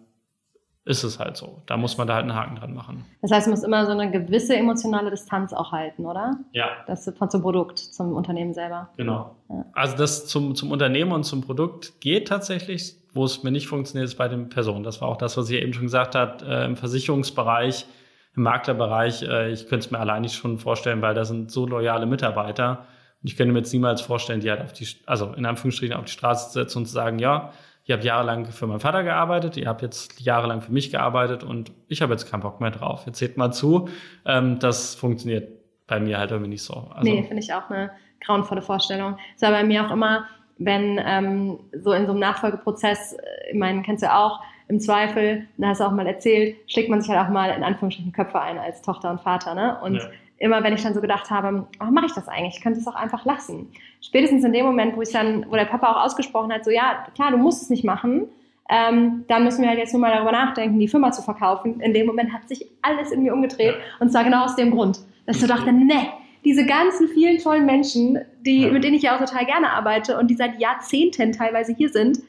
ist 0.88 1.04
es 1.04 1.20
halt 1.20 1.36
so. 1.36 1.62
Da 1.65 1.76
muss 1.76 1.98
man 1.98 2.08
da 2.08 2.15
halt 2.15 2.24
einen 2.24 2.36
Haken 2.36 2.56
dran 2.56 2.74
machen. 2.74 3.06
Das 3.22 3.32
heißt, 3.32 3.48
man 3.48 3.56
muss 3.56 3.63
immer 3.63 3.86
so 3.86 3.91
eine 3.91 4.10
gewisse 4.10 4.56
emotionale 4.56 5.10
Distanz 5.10 5.52
auch 5.52 5.74
halten, 5.74 6.06
oder? 6.06 6.39
Ja. 6.54 6.70
Das 6.88 7.12
von 7.17 7.30
zum 7.30 7.41
Produkt, 7.41 7.78
zum 7.78 8.13
Unternehmen 8.13 8.54
selber. 8.54 8.89
Genau. 8.96 9.36
Ja. 9.50 9.65
Also 9.74 9.98
das 9.98 10.28
zum, 10.28 10.56
zum 10.56 10.72
Unternehmen 10.72 11.12
und 11.12 11.26
zum 11.26 11.41
Produkt 11.41 12.00
geht 12.00 12.28
tatsächlich. 12.30 12.96
Wo 13.13 13.26
es 13.26 13.41
mir 13.41 13.52
nicht 13.52 13.67
funktioniert, 13.67 14.08
ist 14.08 14.15
bei 14.15 14.28
den 14.28 14.50
Personen. 14.50 14.84
Das 14.84 15.02
war 15.02 15.08
auch 15.08 15.17
das, 15.17 15.38
was 15.38 15.50
ich 15.50 15.60
eben 15.60 15.74
schon 15.74 15.86
gesagt 15.86 16.13
habe, 16.13 16.46
äh, 16.46 16.65
im 16.65 16.76
Versicherungsbereich, 16.76 17.88
im 18.36 18.43
Maklerbereich. 18.43 19.24
Äh, 19.24 19.52
ich 19.52 19.67
könnte 19.67 19.86
es 19.86 19.91
mir 19.91 20.00
allein 20.00 20.22
nicht 20.22 20.36
schon 20.36 20.60
vorstellen, 20.60 21.02
weil 21.02 21.15
da 21.15 21.26
sind 21.26 21.52
so 21.52 21.65
loyale 21.65 22.06
Mitarbeiter 22.06 22.86
und 23.21 23.30
ich 23.30 23.36
könnte 23.36 23.51
mir 23.51 23.60
jetzt 23.60 23.73
niemals 23.73 24.01
vorstellen, 24.01 24.41
die 24.41 24.49
halt 24.49 24.62
auf 24.62 24.73
die, 24.73 24.88
also 25.06 25.34
in 25.34 25.45
Anführungsstrichen 25.45 25.95
auf 25.95 26.06
die 26.06 26.12
Straße 26.12 26.47
zu 26.47 26.53
setzen 26.53 26.80
und 26.80 26.86
zu 26.86 26.93
sagen, 26.93 27.19
ja, 27.19 27.51
ihr 27.86 27.95
habt 27.95 28.03
jahrelang 28.03 28.45
für 28.45 28.67
meinen 28.67 28.80
Vater 28.80 29.03
gearbeitet, 29.03 29.58
ihr 29.58 29.67
habt 29.67 29.82
jetzt 29.82 30.19
jahrelang 30.19 30.62
für 30.62 30.71
mich 30.71 30.91
gearbeitet 30.91 31.43
und 31.43 31.71
ich 31.88 32.01
habe 32.01 32.13
jetzt 32.13 32.30
keinen 32.30 32.41
Bock 32.41 32.62
mehr 32.62 32.71
drauf. 32.71 33.03
Jetzt 33.06 33.17
seht 33.17 33.38
mal 33.38 33.51
zu. 33.51 33.89
Ähm, 34.25 34.60
das 34.60 34.93
funktioniert 34.93 35.49
bei 35.88 35.99
mir 35.99 36.19
halt 36.19 36.32
irgendwie 36.32 36.49
nicht 36.49 36.63
so. 36.63 36.91
Also, 36.93 37.10
nee, 37.10 37.23
finde 37.23 37.41
ich 37.41 37.53
auch 37.53 37.69
eine 37.69 37.91
grauenvolle 38.23 38.62
Vorstellung. 38.62 39.17
Es 39.36 39.41
war 39.41 39.51
bei 39.51 39.63
mir 39.63 39.86
auch 39.86 39.91
immer, 39.91 40.27
wenn 40.58 40.99
ähm, 41.03 41.60
so 41.73 41.93
in 41.93 42.06
so 42.06 42.12
einem 42.12 42.19
Nachfolgeprozess, 42.19 43.13
äh, 43.13 43.51
ich 43.51 43.58
meine, 43.58 43.82
kennst 43.82 44.03
du 44.03 44.08
ja 44.08 44.25
auch, 44.25 44.41
im 44.69 44.82
Zweifel, 44.82 45.47
da 45.56 45.69
hast 45.69 45.80
du 45.80 45.86
auch 45.86 45.91
mal 45.91 46.06
erzählt, 46.06 46.58
schlägt 46.69 46.89
man 46.89 46.99
sich 46.99 47.10
halt 47.10 47.25
auch 47.25 47.32
mal 47.32 47.51
in 47.51 47.63
Anführungsstrichen 47.63 48.12
Köpfe 48.12 48.41
ein 48.41 48.58
als 48.58 48.82
Tochter 48.82 49.10
und 49.12 49.21
Vater, 49.21 49.56
ne? 49.56 49.80
Und 49.82 49.95
ja 49.95 50.10
immer 50.39 50.63
wenn 50.63 50.73
ich 50.73 50.84
dann 50.84 50.93
so 50.93 51.02
gedacht 51.02 51.30
habe, 51.30 51.67
warum 51.80 51.93
mache 51.93 52.08
ich 52.08 52.13
das 52.13 52.28
eigentlich? 52.28 52.58
Ich 52.58 52.63
könnte 52.63 52.80
es 52.80 52.88
auch 52.88 52.95
einfach 52.95 53.26
lassen. 53.26 53.71
Spätestens 54.02 54.43
in 54.43 54.54
dem 54.54 54.65
Moment, 54.65 54.95
wo 54.95 55.02
ich 55.02 55.12
dann, 55.12 55.45
wo 55.50 55.56
der 55.56 55.65
Papa 55.65 55.91
auch 55.91 56.06
ausgesprochen 56.06 56.52
hat, 56.54 56.63
so 56.63 56.71
ja, 56.71 57.08
klar, 57.15 57.32
du 57.32 57.38
musst 57.38 57.63
es 57.63 57.69
nicht 57.69 57.84
machen, 57.84 58.28
ähm, 58.69 59.23
dann 59.28 59.43
müssen 59.43 59.62
wir 59.62 59.69
halt 59.69 59.80
jetzt 59.80 59.93
nur 59.93 60.02
mal 60.02 60.13
darüber 60.13 60.32
nachdenken, 60.32 60.78
die 60.80 60.88
Firma 60.88 61.12
zu 61.12 61.21
verkaufen. 61.21 61.80
In 61.80 61.93
dem 61.93 62.06
Moment 62.06 62.34
hat 62.34 62.47
sich 62.47 62.65
alles 62.82 63.12
in 63.12 63.23
mir 63.23 63.34
umgedreht 63.34 63.76
ja. 63.76 63.82
und 64.00 64.12
zwar 64.12 64.23
genau 64.23 64.43
aus 64.43 64.56
dem 64.56 64.71
Grund, 64.71 65.00
dass 65.26 65.38
ich 65.38 65.41
so 65.41 65.47
dachte, 65.47 65.71
ne, 65.71 66.08
diese 66.43 66.65
ganzen 66.65 67.08
vielen 67.08 67.39
tollen 67.39 67.65
Menschen, 67.65 68.19
die, 68.45 68.63
ja. 68.63 68.71
mit 68.71 68.84
denen 68.84 68.95
ich 68.95 69.04
ja 69.04 69.15
auch 69.15 69.19
total 69.19 69.45
gerne 69.45 69.71
arbeite 69.71 70.17
und 70.17 70.28
die 70.28 70.36
seit 70.36 70.60
Jahrzehnten 70.60 71.32
teilweise 71.32 71.73
hier 71.73 71.89
sind, 71.89 72.19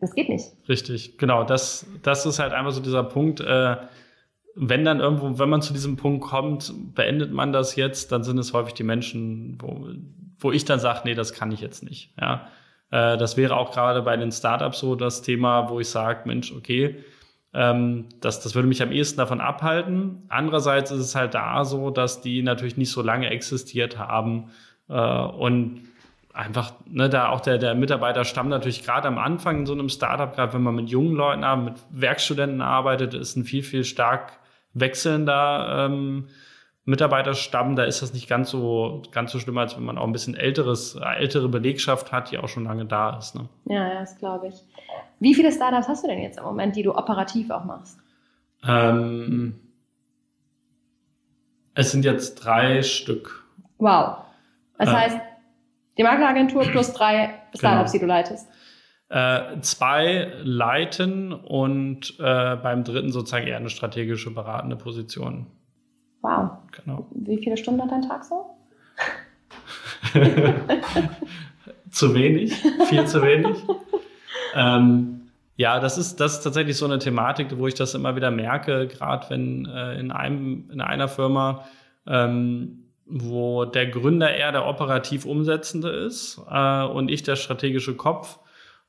das 0.00 0.14
geht 0.14 0.28
nicht. 0.28 0.46
Richtig, 0.68 1.18
genau. 1.18 1.44
Das, 1.44 1.86
das 2.02 2.26
ist 2.26 2.38
halt 2.38 2.52
einfach 2.52 2.72
so 2.72 2.80
dieser 2.80 3.04
Punkt. 3.04 3.40
Äh, 3.40 3.76
wenn 4.60 4.84
dann 4.84 4.98
irgendwo, 4.98 5.38
wenn 5.38 5.48
man 5.48 5.62
zu 5.62 5.72
diesem 5.72 5.96
Punkt 5.96 6.24
kommt, 6.24 6.72
beendet 6.94 7.32
man 7.32 7.52
das 7.52 7.76
jetzt, 7.76 8.10
dann 8.10 8.24
sind 8.24 8.38
es 8.38 8.52
häufig 8.52 8.74
die 8.74 8.82
Menschen, 8.82 9.56
wo, 9.60 9.86
wo 10.38 10.50
ich 10.50 10.64
dann 10.64 10.80
sage, 10.80 11.02
nee, 11.04 11.14
das 11.14 11.32
kann 11.32 11.52
ich 11.52 11.60
jetzt 11.60 11.84
nicht. 11.84 12.12
Ja, 12.20 12.48
äh, 12.90 13.16
das 13.16 13.36
wäre 13.36 13.56
auch 13.56 13.70
gerade 13.70 14.02
bei 14.02 14.16
den 14.16 14.32
Startups 14.32 14.80
so 14.80 14.96
das 14.96 15.22
Thema, 15.22 15.70
wo 15.70 15.78
ich 15.78 15.88
sage, 15.88 16.22
Mensch, 16.24 16.52
okay, 16.52 16.96
ähm, 17.54 18.06
das, 18.20 18.40
das 18.40 18.56
würde 18.56 18.66
mich 18.66 18.82
am 18.82 18.90
ehesten 18.90 19.18
davon 19.18 19.40
abhalten. 19.40 20.24
Andererseits 20.28 20.90
ist 20.90 21.00
es 21.00 21.14
halt 21.14 21.34
da 21.34 21.64
so, 21.64 21.90
dass 21.90 22.20
die 22.20 22.42
natürlich 22.42 22.76
nicht 22.76 22.90
so 22.90 23.00
lange 23.00 23.30
existiert 23.30 23.96
haben 23.96 24.50
äh, 24.88 24.94
und 25.00 25.82
einfach, 26.34 26.72
ne, 26.86 27.08
da 27.08 27.28
auch 27.28 27.40
der, 27.40 27.58
der 27.58 27.76
Mitarbeiterstamm 27.76 28.48
natürlich 28.48 28.84
gerade 28.84 29.06
am 29.06 29.18
Anfang 29.18 29.60
in 29.60 29.66
so 29.66 29.72
einem 29.72 29.88
Startup, 29.88 30.34
gerade 30.34 30.52
wenn 30.52 30.62
man 30.62 30.74
mit 30.74 30.90
jungen 30.90 31.14
Leuten 31.14 31.44
arbeitet, 31.44 31.76
mit 31.90 32.02
Werkstudenten 32.02 32.60
arbeitet, 32.60 33.14
ist 33.14 33.36
ein 33.36 33.44
viel, 33.44 33.62
viel 33.62 33.84
stark 33.84 34.37
wechselnder 34.74 35.86
ähm, 35.86 36.28
Mitarbeiterstamm. 36.84 37.76
Da 37.76 37.84
ist 37.84 38.02
das 38.02 38.12
nicht 38.14 38.28
ganz 38.28 38.50
so, 38.50 39.02
ganz 39.10 39.32
so 39.32 39.38
schlimm, 39.38 39.58
als 39.58 39.76
wenn 39.76 39.84
man 39.84 39.98
auch 39.98 40.04
ein 40.04 40.12
bisschen 40.12 40.34
älteres, 40.34 40.94
ältere 40.94 41.48
Belegschaft 41.48 42.12
hat, 42.12 42.30
die 42.30 42.38
auch 42.38 42.48
schon 42.48 42.64
lange 42.64 42.86
da 42.86 43.18
ist. 43.18 43.34
Ne? 43.34 43.48
Ja, 43.66 43.88
ja, 43.88 44.00
das 44.00 44.16
glaube 44.18 44.48
ich. 44.48 44.54
Wie 45.20 45.34
viele 45.34 45.52
Startups 45.52 45.88
hast 45.88 46.04
du 46.04 46.08
denn 46.08 46.20
jetzt 46.20 46.38
im 46.38 46.44
Moment, 46.44 46.76
die 46.76 46.82
du 46.82 46.94
operativ 46.94 47.50
auch 47.50 47.64
machst? 47.64 47.98
Ähm, 48.66 49.60
es 51.74 51.92
sind 51.92 52.04
jetzt 52.04 52.36
drei 52.36 52.82
Stück. 52.82 53.44
Wow. 53.78 54.18
Das 54.78 54.88
äh, 54.88 54.92
heißt, 54.92 55.18
die 55.96 56.02
Makelagentur 56.02 56.62
plus 56.62 56.92
drei 56.92 57.34
Startups, 57.54 57.92
genau. 57.92 57.92
die 57.92 57.98
du 57.98 58.06
leitest. 58.06 58.48
Äh, 59.10 59.60
zwei 59.62 60.32
leiten 60.42 61.32
und 61.32 62.14
äh, 62.18 62.56
beim 62.56 62.84
dritten 62.84 63.10
sozusagen 63.10 63.46
eher 63.46 63.56
eine 63.56 63.70
strategische 63.70 64.30
beratende 64.30 64.76
Position. 64.76 65.46
Wow. 66.20 66.50
Genau. 66.72 67.06
Wie 67.14 67.38
viele 67.38 67.56
Stunden 67.56 67.80
hat 67.82 67.90
dein 67.90 68.02
Tag 68.02 68.24
so? 68.24 68.54
zu 71.90 72.14
wenig, 72.14 72.54
viel 72.88 73.06
zu 73.06 73.22
wenig. 73.22 73.56
ähm, 74.54 75.30
ja, 75.56 75.80
das 75.80 75.96
ist, 75.96 76.20
das 76.20 76.34
ist 76.34 76.42
tatsächlich 76.42 76.76
so 76.76 76.84
eine 76.84 76.98
Thematik, 76.98 77.56
wo 77.56 77.66
ich 77.66 77.74
das 77.74 77.94
immer 77.94 78.14
wieder 78.14 78.30
merke, 78.30 78.88
gerade 78.88 79.30
wenn 79.30 79.66
äh, 79.66 79.98
in, 79.98 80.12
einem, 80.12 80.68
in 80.70 80.80
einer 80.80 81.08
Firma, 81.08 81.64
ähm, 82.06 82.90
wo 83.06 83.64
der 83.64 83.86
Gründer 83.86 84.34
eher 84.34 84.52
der 84.52 84.66
operativ 84.66 85.24
Umsetzende 85.24 85.88
ist 85.88 86.40
äh, 86.50 86.84
und 86.84 87.10
ich 87.10 87.22
der 87.22 87.36
strategische 87.36 87.96
Kopf 87.96 88.38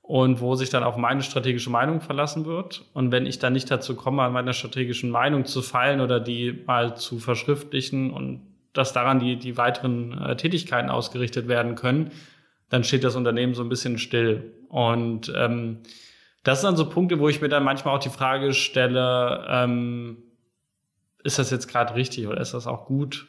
und 0.09 0.41
wo 0.41 0.55
sich 0.55 0.71
dann 0.71 0.81
auf 0.81 0.97
meine 0.97 1.21
strategische 1.21 1.69
Meinung 1.69 2.01
verlassen 2.01 2.47
wird. 2.47 2.83
Und 2.93 3.11
wenn 3.11 3.27
ich 3.27 3.37
dann 3.37 3.53
nicht 3.53 3.69
dazu 3.69 3.95
komme, 3.95 4.23
an 4.23 4.33
meiner 4.33 4.53
strategischen 4.53 5.11
Meinung 5.11 5.45
zu 5.45 5.61
feilen 5.61 6.01
oder 6.01 6.19
die 6.19 6.63
mal 6.65 6.97
zu 6.97 7.19
verschriftlichen 7.19 8.09
und 8.09 8.41
dass 8.73 8.91
daran 8.91 9.19
die, 9.19 9.35
die 9.35 9.55
weiteren 9.55 10.19
äh, 10.19 10.35
Tätigkeiten 10.35 10.89
ausgerichtet 10.89 11.47
werden 11.47 11.75
können, 11.75 12.09
dann 12.69 12.83
steht 12.83 13.03
das 13.03 13.15
Unternehmen 13.15 13.53
so 13.53 13.61
ein 13.61 13.69
bisschen 13.69 13.99
still. 13.99 14.51
Und 14.67 15.31
ähm, 15.35 15.81
das 16.43 16.61
sind 16.61 16.69
dann 16.69 16.77
so 16.77 16.89
Punkte, 16.89 17.19
wo 17.19 17.29
ich 17.29 17.39
mir 17.39 17.49
dann 17.49 17.63
manchmal 17.63 17.95
auch 17.95 18.01
die 18.01 18.09
Frage 18.09 18.53
stelle, 18.53 19.45
ähm, 19.47 20.23
ist 21.23 21.37
das 21.37 21.51
jetzt 21.51 21.67
gerade 21.67 21.93
richtig 21.93 22.25
oder 22.25 22.41
ist 22.41 22.55
das 22.55 22.65
auch 22.65 22.87
gut, 22.87 23.27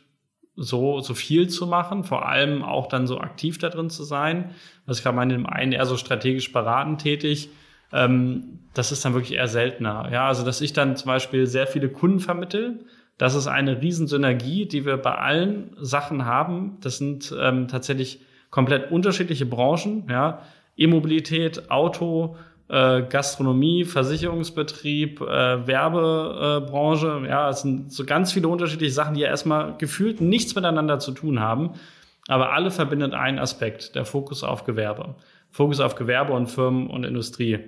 so, 0.60 1.00
so 1.00 1.14
viel 1.14 1.48
zu 1.48 1.66
machen, 1.66 2.04
vor 2.04 2.28
allem 2.28 2.62
auch 2.62 2.86
dann 2.86 3.06
so 3.06 3.18
aktiv 3.18 3.58
da 3.58 3.70
drin 3.70 3.88
zu 3.90 4.04
sein. 4.04 4.50
Was 4.86 4.98
ich 4.98 5.04
gerade 5.04 5.34
im 5.34 5.46
einen 5.46 5.72
eher 5.72 5.86
so 5.86 5.96
strategisch 5.96 6.52
beratend 6.52 7.00
tätig. 7.00 7.48
Ähm, 7.92 8.60
das 8.74 8.92
ist 8.92 9.04
dann 9.04 9.14
wirklich 9.14 9.36
eher 9.36 9.48
seltener. 9.48 10.10
Ja, 10.12 10.28
also 10.28 10.44
dass 10.44 10.60
ich 10.60 10.72
dann 10.72 10.96
zum 10.96 11.06
Beispiel 11.08 11.46
sehr 11.46 11.66
viele 11.66 11.88
Kunden 11.88 12.20
vermittel. 12.20 12.84
Das 13.18 13.34
ist 13.34 13.46
eine 13.46 13.82
Riesensynergie, 13.82 14.66
die 14.66 14.84
wir 14.84 14.96
bei 14.96 15.14
allen 15.14 15.76
Sachen 15.80 16.24
haben. 16.24 16.78
Das 16.82 16.98
sind 16.98 17.34
ähm, 17.38 17.68
tatsächlich 17.68 18.20
komplett 18.50 18.90
unterschiedliche 18.90 19.46
Branchen. 19.46 20.04
Ja, 20.08 20.42
E-Mobilität, 20.76 21.70
Auto, 21.70 22.36
äh, 22.70 23.02
Gastronomie, 23.02 23.84
Versicherungsbetrieb, 23.84 25.20
äh, 25.20 25.66
Werbebranche. 25.66 27.22
Ja, 27.28 27.50
es 27.50 27.62
sind 27.62 27.92
so 27.92 28.04
ganz 28.04 28.32
viele 28.32 28.48
unterschiedliche 28.48 28.92
Sachen, 28.92 29.14
die 29.14 29.20
ja 29.20 29.28
erstmal 29.28 29.76
gefühlt 29.76 30.20
nichts 30.20 30.54
miteinander 30.54 30.98
zu 30.98 31.12
tun 31.12 31.40
haben. 31.40 31.72
Aber 32.28 32.52
alle 32.52 32.70
verbindet 32.70 33.12
ein 33.12 33.38
Aspekt, 33.38 33.94
der 33.96 34.04
Fokus 34.04 34.44
auf 34.44 34.64
Gewerbe. 34.64 35.16
Fokus 35.50 35.80
auf 35.80 35.96
Gewerbe 35.96 36.32
und 36.32 36.46
Firmen 36.46 36.88
und 36.88 37.04
Industrie. 37.04 37.58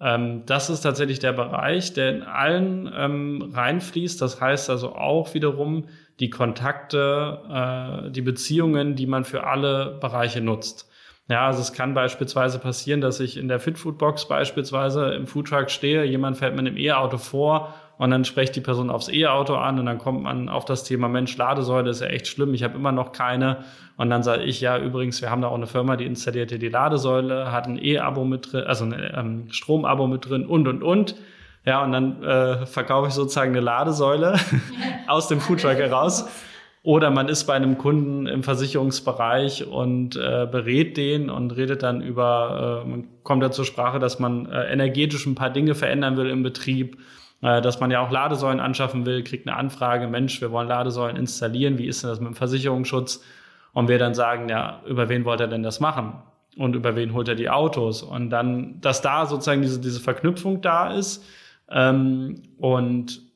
Ähm, 0.00 0.42
das 0.46 0.70
ist 0.70 0.80
tatsächlich 0.80 1.20
der 1.20 1.32
Bereich, 1.32 1.92
der 1.92 2.10
in 2.10 2.22
allen 2.22 2.90
ähm, 2.96 3.52
reinfließt. 3.52 4.20
Das 4.20 4.40
heißt 4.40 4.70
also 4.70 4.94
auch 4.94 5.34
wiederum 5.34 5.84
die 6.20 6.30
Kontakte, 6.30 8.06
äh, 8.08 8.10
die 8.10 8.22
Beziehungen, 8.22 8.96
die 8.96 9.06
man 9.06 9.24
für 9.24 9.46
alle 9.46 9.98
Bereiche 10.00 10.40
nutzt. 10.40 10.87
Ja, 11.28 11.46
also 11.46 11.60
es 11.60 11.74
kann 11.74 11.92
beispielsweise 11.92 12.58
passieren, 12.58 13.02
dass 13.02 13.20
ich 13.20 13.36
in 13.36 13.48
der 13.48 13.60
Fitfood-Box 13.60 14.28
beispielsweise 14.28 15.10
im 15.10 15.26
Foodtruck 15.26 15.70
stehe, 15.70 16.04
jemand 16.04 16.38
fährt 16.38 16.56
mit 16.56 16.66
einem 16.66 16.78
E-Auto 16.78 17.18
vor 17.18 17.74
und 17.98 18.10
dann 18.10 18.24
spricht 18.24 18.56
die 18.56 18.62
Person 18.62 18.88
aufs 18.88 19.08
E-Auto 19.08 19.54
an 19.56 19.78
und 19.78 19.84
dann 19.84 19.98
kommt 19.98 20.22
man 20.22 20.48
auf 20.48 20.64
das 20.64 20.84
Thema 20.84 21.08
Mensch, 21.08 21.36
Ladesäule 21.36 21.90
ist 21.90 22.00
ja 22.00 22.06
echt 22.06 22.28
schlimm, 22.28 22.54
ich 22.54 22.62
habe 22.62 22.76
immer 22.76 22.92
noch 22.92 23.12
keine. 23.12 23.64
Und 23.98 24.08
dann 24.08 24.22
sage 24.22 24.44
ich, 24.44 24.60
ja, 24.60 24.78
übrigens, 24.78 25.20
wir 25.20 25.30
haben 25.30 25.42
da 25.42 25.48
auch 25.48 25.56
eine 25.56 25.66
Firma, 25.66 25.96
die 25.96 26.06
installierte 26.06 26.58
die 26.58 26.68
Ladesäule, 26.68 27.52
hat 27.52 27.66
ein 27.66 27.76
E-Abo 27.82 28.24
mit 28.24 28.52
drin, 28.52 28.64
also 28.64 28.84
ein 28.84 29.10
ähm, 29.14 29.46
Strom-Abo 29.50 30.06
mit 30.06 30.30
drin 30.30 30.46
und, 30.46 30.66
und, 30.66 30.82
und. 30.82 31.16
Ja, 31.66 31.82
und 31.82 31.92
dann 31.92 32.22
äh, 32.22 32.64
verkaufe 32.64 33.08
ich 33.08 33.14
sozusagen 33.14 33.50
eine 33.50 33.60
Ladesäule 33.60 34.36
aus 35.08 35.28
dem 35.28 35.40
Foodtruck 35.40 35.74
heraus. 35.74 36.30
Oder 36.82 37.10
man 37.10 37.28
ist 37.28 37.44
bei 37.44 37.54
einem 37.54 37.76
Kunden 37.76 38.26
im 38.26 38.42
Versicherungsbereich 38.42 39.66
und 39.66 40.16
äh, 40.16 40.46
berät 40.50 40.96
den 40.96 41.28
und 41.28 41.50
redet 41.56 41.82
dann 41.82 42.00
über, 42.00 42.84
äh, 42.84 42.88
man 42.88 43.08
kommt 43.24 43.42
da 43.42 43.50
zur 43.50 43.64
Sprache, 43.64 43.98
dass 43.98 44.18
man 44.18 44.46
äh, 44.46 44.72
energetisch 44.72 45.26
ein 45.26 45.34
paar 45.34 45.50
Dinge 45.50 45.74
verändern 45.74 46.16
will 46.16 46.30
im 46.30 46.42
Betrieb, 46.42 46.98
äh, 47.42 47.60
dass 47.60 47.80
man 47.80 47.90
ja 47.90 48.00
auch 48.00 48.10
Ladesäulen 48.10 48.60
anschaffen 48.60 49.06
will, 49.06 49.24
kriegt 49.24 49.46
eine 49.48 49.56
Anfrage, 49.56 50.06
Mensch, 50.06 50.40
wir 50.40 50.52
wollen 50.52 50.68
Ladesäulen 50.68 51.16
installieren, 51.16 51.78
wie 51.78 51.86
ist 51.86 52.02
denn 52.02 52.10
das 52.10 52.20
mit 52.20 52.28
dem 52.28 52.34
Versicherungsschutz? 52.36 53.24
Und 53.74 53.88
wir 53.88 53.98
dann 53.98 54.14
sagen, 54.14 54.48
ja, 54.48 54.80
über 54.86 55.08
wen 55.08 55.24
wollt 55.24 55.40
er 55.40 55.46
denn 55.46 55.62
das 55.62 55.78
machen? 55.78 56.14
Und 56.56 56.74
über 56.74 56.96
wen 56.96 57.12
holt 57.12 57.28
er 57.28 57.34
die 57.34 57.50
Autos? 57.50 58.02
Und 58.02 58.30
dann, 58.30 58.80
dass 58.80 59.02
da 59.02 59.26
sozusagen 59.26 59.62
diese, 59.62 59.80
diese 59.80 60.00
Verknüpfung 60.00 60.60
da 60.62 60.92
ist 60.92 61.24
ähm, 61.70 62.42
und 62.58 63.27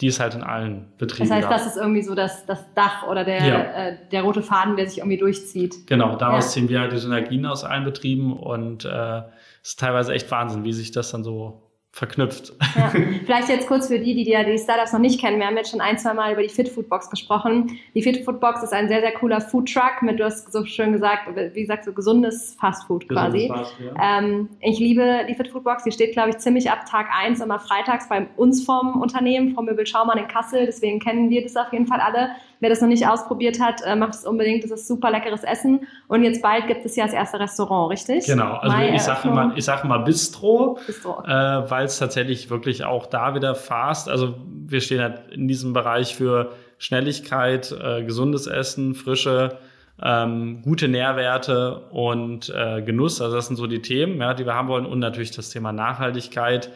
die 0.00 0.06
ist 0.06 0.20
halt 0.20 0.34
in 0.34 0.42
allen 0.42 0.92
Betrieben. 0.96 1.28
Das 1.28 1.36
heißt, 1.36 1.46
da. 1.46 1.50
das 1.50 1.66
ist 1.66 1.76
irgendwie 1.76 2.02
so 2.02 2.14
das, 2.14 2.46
das 2.46 2.72
Dach 2.74 3.06
oder 3.06 3.24
der, 3.24 3.46
ja. 3.46 3.60
äh, 3.60 3.96
der 4.10 4.22
rote 4.22 4.42
Faden, 4.42 4.76
der 4.76 4.88
sich 4.88 4.98
irgendwie 4.98 5.18
durchzieht. 5.18 5.86
Genau, 5.86 6.16
daraus 6.16 6.46
ja. 6.46 6.50
ziehen 6.50 6.68
wir 6.68 6.80
halt 6.80 6.92
die 6.92 6.98
Synergien 6.98 7.44
aus 7.46 7.64
allen 7.64 7.84
Betrieben 7.84 8.36
und 8.36 8.84
äh, 8.84 8.88
es 8.88 8.92
äh, 8.92 9.22
ist 9.62 9.78
teilweise 9.80 10.12
echt 10.14 10.30
Wahnsinn, 10.30 10.64
wie 10.64 10.72
sich 10.72 10.90
das 10.92 11.10
dann 11.10 11.22
so 11.22 11.69
verknüpft. 11.92 12.52
Ja. 12.76 12.88
Vielleicht 13.24 13.48
jetzt 13.48 13.66
kurz 13.66 13.88
für 13.88 13.98
die, 13.98 14.14
die 14.14 14.24
die 14.24 14.58
Startups 14.58 14.92
noch 14.92 15.00
nicht 15.00 15.20
kennen. 15.20 15.38
Wir 15.40 15.46
haben 15.46 15.56
jetzt 15.56 15.70
schon 15.70 15.80
ein, 15.80 15.98
zwei 15.98 16.14
Mal 16.14 16.32
über 16.32 16.42
die 16.42 16.48
Fit 16.48 16.68
Food 16.68 16.88
Box 16.88 17.10
gesprochen. 17.10 17.78
Die 17.94 18.02
Fit 18.02 18.24
Food 18.24 18.40
Box 18.40 18.62
ist 18.62 18.72
ein 18.72 18.88
sehr, 18.88 19.00
sehr 19.00 19.12
cooler 19.12 19.40
Food 19.40 19.72
Truck 19.72 20.02
mit, 20.02 20.20
du 20.20 20.24
hast 20.24 20.52
so 20.52 20.64
schön 20.64 20.92
gesagt, 20.92 21.22
wie 21.54 21.60
gesagt, 21.60 21.84
so 21.84 21.92
gesundes 21.92 22.56
Fast 22.60 22.86
Food 22.86 23.08
quasi. 23.08 23.48
Fast, 23.48 23.74
ja. 23.80 24.18
ähm, 24.18 24.48
ich 24.60 24.78
liebe 24.78 25.26
die 25.28 25.34
Fit 25.34 25.48
Food 25.48 25.64
Box. 25.64 25.82
Die 25.82 25.92
steht, 25.92 26.12
glaube 26.12 26.30
ich, 26.30 26.38
ziemlich 26.38 26.70
ab 26.70 26.86
Tag 26.88 27.08
eins 27.12 27.40
immer 27.40 27.58
freitags 27.58 28.08
bei 28.08 28.28
uns 28.36 28.64
vom 28.64 29.00
Unternehmen, 29.00 29.54
vom 29.54 29.64
Möbel 29.64 29.86
Schaumann 29.86 30.18
in 30.18 30.28
Kassel. 30.28 30.66
Deswegen 30.66 31.00
kennen 31.00 31.28
wir 31.28 31.42
das 31.42 31.56
auf 31.56 31.72
jeden 31.72 31.86
Fall 31.86 32.00
alle. 32.00 32.30
Wer 32.60 32.68
das 32.68 32.82
noch 32.82 32.88
nicht 32.88 33.06
ausprobiert 33.06 33.58
hat, 33.58 33.80
äh, 33.84 33.96
macht 33.96 34.14
es 34.14 34.26
unbedingt. 34.26 34.62
Das 34.64 34.70
ist 34.70 34.86
super 34.86 35.10
leckeres 35.10 35.42
Essen. 35.42 35.86
Und 36.08 36.24
jetzt 36.24 36.42
bald 36.42 36.66
gibt 36.66 36.84
es 36.84 36.94
ja 36.94 37.04
das 37.04 37.14
erste 37.14 37.40
Restaurant, 37.40 37.90
richtig? 37.90 38.26
Genau. 38.26 38.54
Also 38.56 38.76
Mai 38.76 38.94
ich 38.94 39.02
sage 39.02 39.28
mal, 39.28 39.52
ich 39.56 39.64
sage 39.64 39.88
mal 39.88 39.98
Bistro, 39.98 40.78
Bistro 40.86 41.22
äh, 41.24 41.70
weil 41.70 41.86
es 41.86 41.98
tatsächlich 41.98 42.50
wirklich 42.50 42.84
auch 42.84 43.06
da 43.06 43.34
wieder 43.34 43.54
fast. 43.54 44.08
Also 44.10 44.34
wir 44.46 44.80
stehen 44.82 45.00
halt 45.00 45.32
in 45.32 45.48
diesem 45.48 45.72
Bereich 45.72 46.14
für 46.14 46.52
Schnelligkeit, 46.78 47.72
äh, 47.72 48.04
gesundes 48.04 48.46
Essen, 48.46 48.94
frische 48.94 49.58
ähm, 50.02 50.62
gute 50.62 50.88
Nährwerte 50.88 51.82
und 51.90 52.48
äh, 52.54 52.82
Genuss. 52.82 53.20
Also 53.20 53.36
das 53.36 53.46
sind 53.46 53.56
so 53.56 53.66
die 53.66 53.82
Themen, 53.82 54.20
ja, 54.20 54.34
die 54.34 54.46
wir 54.46 54.54
haben 54.54 54.68
wollen. 54.68 54.86
Und 54.86 54.98
natürlich 54.98 55.30
das 55.30 55.50
Thema 55.50 55.72
Nachhaltigkeit 55.72 56.70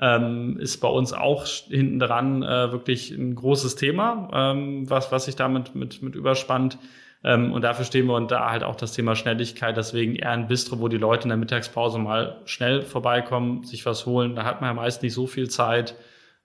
ähm, 0.00 0.58
ist 0.60 0.78
bei 0.78 0.88
uns 0.88 1.12
auch 1.12 1.44
hinten 1.46 1.98
dran 1.98 2.42
äh, 2.42 2.72
wirklich 2.72 3.10
ein 3.10 3.34
großes 3.34 3.74
Thema, 3.76 4.28
ähm, 4.32 4.88
was, 4.88 5.10
was 5.10 5.24
sich 5.24 5.36
damit 5.36 5.74
mit, 5.74 6.02
mit 6.02 6.14
überspannt. 6.14 6.78
Ähm, 7.24 7.52
und 7.52 7.62
dafür 7.62 7.84
stehen 7.84 8.06
wir 8.06 8.14
und 8.14 8.30
da 8.30 8.50
halt 8.50 8.62
auch 8.62 8.76
das 8.76 8.92
Thema 8.92 9.16
Schnelligkeit, 9.16 9.76
deswegen 9.76 10.14
eher 10.14 10.30
ein 10.30 10.46
Bistro, 10.46 10.78
wo 10.78 10.86
die 10.86 10.98
Leute 10.98 11.24
in 11.24 11.30
der 11.30 11.38
Mittagspause 11.38 11.98
mal 11.98 12.40
schnell 12.44 12.82
vorbeikommen, 12.82 13.64
sich 13.64 13.84
was 13.86 14.06
holen. 14.06 14.36
Da 14.36 14.44
hat 14.44 14.60
man 14.60 14.70
ja 14.70 14.74
meist 14.74 15.02
nicht 15.02 15.14
so 15.14 15.26
viel 15.26 15.50
Zeit 15.50 15.96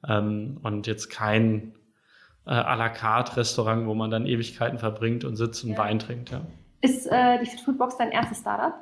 ähm, 0.08 0.58
und 0.64 0.88
jetzt 0.88 1.10
kein 1.10 1.74
äh, 2.48 2.52
à 2.52 2.76
la 2.76 2.90
carte 2.90 3.38
Restaurant, 3.38 3.86
wo 3.86 3.94
man 3.94 4.10
dann 4.10 4.26
Ewigkeiten 4.26 4.80
verbringt 4.80 5.24
und 5.26 5.36
sitzt 5.36 5.64
und 5.64 5.72
ja. 5.72 5.78
Wein 5.78 6.00
trinkt. 6.00 6.32
Ja. 6.32 6.42
Ist 6.82 7.06
äh, 7.06 7.40
die 7.40 7.50
Foodbox 7.64 7.98
dein 7.98 8.12
erstes 8.12 8.40
Startup? 8.40 8.74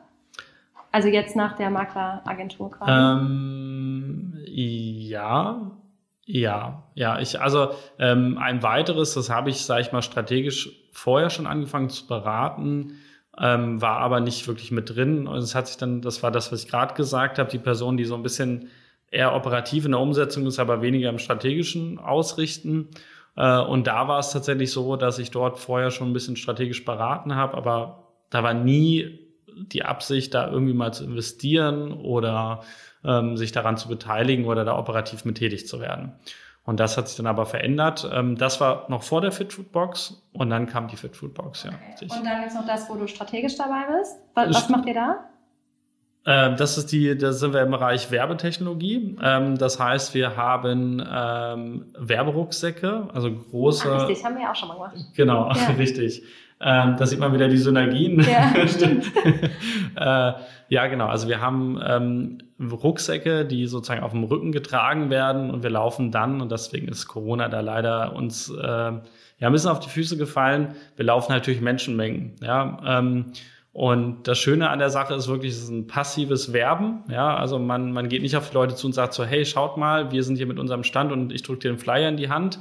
Also 0.91 1.07
jetzt 1.07 1.35
nach 1.35 1.55
der 1.55 1.69
Makleragentur 1.69 2.71
quasi? 2.71 2.91
Ähm, 2.91 4.33
ja, 4.45 5.71
ja, 6.25 6.83
ja. 6.95 7.19
Ich, 7.19 7.39
also 7.39 7.71
ähm, 7.97 8.37
ein 8.37 8.61
weiteres, 8.61 9.13
das 9.13 9.29
habe 9.29 9.49
ich, 9.49 9.61
sage 9.65 9.81
ich 9.81 9.91
mal, 9.91 10.01
strategisch 10.01 10.69
vorher 10.91 11.29
schon 11.29 11.47
angefangen 11.47 11.89
zu 11.89 12.07
beraten, 12.07 12.99
ähm, 13.37 13.81
war 13.81 13.99
aber 13.99 14.19
nicht 14.19 14.47
wirklich 14.47 14.71
mit 14.71 14.89
drin. 14.95 15.27
Und 15.27 15.37
es 15.37 15.55
hat 15.55 15.67
sich 15.67 15.77
dann, 15.77 16.01
das 16.01 16.21
war 16.23 16.31
das, 16.31 16.51
was 16.51 16.63
ich 16.63 16.69
gerade 16.69 16.93
gesagt 16.93 17.39
habe, 17.39 17.49
die 17.49 17.59
Person, 17.59 17.95
die 17.95 18.05
so 18.05 18.15
ein 18.15 18.23
bisschen 18.23 18.69
eher 19.09 19.33
operativ 19.33 19.85
in 19.85 19.91
der 19.91 19.99
Umsetzung 20.01 20.45
ist, 20.45 20.59
aber 20.59 20.81
weniger 20.81 21.09
im 21.09 21.19
strategischen 21.19 21.99
Ausrichten. 21.99 22.89
Äh, 23.35 23.59
und 23.59 23.87
da 23.87 24.07
war 24.07 24.19
es 24.19 24.31
tatsächlich 24.31 24.71
so, 24.71 24.97
dass 24.97 25.19
ich 25.19 25.31
dort 25.31 25.57
vorher 25.57 25.91
schon 25.91 26.09
ein 26.09 26.13
bisschen 26.13 26.35
strategisch 26.35 26.83
beraten 26.83 27.35
habe, 27.35 27.55
aber 27.55 28.09
da 28.29 28.43
war 28.43 28.53
nie 28.53 29.30
die 29.55 29.83
Absicht, 29.83 30.33
da 30.33 30.49
irgendwie 30.49 30.73
mal 30.73 30.93
zu 30.93 31.03
investieren 31.03 31.93
oder 31.93 32.61
ähm, 33.03 33.37
sich 33.37 33.51
daran 33.51 33.77
zu 33.77 33.87
beteiligen 33.87 34.45
oder 34.45 34.65
da 34.65 34.77
operativ 34.77 35.25
mit 35.25 35.37
tätig 35.37 35.67
zu 35.67 35.79
werden. 35.79 36.13
Und 36.63 36.79
das 36.79 36.95
hat 36.97 37.07
sich 37.07 37.17
dann 37.17 37.27
aber 37.27 37.45
verändert. 37.45 38.07
Ähm, 38.13 38.37
das 38.37 38.61
war 38.61 38.85
noch 38.89 39.03
vor 39.03 39.21
der 39.21 39.31
Fitfood-Box 39.31 40.23
und 40.33 40.49
dann 40.49 40.67
kam 40.67 40.87
die 40.87 40.95
Fitfood-Box, 40.95 41.63
ja. 41.63 41.71
Okay. 41.95 42.07
Und 42.09 42.25
dann 42.25 42.43
ist 42.43 42.53
noch 42.53 42.67
das, 42.67 42.89
wo 42.89 42.95
du 42.95 43.07
strategisch 43.07 43.55
dabei 43.57 43.97
bist. 43.97 44.17
Was, 44.35 44.49
was 44.49 44.69
macht 44.69 44.85
ihr 44.85 44.93
da? 44.93 45.31
Ähm, 46.23 46.55
das 46.55 46.77
ist 46.77 46.91
die, 46.91 47.17
da 47.17 47.33
sind 47.33 47.53
wir 47.53 47.61
im 47.61 47.71
Bereich 47.71 48.11
Werbetechnologie. 48.11 49.17
Ähm, 49.23 49.57
das 49.57 49.79
heißt, 49.79 50.13
wir 50.13 50.37
haben 50.37 51.03
ähm, 51.11 51.85
Werberucksäcke, 51.97 53.07
also 53.11 53.33
große. 53.33 53.91
Ach, 53.91 54.07
richtig, 54.07 54.23
haben 54.23 54.35
wir 54.35 54.43
ja 54.43 54.51
auch 54.51 54.55
schon 54.55 54.67
mal 54.67 54.75
gemacht. 54.75 54.95
Genau, 55.15 55.51
ja. 55.51 55.67
richtig. 55.79 56.21
Ähm, 56.63 56.95
da 56.97 57.05
sieht 57.07 57.19
man 57.19 57.33
wieder 57.33 57.47
die 57.47 57.57
Synergien. 57.57 58.21
Ja, 58.21 58.53
äh, 60.29 60.33
ja 60.69 60.87
genau. 60.87 61.07
Also 61.07 61.27
wir 61.27 61.41
haben 61.41 61.79
ähm, 61.83 62.37
Rucksäcke, 62.59 63.45
die 63.45 63.65
sozusagen 63.65 64.03
auf 64.03 64.11
dem 64.11 64.23
Rücken 64.23 64.51
getragen 64.51 65.09
werden 65.09 65.49
und 65.49 65.63
wir 65.63 65.71
laufen 65.71 66.11
dann, 66.11 66.39
und 66.39 66.51
deswegen 66.51 66.87
ist 66.87 67.07
Corona 67.07 67.49
da 67.49 67.61
leider 67.61 68.15
uns 68.15 68.49
äh, 68.49 68.63
ja 68.63 69.01
ein 69.39 69.51
bisschen 69.51 69.71
auf 69.71 69.79
die 69.79 69.89
Füße 69.89 70.17
gefallen. 70.17 70.75
Wir 70.95 71.05
laufen 71.05 71.31
natürlich 71.31 71.61
Menschenmengen. 71.61 72.35
Ja, 72.41 72.79
ähm, 72.85 73.33
und 73.73 74.27
das 74.27 74.37
Schöne 74.37 74.69
an 74.69 74.79
der 74.79 74.89
Sache 74.89 75.13
ist 75.13 75.29
wirklich, 75.29 75.53
es 75.53 75.63
ist 75.63 75.69
ein 75.69 75.87
passives 75.87 76.51
Werben. 76.51 77.03
Ja, 77.09 77.35
also 77.37 77.57
man, 77.57 77.93
man 77.93 78.09
geht 78.09 78.21
nicht 78.21 78.35
auf 78.35 78.49
die 78.49 78.53
Leute 78.53 78.75
zu 78.75 78.87
und 78.87 78.93
sagt 78.93 79.13
so, 79.13 79.23
hey, 79.23 79.45
schaut 79.45 79.77
mal, 79.77 80.11
wir 80.11 80.23
sind 80.23 80.35
hier 80.35 80.45
mit 80.45 80.59
unserem 80.59 80.83
Stand 80.83 81.11
und 81.11 81.31
ich 81.31 81.41
drücke 81.41 81.59
dir 81.59 81.71
den 81.71 81.79
Flyer 81.79 82.09
in 82.09 82.17
die 82.17 82.29
Hand, 82.29 82.59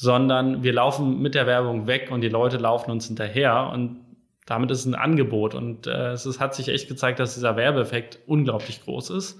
sondern 0.00 0.62
wir 0.62 0.72
laufen 0.72 1.20
mit 1.20 1.34
der 1.34 1.46
Werbung 1.46 1.86
weg 1.86 2.08
und 2.10 2.22
die 2.22 2.30
Leute 2.30 2.56
laufen 2.56 2.90
uns 2.90 3.06
hinterher 3.06 3.68
und 3.70 4.00
damit 4.46 4.70
ist 4.70 4.78
es 4.78 4.86
ein 4.86 4.94
Angebot. 4.94 5.54
Und 5.54 5.86
äh, 5.86 6.12
es 6.12 6.40
hat 6.40 6.54
sich 6.54 6.68
echt 6.68 6.88
gezeigt, 6.88 7.20
dass 7.20 7.34
dieser 7.34 7.54
Werbeeffekt 7.56 8.18
unglaublich 8.26 8.82
groß 8.82 9.10
ist. 9.10 9.38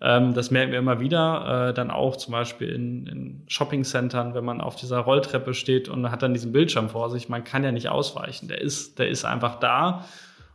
Ähm, 0.00 0.34
das 0.34 0.50
merken 0.50 0.72
wir 0.72 0.80
immer 0.80 0.98
wieder, 0.98 1.68
äh, 1.68 1.74
dann 1.74 1.92
auch 1.92 2.16
zum 2.16 2.32
Beispiel 2.32 2.70
in, 2.70 3.06
in 3.06 3.44
Shoppingcentern, 3.46 4.34
wenn 4.34 4.44
man 4.44 4.60
auf 4.60 4.74
dieser 4.74 4.98
Rolltreppe 4.98 5.54
steht 5.54 5.88
und 5.88 6.10
hat 6.10 6.24
dann 6.24 6.34
diesen 6.34 6.50
Bildschirm 6.50 6.88
vor 6.88 7.08
sich, 7.08 7.28
man 7.28 7.44
kann 7.44 7.62
ja 7.62 7.70
nicht 7.70 7.88
ausweichen. 7.88 8.48
Der 8.48 8.60
ist, 8.60 8.98
der 8.98 9.10
ist 9.10 9.24
einfach 9.24 9.60
da. 9.60 10.06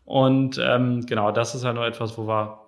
Und 0.04 0.60
ähm, 0.62 1.06
genau, 1.06 1.32
das 1.32 1.56
ist 1.56 1.64
halt 1.64 1.76
nur 1.76 1.88
etwas, 1.88 2.18
wo 2.18 2.28
wir 2.28 2.60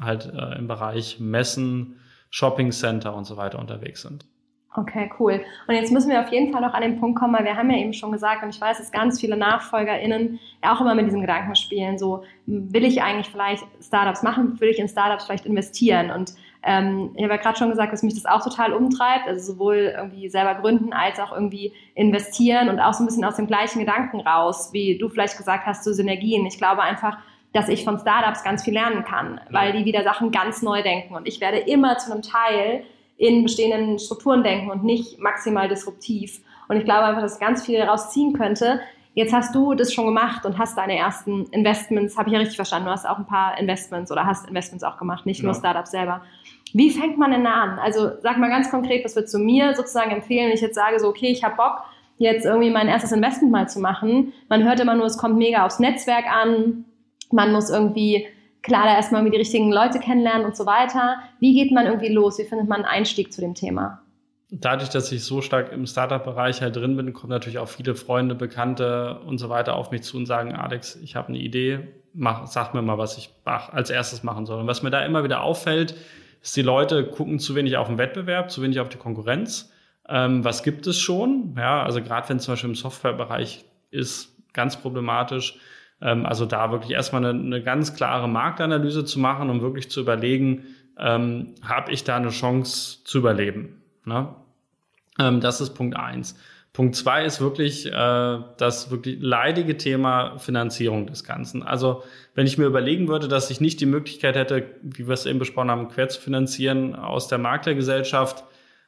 halt 0.00 0.26
äh, 0.34 0.58
im 0.58 0.66
Bereich 0.66 1.20
Messen, 1.20 2.00
Shoppingcenter 2.30 3.14
und 3.14 3.26
so 3.26 3.36
weiter 3.36 3.60
unterwegs 3.60 4.02
sind. 4.02 4.26
Okay, 4.74 5.10
cool. 5.20 5.44
Und 5.66 5.74
jetzt 5.74 5.92
müssen 5.92 6.10
wir 6.10 6.20
auf 6.20 6.32
jeden 6.32 6.50
Fall 6.50 6.62
noch 6.62 6.72
an 6.72 6.80
den 6.80 6.98
Punkt 6.98 7.18
kommen, 7.18 7.34
weil 7.34 7.44
wir 7.44 7.56
haben 7.56 7.70
ja 7.70 7.76
eben 7.76 7.92
schon 7.92 8.10
gesagt, 8.10 8.42
und 8.42 8.48
ich 8.54 8.60
weiß, 8.60 8.78
dass 8.78 8.90
ganz 8.90 9.20
viele 9.20 9.36
NachfolgerInnen 9.36 10.40
ja 10.64 10.74
auch 10.74 10.80
immer 10.80 10.94
mit 10.94 11.06
diesem 11.06 11.20
Gedanken 11.20 11.54
spielen, 11.56 11.98
so, 11.98 12.24
will 12.46 12.84
ich 12.84 13.02
eigentlich 13.02 13.28
vielleicht 13.28 13.64
Startups 13.82 14.22
machen, 14.22 14.58
will 14.60 14.70
ich 14.70 14.78
in 14.78 14.88
Startups 14.88 15.26
vielleicht 15.26 15.44
investieren? 15.44 16.10
Und 16.10 16.32
ähm, 16.62 17.10
ich 17.14 17.22
habe 17.22 17.34
ja 17.34 17.40
gerade 17.40 17.58
schon 17.58 17.68
gesagt, 17.68 17.92
dass 17.92 18.02
mich 18.02 18.14
das 18.14 18.24
auch 18.24 18.42
total 18.42 18.72
umtreibt, 18.72 19.26
also 19.26 19.52
sowohl 19.52 19.92
irgendwie 19.94 20.30
selber 20.30 20.54
gründen 20.54 20.94
als 20.94 21.20
auch 21.20 21.32
irgendwie 21.32 21.74
investieren 21.94 22.70
und 22.70 22.80
auch 22.80 22.94
so 22.94 23.02
ein 23.02 23.06
bisschen 23.06 23.24
aus 23.24 23.36
dem 23.36 23.46
gleichen 23.46 23.80
Gedanken 23.80 24.20
raus, 24.20 24.70
wie 24.72 24.96
du 24.96 25.10
vielleicht 25.10 25.36
gesagt 25.36 25.66
hast, 25.66 25.84
so 25.84 25.92
Synergien. 25.92 26.46
Ich 26.46 26.56
glaube 26.56 26.82
einfach, 26.82 27.18
dass 27.52 27.68
ich 27.68 27.84
von 27.84 27.98
Startups 27.98 28.42
ganz 28.42 28.64
viel 28.64 28.72
lernen 28.72 29.04
kann, 29.04 29.38
weil 29.50 29.72
die 29.74 29.84
wieder 29.84 30.02
Sachen 30.02 30.30
ganz 30.30 30.62
neu 30.62 30.82
denken 30.82 31.14
und 31.14 31.28
ich 31.28 31.42
werde 31.42 31.58
immer 31.58 31.98
zu 31.98 32.10
einem 32.10 32.22
Teil 32.22 32.84
in 33.22 33.44
bestehenden 33.44 34.00
Strukturen 34.00 34.42
denken 34.42 34.68
und 34.68 34.82
nicht 34.82 35.20
maximal 35.20 35.68
disruptiv. 35.68 36.40
Und 36.66 36.76
ich 36.76 36.84
glaube 36.84 37.04
einfach, 37.04 37.22
dass 37.22 37.38
ganz 37.38 37.64
viel 37.64 37.78
daraus 37.78 38.10
ziehen 38.10 38.32
könnte. 38.32 38.80
Jetzt 39.14 39.32
hast 39.32 39.54
du 39.54 39.74
das 39.74 39.94
schon 39.94 40.06
gemacht 40.06 40.44
und 40.44 40.58
hast 40.58 40.76
deine 40.76 40.96
ersten 40.96 41.46
Investments, 41.52 42.18
habe 42.18 42.30
ich 42.30 42.32
ja 42.32 42.40
richtig 42.40 42.56
verstanden, 42.56 42.86
du 42.86 42.90
hast 42.90 43.06
auch 43.08 43.18
ein 43.18 43.26
paar 43.26 43.56
Investments 43.60 44.10
oder 44.10 44.26
hast 44.26 44.48
Investments 44.48 44.82
auch 44.82 44.96
gemacht, 44.96 45.24
nicht 45.24 45.38
ja. 45.38 45.44
nur 45.44 45.54
Startups 45.54 45.92
selber. 45.92 46.22
Wie 46.72 46.90
fängt 46.90 47.16
man 47.16 47.30
denn 47.30 47.44
da 47.44 47.52
an? 47.52 47.78
Also 47.78 48.10
sag 48.22 48.38
mal 48.38 48.48
ganz 48.48 48.72
konkret, 48.72 49.04
was 49.04 49.14
würdest 49.14 49.34
du 49.34 49.38
mir 49.38 49.76
sozusagen 49.76 50.10
empfehlen, 50.10 50.48
wenn 50.48 50.54
ich 50.54 50.60
jetzt 50.60 50.74
sage, 50.74 50.98
so 50.98 51.06
okay, 51.06 51.28
ich 51.28 51.44
habe 51.44 51.54
Bock, 51.54 51.84
jetzt 52.18 52.44
irgendwie 52.44 52.70
mein 52.70 52.88
erstes 52.88 53.12
Investment 53.12 53.52
mal 53.52 53.68
zu 53.68 53.78
machen. 53.78 54.32
Man 54.48 54.64
hört 54.64 54.80
immer 54.80 54.96
nur, 54.96 55.06
es 55.06 55.16
kommt 55.16 55.36
mega 55.36 55.64
aufs 55.64 55.78
Netzwerk 55.78 56.24
an, 56.26 56.86
man 57.30 57.52
muss 57.52 57.70
irgendwie 57.70 58.26
klar 58.62 58.84
da 58.84 58.94
erstmal 58.94 59.28
die 59.28 59.36
richtigen 59.36 59.72
Leute 59.72 59.98
kennenlernen 59.98 60.46
und 60.46 60.56
so 60.56 60.66
weiter. 60.66 61.16
Wie 61.40 61.54
geht 61.54 61.72
man 61.72 61.86
irgendwie 61.86 62.12
los? 62.12 62.38
Wie 62.38 62.44
findet 62.44 62.68
man 62.68 62.82
einen 62.82 62.86
Einstieg 62.86 63.32
zu 63.32 63.40
dem 63.40 63.54
Thema? 63.54 64.02
Dadurch, 64.50 64.90
dass 64.90 65.10
ich 65.10 65.24
so 65.24 65.40
stark 65.40 65.72
im 65.72 65.86
Startup-Bereich 65.86 66.60
halt 66.60 66.76
drin 66.76 66.94
bin, 66.96 67.14
kommen 67.14 67.30
natürlich 67.30 67.58
auch 67.58 67.68
viele 67.68 67.94
Freunde, 67.94 68.34
Bekannte 68.34 69.20
und 69.26 69.38
so 69.38 69.48
weiter 69.48 69.76
auf 69.76 69.90
mich 69.90 70.02
zu 70.02 70.18
und 70.18 70.26
sagen, 70.26 70.54
Alex, 70.54 70.96
ich 70.96 71.16
habe 71.16 71.28
eine 71.28 71.38
Idee, 71.38 71.88
mach, 72.12 72.46
sag 72.46 72.74
mir 72.74 72.82
mal, 72.82 72.98
was 72.98 73.16
ich 73.16 73.30
als 73.44 73.88
erstes 73.88 74.22
machen 74.22 74.44
soll. 74.44 74.60
Und 74.60 74.66
was 74.66 74.82
mir 74.82 74.90
da 74.90 75.04
immer 75.04 75.24
wieder 75.24 75.42
auffällt, 75.42 75.94
ist, 76.42 76.54
die 76.54 76.62
Leute 76.62 77.06
gucken 77.06 77.38
zu 77.38 77.54
wenig 77.54 77.78
auf 77.78 77.88
den 77.88 77.96
Wettbewerb, 77.96 78.50
zu 78.50 78.60
wenig 78.62 78.78
auf 78.80 78.90
die 78.90 78.98
Konkurrenz. 78.98 79.72
Ähm, 80.06 80.44
was 80.44 80.62
gibt 80.62 80.86
es 80.86 80.98
schon? 80.98 81.54
Ja, 81.56 81.82
also 81.82 82.02
gerade 82.02 82.28
wenn 82.28 82.36
es 82.36 82.44
zum 82.44 82.52
Beispiel 82.52 82.70
im 82.70 82.76
Softwarebereich 82.76 83.64
ist, 83.90 84.36
ganz 84.52 84.76
problematisch. 84.76 85.58
Ähm, 86.02 86.26
also 86.26 86.44
da 86.46 86.72
wirklich 86.72 86.92
erstmal 86.92 87.24
eine, 87.24 87.38
eine, 87.38 87.62
ganz 87.62 87.94
klare 87.94 88.28
Marktanalyse 88.28 89.04
zu 89.04 89.20
machen, 89.20 89.48
um 89.48 89.60
wirklich 89.62 89.90
zu 89.90 90.00
überlegen, 90.00 90.64
ähm, 90.98 91.54
habe 91.62 91.92
ich 91.92 92.04
da 92.04 92.16
eine 92.16 92.30
Chance 92.30 93.04
zu 93.04 93.18
überleben? 93.18 93.82
Ne? 94.04 94.34
Ähm, 95.18 95.40
das 95.40 95.60
ist 95.60 95.74
Punkt 95.74 95.96
eins. 95.96 96.36
Punkt 96.72 96.96
zwei 96.96 97.24
ist 97.24 97.40
wirklich 97.40 97.86
äh, 97.86 98.38
das 98.56 98.90
wirklich 98.90 99.18
leidige 99.20 99.76
Thema 99.76 100.38
Finanzierung 100.38 101.06
des 101.06 101.22
Ganzen. 101.22 101.62
Also 101.62 102.02
wenn 102.34 102.46
ich 102.46 102.56
mir 102.56 102.64
überlegen 102.64 103.08
würde, 103.08 103.28
dass 103.28 103.50
ich 103.50 103.60
nicht 103.60 103.80
die 103.80 103.86
Möglichkeit 103.86 104.36
hätte, 104.36 104.64
wie 104.82 105.06
wir 105.06 105.12
es 105.12 105.26
eben 105.26 105.38
besprochen 105.38 105.70
haben, 105.70 105.88
quer 105.88 106.08
zu 106.08 106.20
finanzieren 106.20 106.96
aus 106.96 107.28
der 107.28 107.38
Maklergesellschaft, 107.38 108.44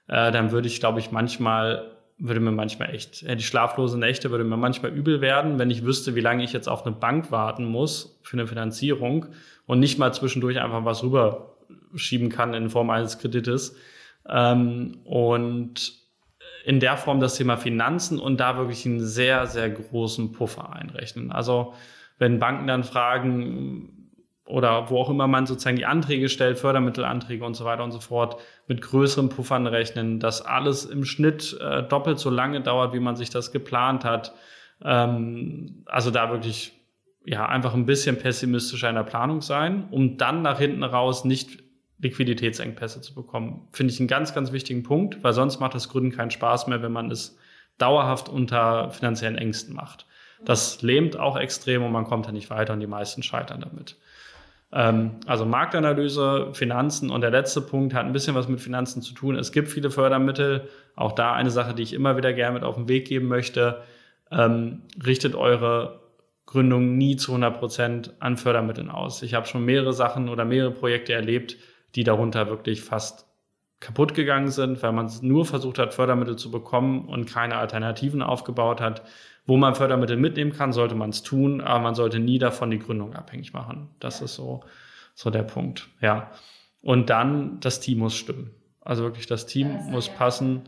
äh, 0.09 0.33
dann 0.33 0.51
würde 0.51 0.67
ich, 0.67 0.81
glaube 0.81 0.99
ich, 0.99 1.13
manchmal 1.13 1.94
würde 2.19 2.41
mir 2.41 2.53
manchmal 2.53 2.95
echt, 2.95 3.23
äh, 3.25 3.37
die 3.37 3.43
schlaflose 3.43 3.99
Nächte 3.99 4.31
würde 4.31 4.45
mir 4.45 4.57
manchmal 4.57 4.93
übel 4.93 5.21
werden, 5.21 5.59
wenn 5.59 5.71
ich 5.71 5.85
wüsste, 5.85 6.15
wie 6.15 6.21
lange 6.21 6.45
ich 6.45 6.53
jetzt 6.53 6.69
auf 6.69 6.87
eine 6.87 6.95
Bank 6.95 7.31
warten 7.31 7.65
muss 7.65 8.21
für 8.23 8.37
eine 8.37 8.47
Finanzierung 8.47 9.27
und 9.67 9.81
nicht 9.81 9.99
mal 9.99 10.13
zwischendurch 10.13 10.61
einfach 10.61 10.85
was 10.85 11.03
rüberschieben 11.03 12.29
kann 12.29 12.55
in 12.55 12.71
Form 12.71 12.91
eines 12.91 13.19
Kredites. 13.19 13.77
Ähm, 14.29 14.99
und 15.05 16.05
in 16.65 16.81
der 16.81 16.97
Form 16.97 17.21
das 17.21 17.37
Thema 17.37 17.57
Finanzen 17.57 18.19
und 18.19 18.41
da 18.41 18.57
wirklich 18.57 18.87
einen 18.87 19.01
sehr, 19.01 19.47
sehr 19.47 19.69
großen 19.69 20.33
Puffer 20.33 20.73
einrechnen. 20.73 21.31
Also 21.31 21.75
wenn 22.19 22.39
Banken 22.39 22.67
dann 22.67 22.85
fragen, 22.85 23.94
oder 24.47 24.91
wo 24.91 24.99
auch 24.99 25.09
immer 25.09 25.27
man 25.27 25.47
sozusagen 25.47 25.77
die 25.77 25.87
Anträge 25.87 26.29
stellt, 26.29 26.59
Fördermittelanträge 26.59 27.45
und 27.45 27.55
so 27.55 27.65
weiter 27.65 27.83
und 27.83 27.93
so 27.93 28.01
fort, 28.01 28.41
mit 28.67 28.83
größeren 28.83 29.29
Puffern 29.29 29.67
rechnen, 29.67 30.21
dass 30.21 30.43
alles 30.43 30.85
im 30.85 31.05
Schnitt 31.05 31.59
äh, 31.61 31.83
doppelt 31.83 32.19
so 32.19 32.31
lange 32.31 32.61
dauert, 32.61 32.93
wie 32.93 33.01
man 33.01 33.17
sich 33.17 33.31
das 33.31 33.53
geplant 33.53 34.05
hat. 34.05 34.35
Ähm, 34.83 35.85
also 35.87 36.11
da 36.11 36.31
wirklich 36.31 36.73
ja 37.25 37.47
einfach 37.47 37.73
ein 37.73 37.87
bisschen 37.87 38.19
pessimistischer 38.19 38.89
in 38.91 38.97
der 38.97 39.03
Planung 39.03 39.41
sein, 39.41 39.89
um 39.91 40.19
dann 40.19 40.43
nach 40.43 40.59
hinten 40.59 40.83
raus 40.83 41.25
nicht 41.25 41.63
Liquiditätsengpässe 42.01 43.01
zu 43.01 43.15
bekommen. 43.15 43.67
Finde 43.73 43.93
ich 43.93 43.99
einen 43.99 44.09
ganz, 44.09 44.35
ganz 44.35 44.53
wichtigen 44.53 44.83
Punkt, 44.83 45.25
weil 45.25 45.33
sonst 45.33 45.59
macht 45.59 45.75
das 45.75 45.89
Gründen 45.89 46.11
keinen 46.11 46.31
Spaß 46.31 46.67
mehr, 46.67 46.83
wenn 46.83 46.93
man 46.93 47.11
es 47.11 47.39
dauerhaft 47.79 48.29
unter 48.29 48.91
finanziellen 48.91 49.39
Ängsten 49.39 49.75
macht. 49.75 50.07
Das 50.45 50.83
lähmt 50.83 51.19
auch 51.19 51.39
extrem 51.39 51.83
und 51.83 51.93
man 51.93 52.05
kommt 52.05 52.27
da 52.27 52.33
nicht 52.33 52.51
weiter 52.51 52.75
und 52.75 52.81
die 52.81 52.87
meisten 52.87 53.23
scheitern 53.23 53.61
damit. 53.61 53.97
Ähm, 54.75 55.13
also 55.27 55.47
Marktanalyse, 55.47 56.49
Finanzen 56.53 57.11
und 57.11 57.21
der 57.21 57.31
letzte 57.31 57.61
Punkt 57.61 57.95
hat 57.95 58.05
ein 58.05 58.13
bisschen 58.13 58.35
was 58.35 58.49
mit 58.49 58.61
Finanzen 58.61 59.03
zu 59.03 59.15
tun. 59.15 59.37
Es 59.37 59.53
gibt 59.53 59.69
viele 59.69 59.91
Fördermittel. 59.91 60.69
Auch 60.97 61.13
da 61.13 61.33
eine 61.33 61.51
Sache, 61.51 61.75
die 61.75 61.83
ich 61.83 61.93
immer 61.93 62.17
wieder 62.17 62.33
gerne 62.33 62.55
mit 62.55 62.65
auf 62.65 62.75
den 62.75 62.89
Weg 62.89 63.07
geben 63.07 63.29
möchte. 63.29 63.83
Ähm, 64.33 64.83
richtet 65.05 65.37
eure 65.37 66.01
Gründung 66.47 66.99
nie 66.99 67.17
zu 67.17 67.33
100 67.33 67.59
Prozent 67.59 68.15
an 68.19 68.37
Fördermitteln 68.37 68.91
aus. 68.91 69.23
Ich 69.23 69.35
habe 69.35 69.47
schon 69.47 69.65
mehrere 69.65 69.93
Sachen 69.93 70.29
oder 70.29 70.45
mehrere 70.45 70.73
Projekte 70.73 71.13
erlebt, 71.13 71.57
die 71.95 72.05
darunter 72.05 72.49
wirklich 72.49 72.83
fast 72.83 73.24
kaputt 73.85 74.15
gegangen 74.15 74.49
sind, 74.49 74.83
weil 74.83 74.93
man 74.93 75.11
nur 75.21 75.45
versucht 75.45 75.79
hat, 75.79 75.93
Fördermittel 75.93 76.37
zu 76.37 76.51
bekommen 76.51 77.05
und 77.05 77.27
keine 77.27 77.57
Alternativen 77.57 78.23
aufgebaut 78.23 78.81
hat. 78.81 79.03
Wo 79.47 79.59
man 79.59 79.75
Fördermittel 79.75 80.17
mitnehmen 80.17 80.55
kann, 80.55 80.73
sollte 80.73 80.95
man 80.95 81.11
es 81.11 81.23
tun, 81.23 81.61
aber 81.61 81.81
man 81.81 81.95
sollte 81.95 82.19
nie 82.19 82.39
davon 82.39 82.71
die 82.71 82.79
Gründung 82.79 83.15
abhängig 83.15 83.53
machen. 83.53 83.91
Das 84.01 84.23
ist 84.23 84.35
so, 84.35 84.65
so 85.15 85.29
der 85.29 85.43
Punkt. 85.43 85.89
Ja. 86.01 86.31
Und 86.81 87.11
dann, 87.11 87.61
das 87.61 87.81
Team 87.81 87.99
muss 87.99 88.15
stimmen. 88.15 88.53
Also 88.81 89.03
wirklich, 89.03 89.27
das 89.27 89.45
Team 89.45 89.75
das 89.75 89.87
muss 89.89 90.07
ja. 90.07 90.15
passen. 90.15 90.63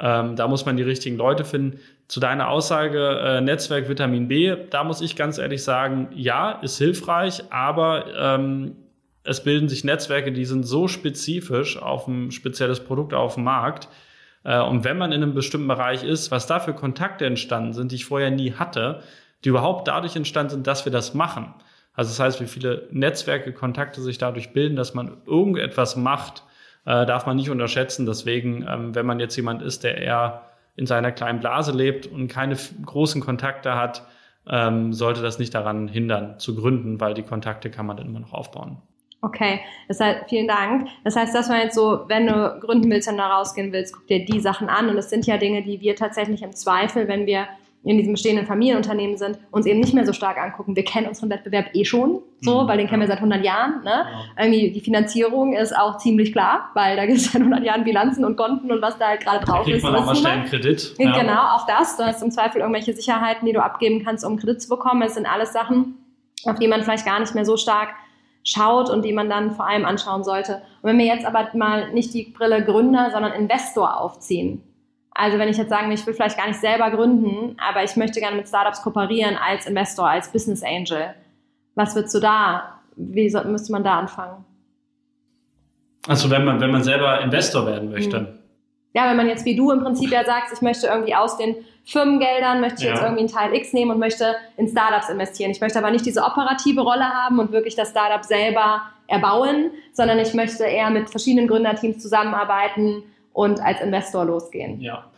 Ähm, 0.00 0.34
da 0.34 0.48
muss 0.48 0.64
man 0.64 0.78
die 0.78 0.82
richtigen 0.82 1.18
Leute 1.18 1.44
finden. 1.44 1.78
Zu 2.08 2.20
deiner 2.20 2.48
Aussage 2.48 3.20
äh, 3.22 3.40
Netzwerk 3.42 3.90
Vitamin 3.90 4.28
B, 4.28 4.56
da 4.70 4.82
muss 4.82 5.02
ich 5.02 5.14
ganz 5.14 5.36
ehrlich 5.36 5.62
sagen, 5.62 6.08
ja, 6.14 6.52
ist 6.52 6.78
hilfreich, 6.78 7.44
aber 7.52 8.06
ähm, 8.16 8.76
es 9.24 9.42
bilden 9.42 9.68
sich 9.68 9.84
Netzwerke, 9.84 10.32
die 10.32 10.44
sind 10.44 10.64
so 10.64 10.88
spezifisch 10.88 11.80
auf 11.80 12.08
ein 12.08 12.30
spezielles 12.30 12.80
Produkt 12.80 13.14
auf 13.14 13.34
dem 13.34 13.44
Markt. 13.44 13.88
Äh, 14.44 14.60
und 14.60 14.84
wenn 14.84 14.98
man 14.98 15.12
in 15.12 15.22
einem 15.22 15.34
bestimmten 15.34 15.68
Bereich 15.68 16.04
ist, 16.04 16.30
was 16.30 16.46
da 16.46 16.60
für 16.60 16.74
Kontakte 16.74 17.26
entstanden 17.26 17.72
sind, 17.72 17.92
die 17.92 17.96
ich 17.96 18.04
vorher 18.04 18.30
nie 18.30 18.52
hatte, 18.52 19.02
die 19.44 19.48
überhaupt 19.48 19.88
dadurch 19.88 20.16
entstanden 20.16 20.50
sind, 20.50 20.66
dass 20.66 20.84
wir 20.84 20.92
das 20.92 21.14
machen. 21.14 21.54
Also 21.94 22.10
das 22.10 22.20
heißt, 22.20 22.40
wie 22.40 22.46
viele 22.46 22.88
Netzwerke, 22.90 23.52
Kontakte 23.52 24.00
sich 24.00 24.18
dadurch 24.18 24.52
bilden, 24.52 24.76
dass 24.76 24.94
man 24.94 25.18
irgendetwas 25.26 25.96
macht, 25.96 26.42
äh, 26.84 27.06
darf 27.06 27.26
man 27.26 27.36
nicht 27.36 27.50
unterschätzen. 27.50 28.06
Deswegen, 28.06 28.66
ähm, 28.68 28.94
wenn 28.94 29.06
man 29.06 29.20
jetzt 29.20 29.36
jemand 29.36 29.62
ist, 29.62 29.84
der 29.84 29.98
eher 29.98 30.42
in 30.74 30.86
seiner 30.86 31.12
kleinen 31.12 31.40
Blase 31.40 31.72
lebt 31.72 32.06
und 32.06 32.28
keine 32.28 32.56
großen 32.84 33.20
Kontakte 33.20 33.74
hat, 33.74 34.06
ähm, 34.48 34.92
sollte 34.92 35.22
das 35.22 35.38
nicht 35.38 35.54
daran 35.54 35.86
hindern, 35.86 36.38
zu 36.38 36.56
gründen, 36.56 37.00
weil 37.00 37.14
die 37.14 37.22
Kontakte 37.22 37.70
kann 37.70 37.86
man 37.86 37.96
dann 37.96 38.06
immer 38.06 38.20
noch 38.20 38.32
aufbauen. 38.32 38.78
Okay, 39.24 39.60
das 39.86 40.00
heißt, 40.00 40.28
vielen 40.28 40.48
Dank. 40.48 40.88
Das 41.04 41.14
heißt, 41.14 41.32
das 41.32 41.48
war 41.48 41.58
jetzt 41.58 41.76
so, 41.76 42.00
wenn 42.08 42.26
du 42.26 42.58
gründen 42.60 42.90
willst 42.90 43.08
und 43.08 43.18
da 43.18 43.28
rausgehen 43.28 43.72
willst, 43.72 43.94
guck 43.94 44.06
dir 44.08 44.24
die 44.24 44.40
Sachen 44.40 44.68
an. 44.68 44.88
Und 44.88 44.96
das 44.96 45.10
sind 45.10 45.26
ja 45.26 45.38
Dinge, 45.38 45.62
die 45.62 45.80
wir 45.80 45.94
tatsächlich 45.94 46.42
im 46.42 46.52
Zweifel, 46.52 47.06
wenn 47.06 47.24
wir 47.24 47.46
in 47.84 47.98
diesem 47.98 48.12
bestehenden 48.12 48.46
Familienunternehmen 48.46 49.16
sind, 49.16 49.38
uns 49.50 49.66
eben 49.66 49.80
nicht 49.80 49.94
mehr 49.94 50.06
so 50.06 50.12
stark 50.12 50.38
angucken. 50.38 50.76
Wir 50.76 50.84
kennen 50.84 51.08
unseren 51.08 51.30
Wettbewerb 51.30 51.70
eh 51.74 51.84
schon, 51.84 52.20
so, 52.40 52.62
mhm, 52.62 52.68
weil 52.68 52.78
den 52.78 52.86
kennen 52.86 53.00
wir 53.00 53.08
seit 53.08 53.18
100 53.18 53.44
Jahren. 53.44 53.82
Ne? 53.82 53.90
Ja. 53.90 54.44
Irgendwie 54.44 54.70
die 54.70 54.80
Finanzierung 54.80 55.54
ist 55.54 55.76
auch 55.76 55.98
ziemlich 55.98 56.32
klar, 56.32 56.70
weil 56.74 56.96
da 56.96 57.06
gibt 57.06 57.18
es 57.18 57.24
seit 57.32 57.42
100 57.42 57.64
Jahren 57.64 57.84
Bilanzen 57.84 58.24
und 58.24 58.36
Konten 58.36 58.70
und 58.70 58.80
was 58.82 58.98
da 58.98 59.08
halt 59.08 59.22
gerade 59.22 59.44
drauf 59.44 59.66
da 59.66 59.72
ist. 59.72 59.82
man 59.82 59.96
auch 59.96 60.06
mal 60.06 60.14
schnell 60.14 60.32
einen 60.32 60.44
Kredit. 60.44 60.94
Ja. 60.98 61.18
Genau, 61.18 61.56
auch 61.56 61.66
das. 61.66 61.96
Du 61.96 62.04
hast 62.04 62.22
im 62.22 62.30
Zweifel 62.30 62.60
irgendwelche 62.60 62.92
Sicherheiten, 62.92 63.46
die 63.46 63.52
du 63.52 63.62
abgeben 63.62 64.04
kannst, 64.04 64.24
um 64.24 64.36
Kredit 64.36 64.62
zu 64.62 64.68
bekommen. 64.68 65.02
Es 65.02 65.14
sind 65.14 65.26
alles 65.26 65.52
Sachen, 65.52 65.96
auf 66.44 66.58
die 66.60 66.68
man 66.68 66.82
vielleicht 66.82 67.04
gar 67.04 67.18
nicht 67.18 67.34
mehr 67.34 67.44
so 67.44 67.56
stark 67.56 67.88
schaut 68.44 68.90
und 68.90 69.04
die 69.04 69.12
man 69.12 69.28
dann 69.28 69.52
vor 69.52 69.66
allem 69.66 69.84
anschauen 69.84 70.24
sollte. 70.24 70.62
Und 70.82 70.90
wenn 70.90 70.98
wir 70.98 71.06
jetzt 71.06 71.24
aber 71.24 71.48
mal 71.54 71.92
nicht 71.92 72.12
die 72.14 72.24
Brille 72.24 72.64
Gründer, 72.64 73.10
sondern 73.10 73.32
Investor 73.32 74.00
aufziehen, 74.00 74.62
also 75.14 75.38
wenn 75.38 75.48
ich 75.48 75.58
jetzt 75.58 75.68
sagen, 75.68 75.90
ich 75.92 76.06
will 76.06 76.14
vielleicht 76.14 76.38
gar 76.38 76.48
nicht 76.48 76.60
selber 76.60 76.90
gründen, 76.90 77.56
aber 77.58 77.84
ich 77.84 77.96
möchte 77.96 78.20
gerne 78.20 78.36
mit 78.36 78.48
Startups 78.48 78.82
kooperieren 78.82 79.36
als 79.36 79.66
Investor, 79.66 80.08
als 80.08 80.32
Business 80.32 80.62
Angel. 80.62 81.14
Was 81.74 81.94
würdest 81.94 82.14
du 82.14 82.20
da? 82.20 82.80
Wie 82.96 83.28
soll, 83.28 83.44
müsste 83.44 83.72
man 83.72 83.84
da 83.84 83.98
anfangen? 83.98 84.44
Also 86.08 86.30
wenn 86.30 86.44
man, 86.44 86.60
wenn 86.60 86.70
man 86.70 86.82
selber 86.82 87.20
Investor 87.20 87.66
werden 87.66 87.90
möchte. 87.90 88.20
Mhm. 88.20 88.38
Ja, 88.94 89.08
wenn 89.08 89.16
man 89.16 89.28
jetzt 89.28 89.44
wie 89.44 89.56
du 89.56 89.70
im 89.70 89.80
Prinzip 89.80 90.10
ja 90.10 90.24
sagst, 90.24 90.52
ich 90.52 90.60
möchte 90.60 90.86
irgendwie 90.86 91.14
aus 91.14 91.36
den 91.36 91.56
Firmengeldern, 91.84 92.60
möchte 92.60 92.80
ich 92.80 92.84
ja. 92.84 92.90
jetzt 92.90 93.02
irgendwie 93.02 93.20
einen 93.20 93.30
Teil 93.30 93.54
X 93.54 93.72
nehmen 93.72 93.90
und 93.90 93.98
möchte 93.98 94.36
in 94.56 94.68
Startups 94.68 95.08
investieren. 95.08 95.50
Ich 95.50 95.60
möchte 95.60 95.78
aber 95.78 95.90
nicht 95.90 96.06
diese 96.06 96.22
operative 96.22 96.80
Rolle 96.80 97.04
haben 97.04 97.38
und 97.38 97.52
wirklich 97.52 97.74
das 97.74 97.90
Startup 97.90 98.24
selber 98.24 98.82
erbauen, 99.08 99.72
sondern 99.92 100.18
ich 100.18 100.32
möchte 100.32 100.64
eher 100.64 100.90
mit 100.90 101.10
verschiedenen 101.10 101.48
Gründerteams 101.48 101.98
zusammenarbeiten, 101.98 103.02
und 103.32 103.60
als 103.60 103.80
Investor 103.80 104.24
losgehen? 104.24 104.80
Ja. 104.80 105.10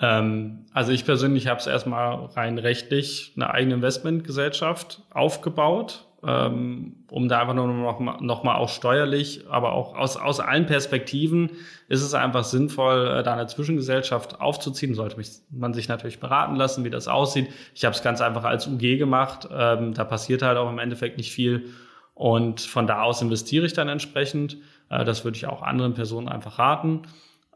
Ähm, 0.00 0.66
also 0.72 0.92
ich 0.92 1.04
persönlich 1.04 1.46
habe 1.46 1.60
es 1.60 1.66
erstmal 1.66 2.26
rein 2.26 2.58
rechtlich 2.58 3.32
eine 3.36 3.50
eigene 3.50 3.74
Investmentgesellschaft 3.74 5.02
aufgebaut, 5.10 6.03
ähm, 6.26 7.04
um 7.10 7.28
da 7.28 7.40
einfach 7.40 7.54
nur 7.54 7.66
noch 7.66 7.98
mal, 8.00 8.16
noch 8.20 8.42
mal 8.44 8.56
auch 8.56 8.68
steuerlich, 8.68 9.44
aber 9.48 9.72
auch 9.72 9.94
aus, 9.94 10.16
aus 10.16 10.40
allen 10.40 10.66
Perspektiven 10.66 11.50
ist 11.88 12.02
es 12.02 12.14
einfach 12.14 12.44
sinnvoll, 12.44 13.08
äh, 13.08 13.22
da 13.22 13.34
eine 13.34 13.46
Zwischengesellschaft 13.46 14.40
aufzuziehen. 14.40 14.94
Sollte 14.94 15.16
mich, 15.16 15.30
man 15.50 15.74
sich 15.74 15.88
natürlich 15.88 16.20
beraten 16.20 16.56
lassen, 16.56 16.84
wie 16.84 16.90
das 16.90 17.08
aussieht. 17.08 17.48
Ich 17.74 17.84
habe 17.84 17.94
es 17.94 18.02
ganz 18.02 18.20
einfach 18.20 18.44
als 18.44 18.66
UG 18.66 18.98
gemacht. 18.98 19.48
Ähm, 19.52 19.94
da 19.94 20.04
passiert 20.04 20.42
halt 20.42 20.58
auch 20.58 20.70
im 20.70 20.78
Endeffekt 20.78 21.16
nicht 21.16 21.32
viel. 21.32 21.66
Und 22.14 22.60
von 22.60 22.86
da 22.86 23.02
aus 23.02 23.20
investiere 23.22 23.66
ich 23.66 23.72
dann 23.72 23.88
entsprechend. 23.88 24.56
Äh, 24.88 25.04
das 25.04 25.24
würde 25.24 25.36
ich 25.36 25.46
auch 25.46 25.62
anderen 25.62 25.94
Personen 25.94 26.28
einfach 26.28 26.58
raten. 26.58 27.02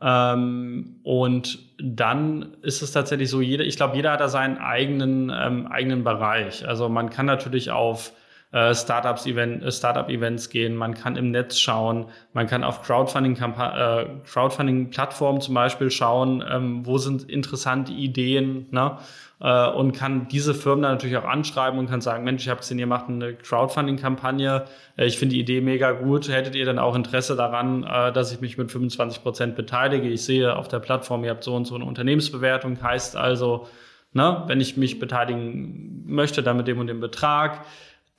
Ähm, 0.01 1.01
und 1.03 1.59
dann 1.81 2.57
ist 2.63 2.83
es 2.83 2.93
tatsächlich 2.93 3.31
so, 3.31 3.41
jeder, 3.41 3.65
ich 3.65 3.77
glaube, 3.77 3.97
jeder 3.97 4.13
hat 4.13 4.21
da 4.21 4.29
seinen 4.29 4.59
eigenen, 4.59 5.33
ähm, 5.35 5.67
eigenen 5.67 6.05
Bereich. 6.05 6.67
Also 6.69 6.89
man 6.89 7.11
kann 7.11 7.27
natürlich 7.27 7.71
auf 7.71 8.13
äh, 8.53 8.75
Startups 8.75 9.27
Event, 9.27 9.63
äh, 9.63 9.71
Startup 9.71 10.09
Events 10.09 10.49
gehen, 10.51 10.75
man 10.75 10.95
kann 10.95 11.17
im 11.17 11.31
Netz 11.31 11.59
schauen, 11.59 12.07
man 12.33 12.47
kann 12.47 12.65
auf 12.65 12.83
Crowdfunding 12.83 13.37
äh, 13.37 14.07
Crowdfunding 14.25 14.91
zum 14.93 15.55
Beispiel 15.55 15.91
schauen, 15.91 16.43
ähm, 16.49 16.87
wo 16.87 16.99
sind 16.99 17.29
interessante 17.29 17.93
Ideen, 17.93 18.67
ne? 18.71 18.99
Äh, 19.41 19.69
und 19.69 19.93
kann 19.93 20.27
diese 20.29 20.53
Firmen 20.53 20.83
dann 20.83 20.93
natürlich 20.93 21.17
auch 21.17 21.25
anschreiben 21.25 21.79
und 21.79 21.89
kann 21.89 22.01
sagen, 22.01 22.25
Mensch, 22.25 22.43
ich 22.43 22.49
habe 22.49 22.61
gesehen, 22.61 22.79
ihr 22.79 22.89
macht 22.89 23.09
eine 23.09 23.35
Crowdfunding-Kampagne, 23.35 24.65
äh, 24.97 25.07
ich 25.07 25.19
finde 25.19 25.35
die 25.35 25.41
Idee 25.41 25.61
mega 25.61 25.93
gut, 25.93 26.29
hättet 26.29 26.57
ihr 26.57 26.65
dann 26.65 26.79
auch 26.79 26.97
Interesse 26.97 27.37
daran, 27.37 27.85
äh, 27.85 28.13
dass 28.13 28.33
ich 28.33 28.41
mich 28.41 28.59
mit 28.59 28.73
25 28.73 29.23
Prozent 29.23 29.55
beteilige? 29.55 30.09
Ich 30.09 30.25
sehe 30.25 30.57
auf 30.57 30.67
der 30.69 30.81
Plattform, 30.81 31.23
ihr 31.23 31.31
habt 31.31 31.45
so 31.45 31.55
und 31.55 31.67
so 31.67 31.77
eine 31.77 31.85
Unternehmensbewertung, 31.85 32.83
heißt 32.83 33.15
also, 33.15 33.69
ne, 34.13 34.43
wenn 34.47 34.61
ich 34.61 34.77
mich 34.77 34.99
beteiligen 34.99 36.03
möchte, 36.07 36.43
dann 36.43 36.57
mit 36.57 36.67
dem 36.67 36.79
und 36.79 36.89
dem 36.89 37.01
Betrag. 37.01 37.65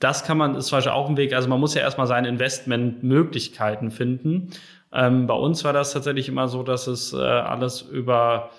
Das 0.00 0.24
kann 0.24 0.38
man, 0.38 0.56
ist 0.56 0.66
zum 0.66 0.78
Beispiel 0.78 0.92
auch 0.92 1.08
ein 1.08 1.16
Weg. 1.16 1.34
Also 1.34 1.48
man 1.48 1.60
muss 1.60 1.74
ja 1.74 1.82
erstmal 1.82 2.06
seine 2.06 2.28
Investmentmöglichkeiten 2.28 3.90
finden. 3.90 4.50
Ähm, 4.92 5.26
bei 5.26 5.34
uns 5.34 5.62
war 5.62 5.72
das 5.72 5.92
tatsächlich 5.92 6.28
immer 6.28 6.48
so, 6.48 6.62
dass 6.62 6.86
es 6.86 7.12
äh, 7.12 7.18
alles 7.18 7.82
über 7.82 8.50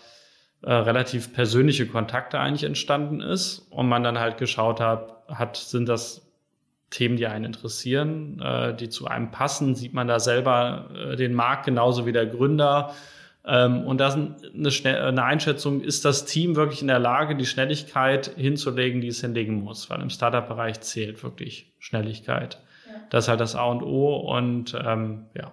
äh, 0.62 0.72
relativ 0.72 1.34
persönliche 1.34 1.88
Kontakte 1.88 2.40
eigentlich 2.40 2.64
entstanden 2.64 3.20
ist 3.20 3.68
und 3.72 3.90
man 3.90 4.04
dann 4.04 4.20
halt 4.20 4.38
geschaut 4.38 4.80
hat, 4.80 5.24
hat 5.28 5.58
sind 5.58 5.90
das 5.90 6.32
Themen, 6.92 7.16
die 7.18 7.26
einen 7.26 7.46
interessieren, 7.46 8.40
äh, 8.40 8.76
die 8.76 8.90
zu 8.90 9.08
einem 9.08 9.32
passen, 9.32 9.76
sieht 9.76 9.94
man 9.94 10.08
da 10.08 10.20
selber 10.20 10.90
äh, 10.94 11.16
den 11.16 11.34
Markt 11.34 11.66
genauso 11.66 12.06
wie 12.06 12.12
der 12.12 12.28
Gründer. 12.28 12.94
Ähm, 13.46 13.86
und 13.86 14.00
das 14.00 14.16
eine, 14.16 14.72
Schnell 14.72 15.02
eine 15.02 15.24
Einschätzung, 15.24 15.82
ist 15.82 16.06
das 16.06 16.26
Team 16.26 16.56
wirklich 16.56 16.82
in 16.82 16.88
der 16.88 17.00
Lage, 17.00 17.36
die 17.36 17.46
Schnelligkeit 17.46 18.32
hinzulegen, 18.38 19.02
die 19.02 19.08
es 19.08 19.22
hinlegen 19.22 19.64
muss? 19.64 19.90
Weil 19.90 20.02
im 20.02 20.10
Startup-Bereich 20.10 20.82
zählt 20.82 21.24
wirklich 21.24 21.74
Schnelligkeit. 21.80 22.60
Ja. 22.88 23.02
Das 23.10 23.26
ist 23.26 23.30
halt 23.30 23.40
das 23.40 23.56
A 23.56 23.66
und 23.66 23.82
O 23.84 24.16
und 24.16 24.78
ähm, 24.86 25.26
ja. 25.36 25.52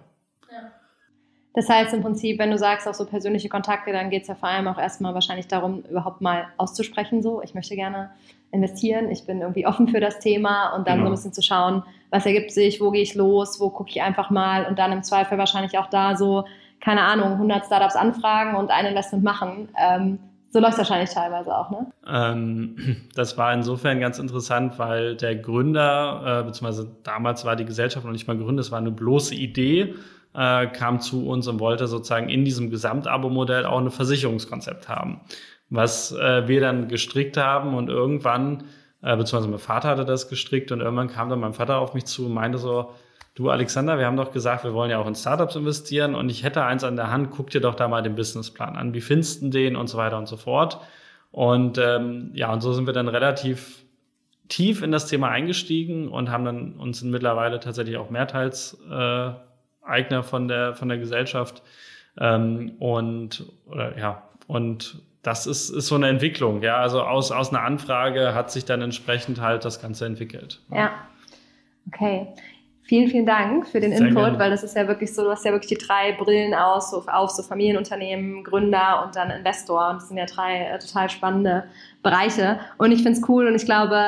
Das 1.55 1.67
heißt 1.67 1.93
im 1.93 2.01
Prinzip, 2.01 2.39
wenn 2.39 2.51
du 2.51 2.57
sagst, 2.57 2.87
auch 2.87 2.93
so 2.93 3.05
persönliche 3.05 3.49
Kontakte, 3.49 3.91
dann 3.91 4.09
geht 4.09 4.21
es 4.21 4.27
ja 4.27 4.35
vor 4.35 4.49
allem 4.49 4.67
auch 4.67 4.77
erstmal 4.77 5.13
wahrscheinlich 5.13 5.47
darum, 5.47 5.83
überhaupt 5.89 6.21
mal 6.21 6.47
auszusprechen, 6.57 7.23
so, 7.23 7.41
ich 7.41 7.55
möchte 7.55 7.75
gerne 7.75 8.11
investieren, 8.51 9.09
ich 9.09 9.25
bin 9.25 9.41
irgendwie 9.41 9.65
offen 9.67 9.87
für 9.87 9.99
das 9.99 10.19
Thema 10.19 10.75
und 10.75 10.87
dann 10.87 10.99
genau. 10.99 11.07
so 11.07 11.11
ein 11.11 11.15
bisschen 11.15 11.33
zu 11.33 11.41
schauen, 11.41 11.83
was 12.11 12.25
ergibt 12.25 12.51
sich, 12.51 12.79
wo 12.79 12.91
gehe 12.91 13.01
ich 13.01 13.15
los, 13.15 13.59
wo 13.59 13.69
gucke 13.71 13.89
ich 13.89 14.01
einfach 14.01 14.29
mal 14.29 14.67
und 14.67 14.77
dann 14.77 14.91
im 14.91 15.03
Zweifel 15.03 15.37
wahrscheinlich 15.37 15.77
auch 15.77 15.87
da 15.87 16.15
so, 16.15 16.45
keine 16.81 17.01
Ahnung, 17.03 17.33
100 17.33 17.65
Startups 17.65 17.95
anfragen 17.95 18.55
und 18.55 18.71
ein 18.71 18.85
Investment 18.85 19.23
machen. 19.23 19.69
Ähm, 19.77 20.19
so 20.51 20.59
läuft 20.59 20.73
es 20.73 20.79
wahrscheinlich 20.79 21.11
teilweise 21.11 21.55
auch, 21.55 21.69
ne? 21.69 21.91
Ähm, 22.07 23.07
das 23.15 23.37
war 23.37 23.53
insofern 23.53 23.99
ganz 23.99 24.19
interessant, 24.19 24.79
weil 24.79 25.15
der 25.15 25.35
Gründer, 25.35 26.41
äh, 26.41 26.43
beziehungsweise 26.43 26.95
damals 27.03 27.45
war 27.45 27.55
die 27.55 27.65
Gesellschaft 27.65 28.05
noch 28.05 28.11
nicht 28.11 28.27
mal 28.27 28.37
gegründet, 28.37 28.65
es 28.65 28.71
war 28.71 28.79
eine 28.79 28.91
bloße 28.91 29.35
Idee 29.35 29.95
äh, 30.33 30.67
kam 30.67 30.99
zu 30.99 31.27
uns 31.27 31.47
und 31.47 31.59
wollte 31.59 31.87
sozusagen 31.87 32.29
in 32.29 32.45
diesem 32.45 32.69
Gesamtabo-Modell 32.69 33.65
auch 33.65 33.79
ein 33.79 33.91
Versicherungskonzept 33.91 34.87
haben, 34.87 35.21
was 35.69 36.11
äh, 36.11 36.47
wir 36.47 36.61
dann 36.61 36.87
gestrickt 36.87 37.37
haben 37.37 37.75
und 37.75 37.89
irgendwann, 37.89 38.63
äh, 39.01 39.15
beziehungsweise 39.15 39.49
mein 39.49 39.59
Vater 39.59 39.89
hatte 39.89 40.05
das 40.05 40.29
gestrickt 40.29 40.71
und 40.71 40.81
irgendwann 40.81 41.07
kam 41.07 41.29
dann 41.29 41.39
mein 41.39 41.53
Vater 41.53 41.79
auf 41.79 41.93
mich 41.93 42.05
zu 42.05 42.27
und 42.27 42.33
meinte 42.33 42.57
so, 42.57 42.91
du 43.39 43.49
Alexander, 43.49 43.97
wir 43.97 44.05
haben 44.05 44.17
doch 44.17 44.33
gesagt, 44.33 44.65
wir 44.65 44.73
wollen 44.73 44.91
ja 44.91 44.99
auch 44.99 45.07
in 45.07 45.15
Startups 45.15 45.55
investieren 45.55 46.13
und 46.13 46.29
ich 46.29 46.43
hätte 46.43 46.65
eins 46.65 46.83
an 46.83 46.97
der 46.97 47.09
Hand, 47.09 47.31
guck 47.31 47.49
dir 47.49 47.61
doch 47.61 47.73
da 47.73 47.87
mal 47.87 48.03
den 48.03 48.15
Businessplan 48.15 48.75
an, 48.75 48.93
wie 48.93 48.99
findest 48.99 49.41
du 49.41 49.49
den 49.49 49.77
und 49.77 49.87
so 49.87 49.97
weiter 49.97 50.17
und 50.17 50.27
so 50.27 50.35
fort. 50.35 50.81
Und 51.31 51.77
ähm, 51.77 52.31
ja, 52.33 52.51
und 52.51 52.59
so 52.59 52.73
sind 52.73 52.85
wir 52.85 52.93
dann 52.93 53.07
relativ 53.07 53.85
tief 54.49 54.81
in 54.81 54.91
das 54.91 55.07
Thema 55.07 55.29
eingestiegen 55.29 56.09
und 56.09 56.29
haben 56.29 56.43
dann 56.43 56.73
uns 56.73 57.01
mittlerweile 57.01 57.61
tatsächlich 57.61 57.95
auch 57.95 58.09
mehrteils 58.09 58.77
äh, 58.91 59.31
von 60.23 60.47
der, 60.49 60.75
von 60.75 60.89
der 60.89 60.97
Gesellschaft. 60.97 61.63
Ähm, 62.19 62.73
und, 62.79 63.45
oder, 63.67 63.97
ja, 63.97 64.23
und 64.47 65.01
das 65.21 65.47
ist, 65.47 65.69
ist 65.69 65.87
so 65.87 65.95
eine 65.95 66.09
Entwicklung, 66.09 66.61
ja. 66.61 66.77
Also 66.77 67.03
aus, 67.03 67.31
aus 67.31 67.51
einer 67.51 67.63
Anfrage 67.63 68.33
hat 68.33 68.51
sich 68.51 68.65
dann 68.65 68.81
entsprechend 68.81 69.39
halt 69.39 69.63
das 69.63 69.81
Ganze 69.81 70.05
entwickelt. 70.05 70.61
Ja. 70.73 70.91
Okay. 71.87 72.27
Vielen, 72.89 73.07
vielen 73.07 73.27
Dank 73.27 73.67
für 73.67 73.79
den 73.79 73.91
Sehr 73.95 74.07
Input, 74.07 74.23
gerne. 74.23 74.39
weil 74.39 74.49
das 74.49 74.63
ist 74.63 74.75
ja 74.75 74.87
wirklich 74.87 75.13
so, 75.13 75.23
du 75.23 75.29
hast 75.29 75.45
ja 75.45 75.51
wirklich 75.51 75.77
die 75.77 75.85
drei 75.85 76.13
Brillen 76.13 76.55
aus, 76.55 76.89
so, 76.89 77.03
auf 77.05 77.29
so 77.29 77.43
Familienunternehmen, 77.43 78.43
Gründer 78.43 79.03
und 79.05 79.15
dann 79.15 79.29
Investor. 79.29 79.91
Und 79.91 79.97
das 79.97 80.07
sind 80.07 80.17
ja 80.17 80.25
drei 80.25 80.61
äh, 80.61 80.79
total 80.79 81.07
spannende 81.11 81.65
Bereiche. 82.01 82.59
Und 82.79 82.91
ich 82.91 83.03
finde 83.03 83.19
es 83.19 83.29
cool 83.29 83.45
und 83.45 83.53
ich 83.53 83.65
glaube, 83.65 84.03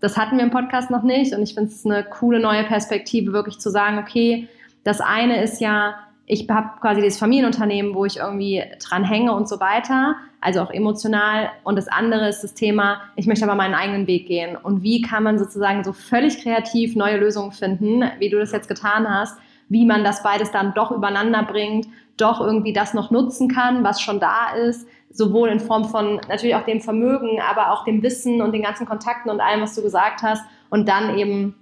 das 0.00 0.16
hatten 0.16 0.36
wir 0.36 0.42
im 0.42 0.50
Podcast 0.50 0.90
noch 0.90 1.04
nicht. 1.04 1.32
Und 1.32 1.44
ich 1.44 1.54
finde 1.54 1.70
es 1.70 1.86
eine 1.86 2.02
coole 2.02 2.40
neue 2.40 2.64
Perspektive, 2.64 3.32
wirklich 3.32 3.60
zu 3.60 3.70
sagen, 3.70 3.98
okay, 3.98 4.48
das 4.82 5.00
eine 5.00 5.40
ist 5.40 5.60
ja, 5.60 5.94
ich 6.26 6.50
habe 6.50 6.70
quasi 6.80 7.02
dieses 7.02 7.20
Familienunternehmen, 7.20 7.94
wo 7.94 8.04
ich 8.04 8.16
irgendwie 8.16 8.64
dran 8.80 9.04
hänge 9.04 9.32
und 9.32 9.48
so 9.48 9.60
weiter, 9.60 10.16
also 10.44 10.60
auch 10.60 10.70
emotional. 10.70 11.50
Und 11.64 11.76
das 11.76 11.88
andere 11.88 12.28
ist 12.28 12.44
das 12.44 12.54
Thema, 12.54 13.00
ich 13.16 13.26
möchte 13.26 13.44
aber 13.44 13.54
meinen 13.54 13.74
eigenen 13.74 14.06
Weg 14.06 14.26
gehen. 14.26 14.56
Und 14.56 14.82
wie 14.82 15.00
kann 15.00 15.22
man 15.22 15.38
sozusagen 15.38 15.82
so 15.82 15.92
völlig 15.92 16.42
kreativ 16.42 16.94
neue 16.96 17.16
Lösungen 17.16 17.50
finden, 17.50 18.04
wie 18.18 18.28
du 18.28 18.38
das 18.38 18.52
jetzt 18.52 18.68
getan 18.68 19.08
hast, 19.08 19.38
wie 19.68 19.86
man 19.86 20.04
das 20.04 20.22
beides 20.22 20.50
dann 20.50 20.74
doch 20.74 20.90
übereinander 20.90 21.42
bringt, 21.44 21.86
doch 22.18 22.40
irgendwie 22.40 22.74
das 22.74 22.92
noch 22.92 23.10
nutzen 23.10 23.48
kann, 23.48 23.82
was 23.82 24.00
schon 24.00 24.20
da 24.20 24.54
ist, 24.54 24.86
sowohl 25.10 25.48
in 25.48 25.60
Form 25.60 25.86
von 25.86 26.20
natürlich 26.28 26.54
auch 26.54 26.64
dem 26.64 26.80
Vermögen, 26.80 27.40
aber 27.40 27.72
auch 27.72 27.84
dem 27.84 28.02
Wissen 28.02 28.42
und 28.42 28.52
den 28.52 28.62
ganzen 28.62 28.86
Kontakten 28.86 29.30
und 29.30 29.40
allem, 29.40 29.62
was 29.62 29.74
du 29.74 29.82
gesagt 29.82 30.22
hast, 30.22 30.44
und 30.68 30.88
dann 30.88 31.16
eben 31.16 31.54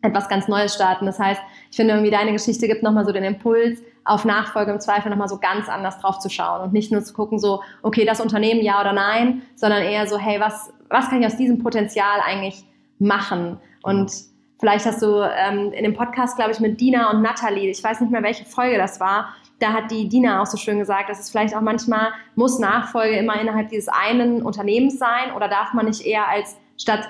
etwas 0.00 0.28
ganz 0.28 0.48
Neues 0.48 0.74
starten. 0.74 1.04
Das 1.04 1.18
heißt, 1.18 1.40
ich 1.70 1.76
finde 1.76 1.92
irgendwie 1.92 2.10
deine 2.10 2.32
Geschichte 2.32 2.68
gibt 2.68 2.82
nochmal 2.82 3.04
so 3.04 3.12
den 3.12 3.24
Impuls, 3.24 3.82
auf 4.04 4.24
Nachfolge 4.24 4.72
im 4.72 4.80
Zweifel 4.80 5.10
nochmal 5.10 5.28
so 5.28 5.38
ganz 5.38 5.68
anders 5.68 5.98
drauf 6.00 6.18
zu 6.18 6.30
schauen 6.30 6.62
und 6.62 6.72
nicht 6.72 6.90
nur 6.90 7.02
zu 7.02 7.14
gucken, 7.14 7.38
so, 7.38 7.62
okay, 7.82 8.04
das 8.04 8.20
Unternehmen 8.20 8.60
ja 8.60 8.80
oder 8.80 8.92
nein, 8.92 9.42
sondern 9.54 9.82
eher 9.82 10.06
so, 10.06 10.18
hey, 10.18 10.40
was, 10.40 10.72
was 10.88 11.08
kann 11.08 11.20
ich 11.20 11.26
aus 11.26 11.36
diesem 11.36 11.58
Potenzial 11.58 12.20
eigentlich 12.24 12.64
machen? 12.98 13.58
Und 13.82 14.12
vielleicht 14.58 14.86
hast 14.86 15.02
du 15.02 15.22
ähm, 15.22 15.72
in 15.72 15.84
dem 15.84 15.94
Podcast, 15.94 16.36
glaube 16.36 16.52
ich, 16.52 16.60
mit 16.60 16.80
Dina 16.80 17.10
und 17.10 17.22
Natalie, 17.22 17.70
ich 17.70 17.82
weiß 17.82 18.00
nicht 18.00 18.10
mehr, 18.10 18.22
welche 18.22 18.44
Folge 18.44 18.78
das 18.78 19.00
war, 19.00 19.34
da 19.58 19.74
hat 19.74 19.90
die 19.90 20.08
Dina 20.08 20.40
auch 20.40 20.46
so 20.46 20.56
schön 20.56 20.78
gesagt, 20.78 21.10
dass 21.10 21.20
es 21.20 21.30
vielleicht 21.30 21.54
auch 21.54 21.60
manchmal 21.60 22.12
muss 22.34 22.58
Nachfolge 22.58 23.16
immer 23.16 23.38
innerhalb 23.40 23.68
dieses 23.68 23.88
einen 23.88 24.42
Unternehmens 24.42 24.98
sein 24.98 25.32
oder 25.36 25.48
darf 25.48 25.74
man 25.74 25.86
nicht 25.86 26.04
eher 26.04 26.28
als 26.28 26.56
statt 26.78 27.08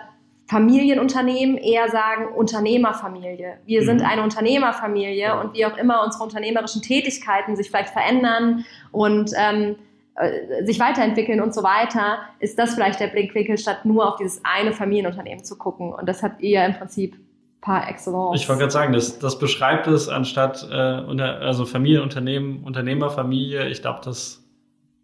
Familienunternehmen 0.50 1.56
eher 1.58 1.88
sagen 1.90 2.26
Unternehmerfamilie. 2.34 3.58
Wir 3.66 3.82
mhm. 3.82 3.86
sind 3.86 4.02
eine 4.02 4.24
Unternehmerfamilie 4.24 5.38
und 5.38 5.54
wie 5.54 5.64
auch 5.64 5.76
immer 5.76 6.02
unsere 6.04 6.24
unternehmerischen 6.24 6.82
Tätigkeiten 6.82 7.54
sich 7.54 7.70
vielleicht 7.70 7.90
verändern 7.90 8.64
und 8.90 9.30
ähm, 9.36 9.76
äh, 10.16 10.64
sich 10.64 10.80
weiterentwickeln 10.80 11.40
und 11.40 11.54
so 11.54 11.62
weiter, 11.62 12.18
ist 12.40 12.58
das 12.58 12.74
vielleicht 12.74 12.98
der 12.98 13.06
Blickwinkel, 13.06 13.58
statt 13.58 13.84
nur 13.84 14.08
auf 14.08 14.16
dieses 14.16 14.42
eine 14.42 14.72
Familienunternehmen 14.72 15.44
zu 15.44 15.56
gucken. 15.56 15.92
Und 15.92 16.08
das 16.08 16.20
hat 16.24 16.40
ihr 16.40 16.64
im 16.64 16.74
Prinzip 16.74 17.16
par 17.60 17.88
excellence. 17.88 18.40
Ich 18.40 18.48
wollte 18.48 18.62
gerade 18.62 18.72
sagen, 18.72 18.92
das, 18.92 19.20
das 19.20 19.38
beschreibt 19.38 19.86
es 19.86 20.08
anstatt 20.08 20.66
äh, 20.68 21.00
unter, 21.02 21.42
also 21.42 21.64
Familienunternehmen, 21.64 22.64
Unternehmerfamilie. 22.64 23.68
Ich 23.68 23.82
glaube, 23.82 24.00
das 24.04 24.42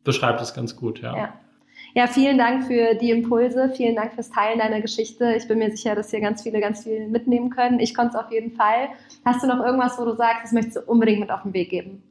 beschreibt 0.03 0.41
es 0.41 0.55
ganz 0.55 0.75
gut, 0.75 1.01
ja. 1.03 1.17
ja. 1.17 1.33
Ja, 1.97 2.07
vielen 2.09 2.37
Dank 2.37 2.67
für 2.67 2.95
die 2.95 3.11
Impulse, 3.11 3.71
vielen 3.75 3.97
Dank 3.97 4.13
fürs 4.13 4.29
Teilen 4.29 4.59
deiner 4.59 4.83
Geschichte. 4.83 5.33
Ich 5.35 5.49
bin 5.49 5.59
mir 5.59 5.71
sicher, 5.75 5.95
dass 5.95 6.11
hier 6.11 6.21
ganz 6.21 6.43
viele 6.43 6.61
ganz 6.61 6.85
viel 6.85 7.09
mitnehmen 7.09 7.49
können. 7.49 7.81
Ich 7.81 7.95
konnte 7.95 8.19
es 8.19 8.23
auf 8.23 8.31
jeden 8.31 8.51
Fall. 8.51 8.89
Hast 9.25 9.43
du 9.43 9.47
noch 9.47 9.65
irgendwas, 9.65 9.99
wo 9.99 10.05
du 10.05 10.15
sagst, 10.15 10.45
das 10.45 10.53
möchtest 10.53 10.77
du 10.77 10.81
unbedingt 10.83 11.21
mit 11.21 11.31
auf 11.31 11.45
den 11.45 11.55
Weg 11.55 11.71
geben? 11.71 12.03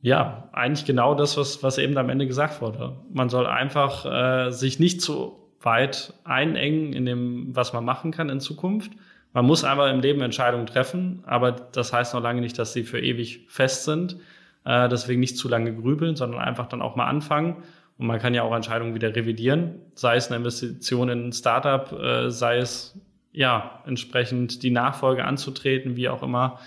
Ja, 0.00 0.48
eigentlich 0.52 0.86
genau 0.86 1.14
das, 1.14 1.36
was, 1.36 1.62
was 1.62 1.76
eben 1.76 1.98
am 1.98 2.08
Ende 2.08 2.26
gesagt 2.26 2.62
wurde. 2.62 2.96
Man 3.12 3.28
soll 3.28 3.46
einfach 3.46 4.06
äh, 4.06 4.52
sich 4.52 4.80
nicht 4.80 5.02
zu 5.02 5.38
weit 5.60 6.14
einengen 6.24 6.94
in 6.94 7.04
dem, 7.04 7.54
was 7.54 7.74
man 7.74 7.84
machen 7.84 8.10
kann 8.10 8.30
in 8.30 8.40
Zukunft. 8.40 8.92
Man 9.34 9.44
muss 9.44 9.64
einfach 9.64 9.90
im 9.92 10.00
Leben 10.00 10.22
Entscheidungen 10.22 10.64
treffen, 10.64 11.24
aber 11.26 11.52
das 11.52 11.92
heißt 11.92 12.14
noch 12.14 12.22
lange 12.22 12.40
nicht, 12.40 12.58
dass 12.58 12.72
sie 12.72 12.84
für 12.84 13.00
ewig 13.00 13.44
fest 13.50 13.84
sind. 13.84 14.16
Äh, 14.64 14.88
deswegen 14.88 15.20
nicht 15.20 15.36
zu 15.36 15.46
lange 15.46 15.74
grübeln, 15.74 16.16
sondern 16.16 16.40
einfach 16.40 16.68
dann 16.68 16.80
auch 16.80 16.96
mal 16.96 17.06
anfangen 17.06 17.62
und 17.98 18.06
man 18.06 18.18
kann 18.18 18.34
ja 18.34 18.42
auch 18.42 18.54
Entscheidungen 18.54 18.94
wieder 18.94 19.14
revidieren, 19.14 19.80
sei 19.94 20.16
es 20.16 20.28
eine 20.28 20.38
Investition 20.38 21.08
in 21.08 21.28
ein 21.28 21.32
Startup, 21.32 21.92
äh, 21.92 22.30
sei 22.30 22.58
es 22.58 22.98
ja 23.32 23.82
entsprechend 23.86 24.62
die 24.62 24.70
Nachfolge 24.70 25.24
anzutreten, 25.24 25.96
wie 25.96 26.08
auch 26.08 26.22
immer, 26.22 26.58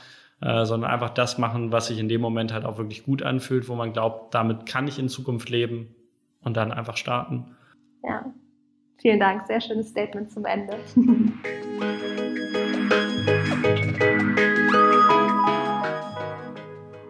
äh, 0.41 0.65
sondern 0.65 0.91
einfach 0.91 1.09
das 1.09 1.38
machen, 1.38 1.71
was 1.71 1.88
sich 1.88 1.99
in 1.99 2.09
dem 2.09 2.21
Moment 2.21 2.53
halt 2.53 2.65
auch 2.65 2.78
wirklich 2.78 3.03
gut 3.03 3.23
anfühlt, 3.23 3.67
wo 3.67 3.76
man 3.76 3.93
glaubt, 3.93 4.34
damit 4.34 4.65
kann 4.65 4.88
ich 4.88 4.99
in 4.99 5.09
Zukunft 5.09 5.49
leben 5.49 5.95
und 6.41 6.57
dann 6.57 6.71
einfach 6.71 6.97
starten. 6.97 7.55
Ja, 8.03 8.26
vielen 9.01 9.19
Dank. 9.19 9.45
Sehr 9.47 9.61
schönes 9.61 9.89
Statement 9.89 10.32
zum 10.32 10.45
Ende. 10.45 10.78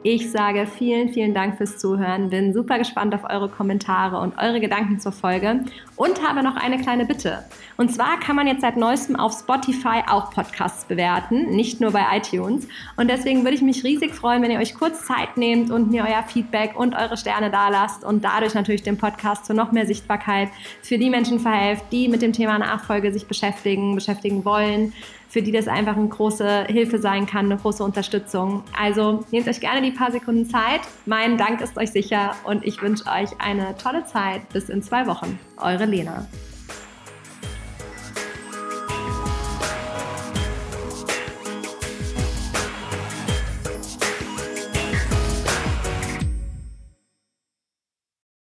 Ich 0.08 0.30
sage 0.30 0.68
vielen, 0.68 1.10
vielen 1.12 1.34
Dank 1.34 1.58
fürs 1.58 1.80
Zuhören. 1.80 2.30
Bin 2.30 2.53
super 2.53 2.78
gespannt 2.78 3.16
auf 3.16 3.24
eure 3.28 3.49
Kommentare 3.49 4.20
und 4.20 4.38
eure 4.38 4.60
Gedanken 4.60 4.99
zur 4.99 5.12
Folge 5.12 5.62
und 5.95 6.22
habe 6.22 6.43
noch 6.43 6.56
eine 6.56 6.80
kleine 6.80 7.06
Bitte. 7.06 7.43
Und 7.76 7.91
zwar 7.91 8.20
kann 8.20 8.36
man 8.36 8.45
jetzt 8.45 8.62
seit 8.62 8.78
neuestem 8.78 9.16
auf 9.16 9.34
Spotify 9.34 10.03
auch 10.08 10.30
Podcasts 10.30 10.86
bewerten, 10.86 11.56
nicht 11.56 11.82
nur 11.82 11.89
bei 11.89 12.03
iTunes. 12.16 12.68
Und 12.97 13.10
deswegen 13.10 13.41
würde 13.41 13.56
ich 13.56 13.64
mich 13.64 13.84
riesig 13.84 14.14
freuen, 14.14 14.43
wenn 14.43 14.51
ihr 14.51 14.60
euch 14.60 14.76
kurz 14.76 15.08
Zeit 15.08 15.38
nehmt 15.38 15.72
und 15.72 15.89
mir 15.89 16.03
euer 16.03 16.22
Feedback 16.22 16.80
und 16.80 16.93
eure 16.93 17.18
Sterne 17.18 17.49
dalasst 17.49 18.03
und 18.03 18.24
dadurch 18.24 18.53
natürlich 18.53 18.84
den 18.84 18.99
Podcast 18.99 19.47
zu 19.47 19.56
noch 19.56 19.72
mehr 19.72 19.88
Sichtbarkeit 19.88 20.49
für 20.84 20.99
die 20.99 21.10
Menschen 21.10 21.39
verhelft, 21.39 21.86
die 21.91 22.10
mit 22.10 22.22
dem 22.22 22.32
Thema 22.32 22.60
Nachfolge 22.60 23.12
sich 23.12 23.26
beschäftigen, 23.26 23.95
beschäftigen 23.95 24.45
wollen 24.45 24.93
für 25.30 25.41
die 25.41 25.51
das 25.51 25.67
einfach 25.67 25.95
eine 25.95 26.07
große 26.07 26.65
Hilfe 26.65 26.99
sein 26.99 27.26
kann, 27.26 27.45
eine 27.45 27.57
große 27.57 27.84
Unterstützung. 27.84 28.63
Also 28.78 29.26
nehmt 29.32 29.47
euch 29.47 29.59
gerne 29.59 29.82
die 29.82 29.91
paar 29.91 30.11
Sekunden 30.11 30.45
Zeit. 30.45 30.82
Mein 31.05 31.38
Dank 31.38 31.61
ist 31.61 31.78
euch 31.78 31.91
sicher 31.91 32.36
und 32.43 32.65
ich 32.65 32.82
wünsche 32.82 33.05
euch 33.05 33.30
eine 33.39 33.76
tolle 33.78 34.05
Zeit. 34.05 34.47
Bis 34.49 34.69
in 34.69 34.82
zwei 34.82 35.07
Wochen. 35.07 35.39
Eure 35.57 35.86
Lena. 35.86 36.28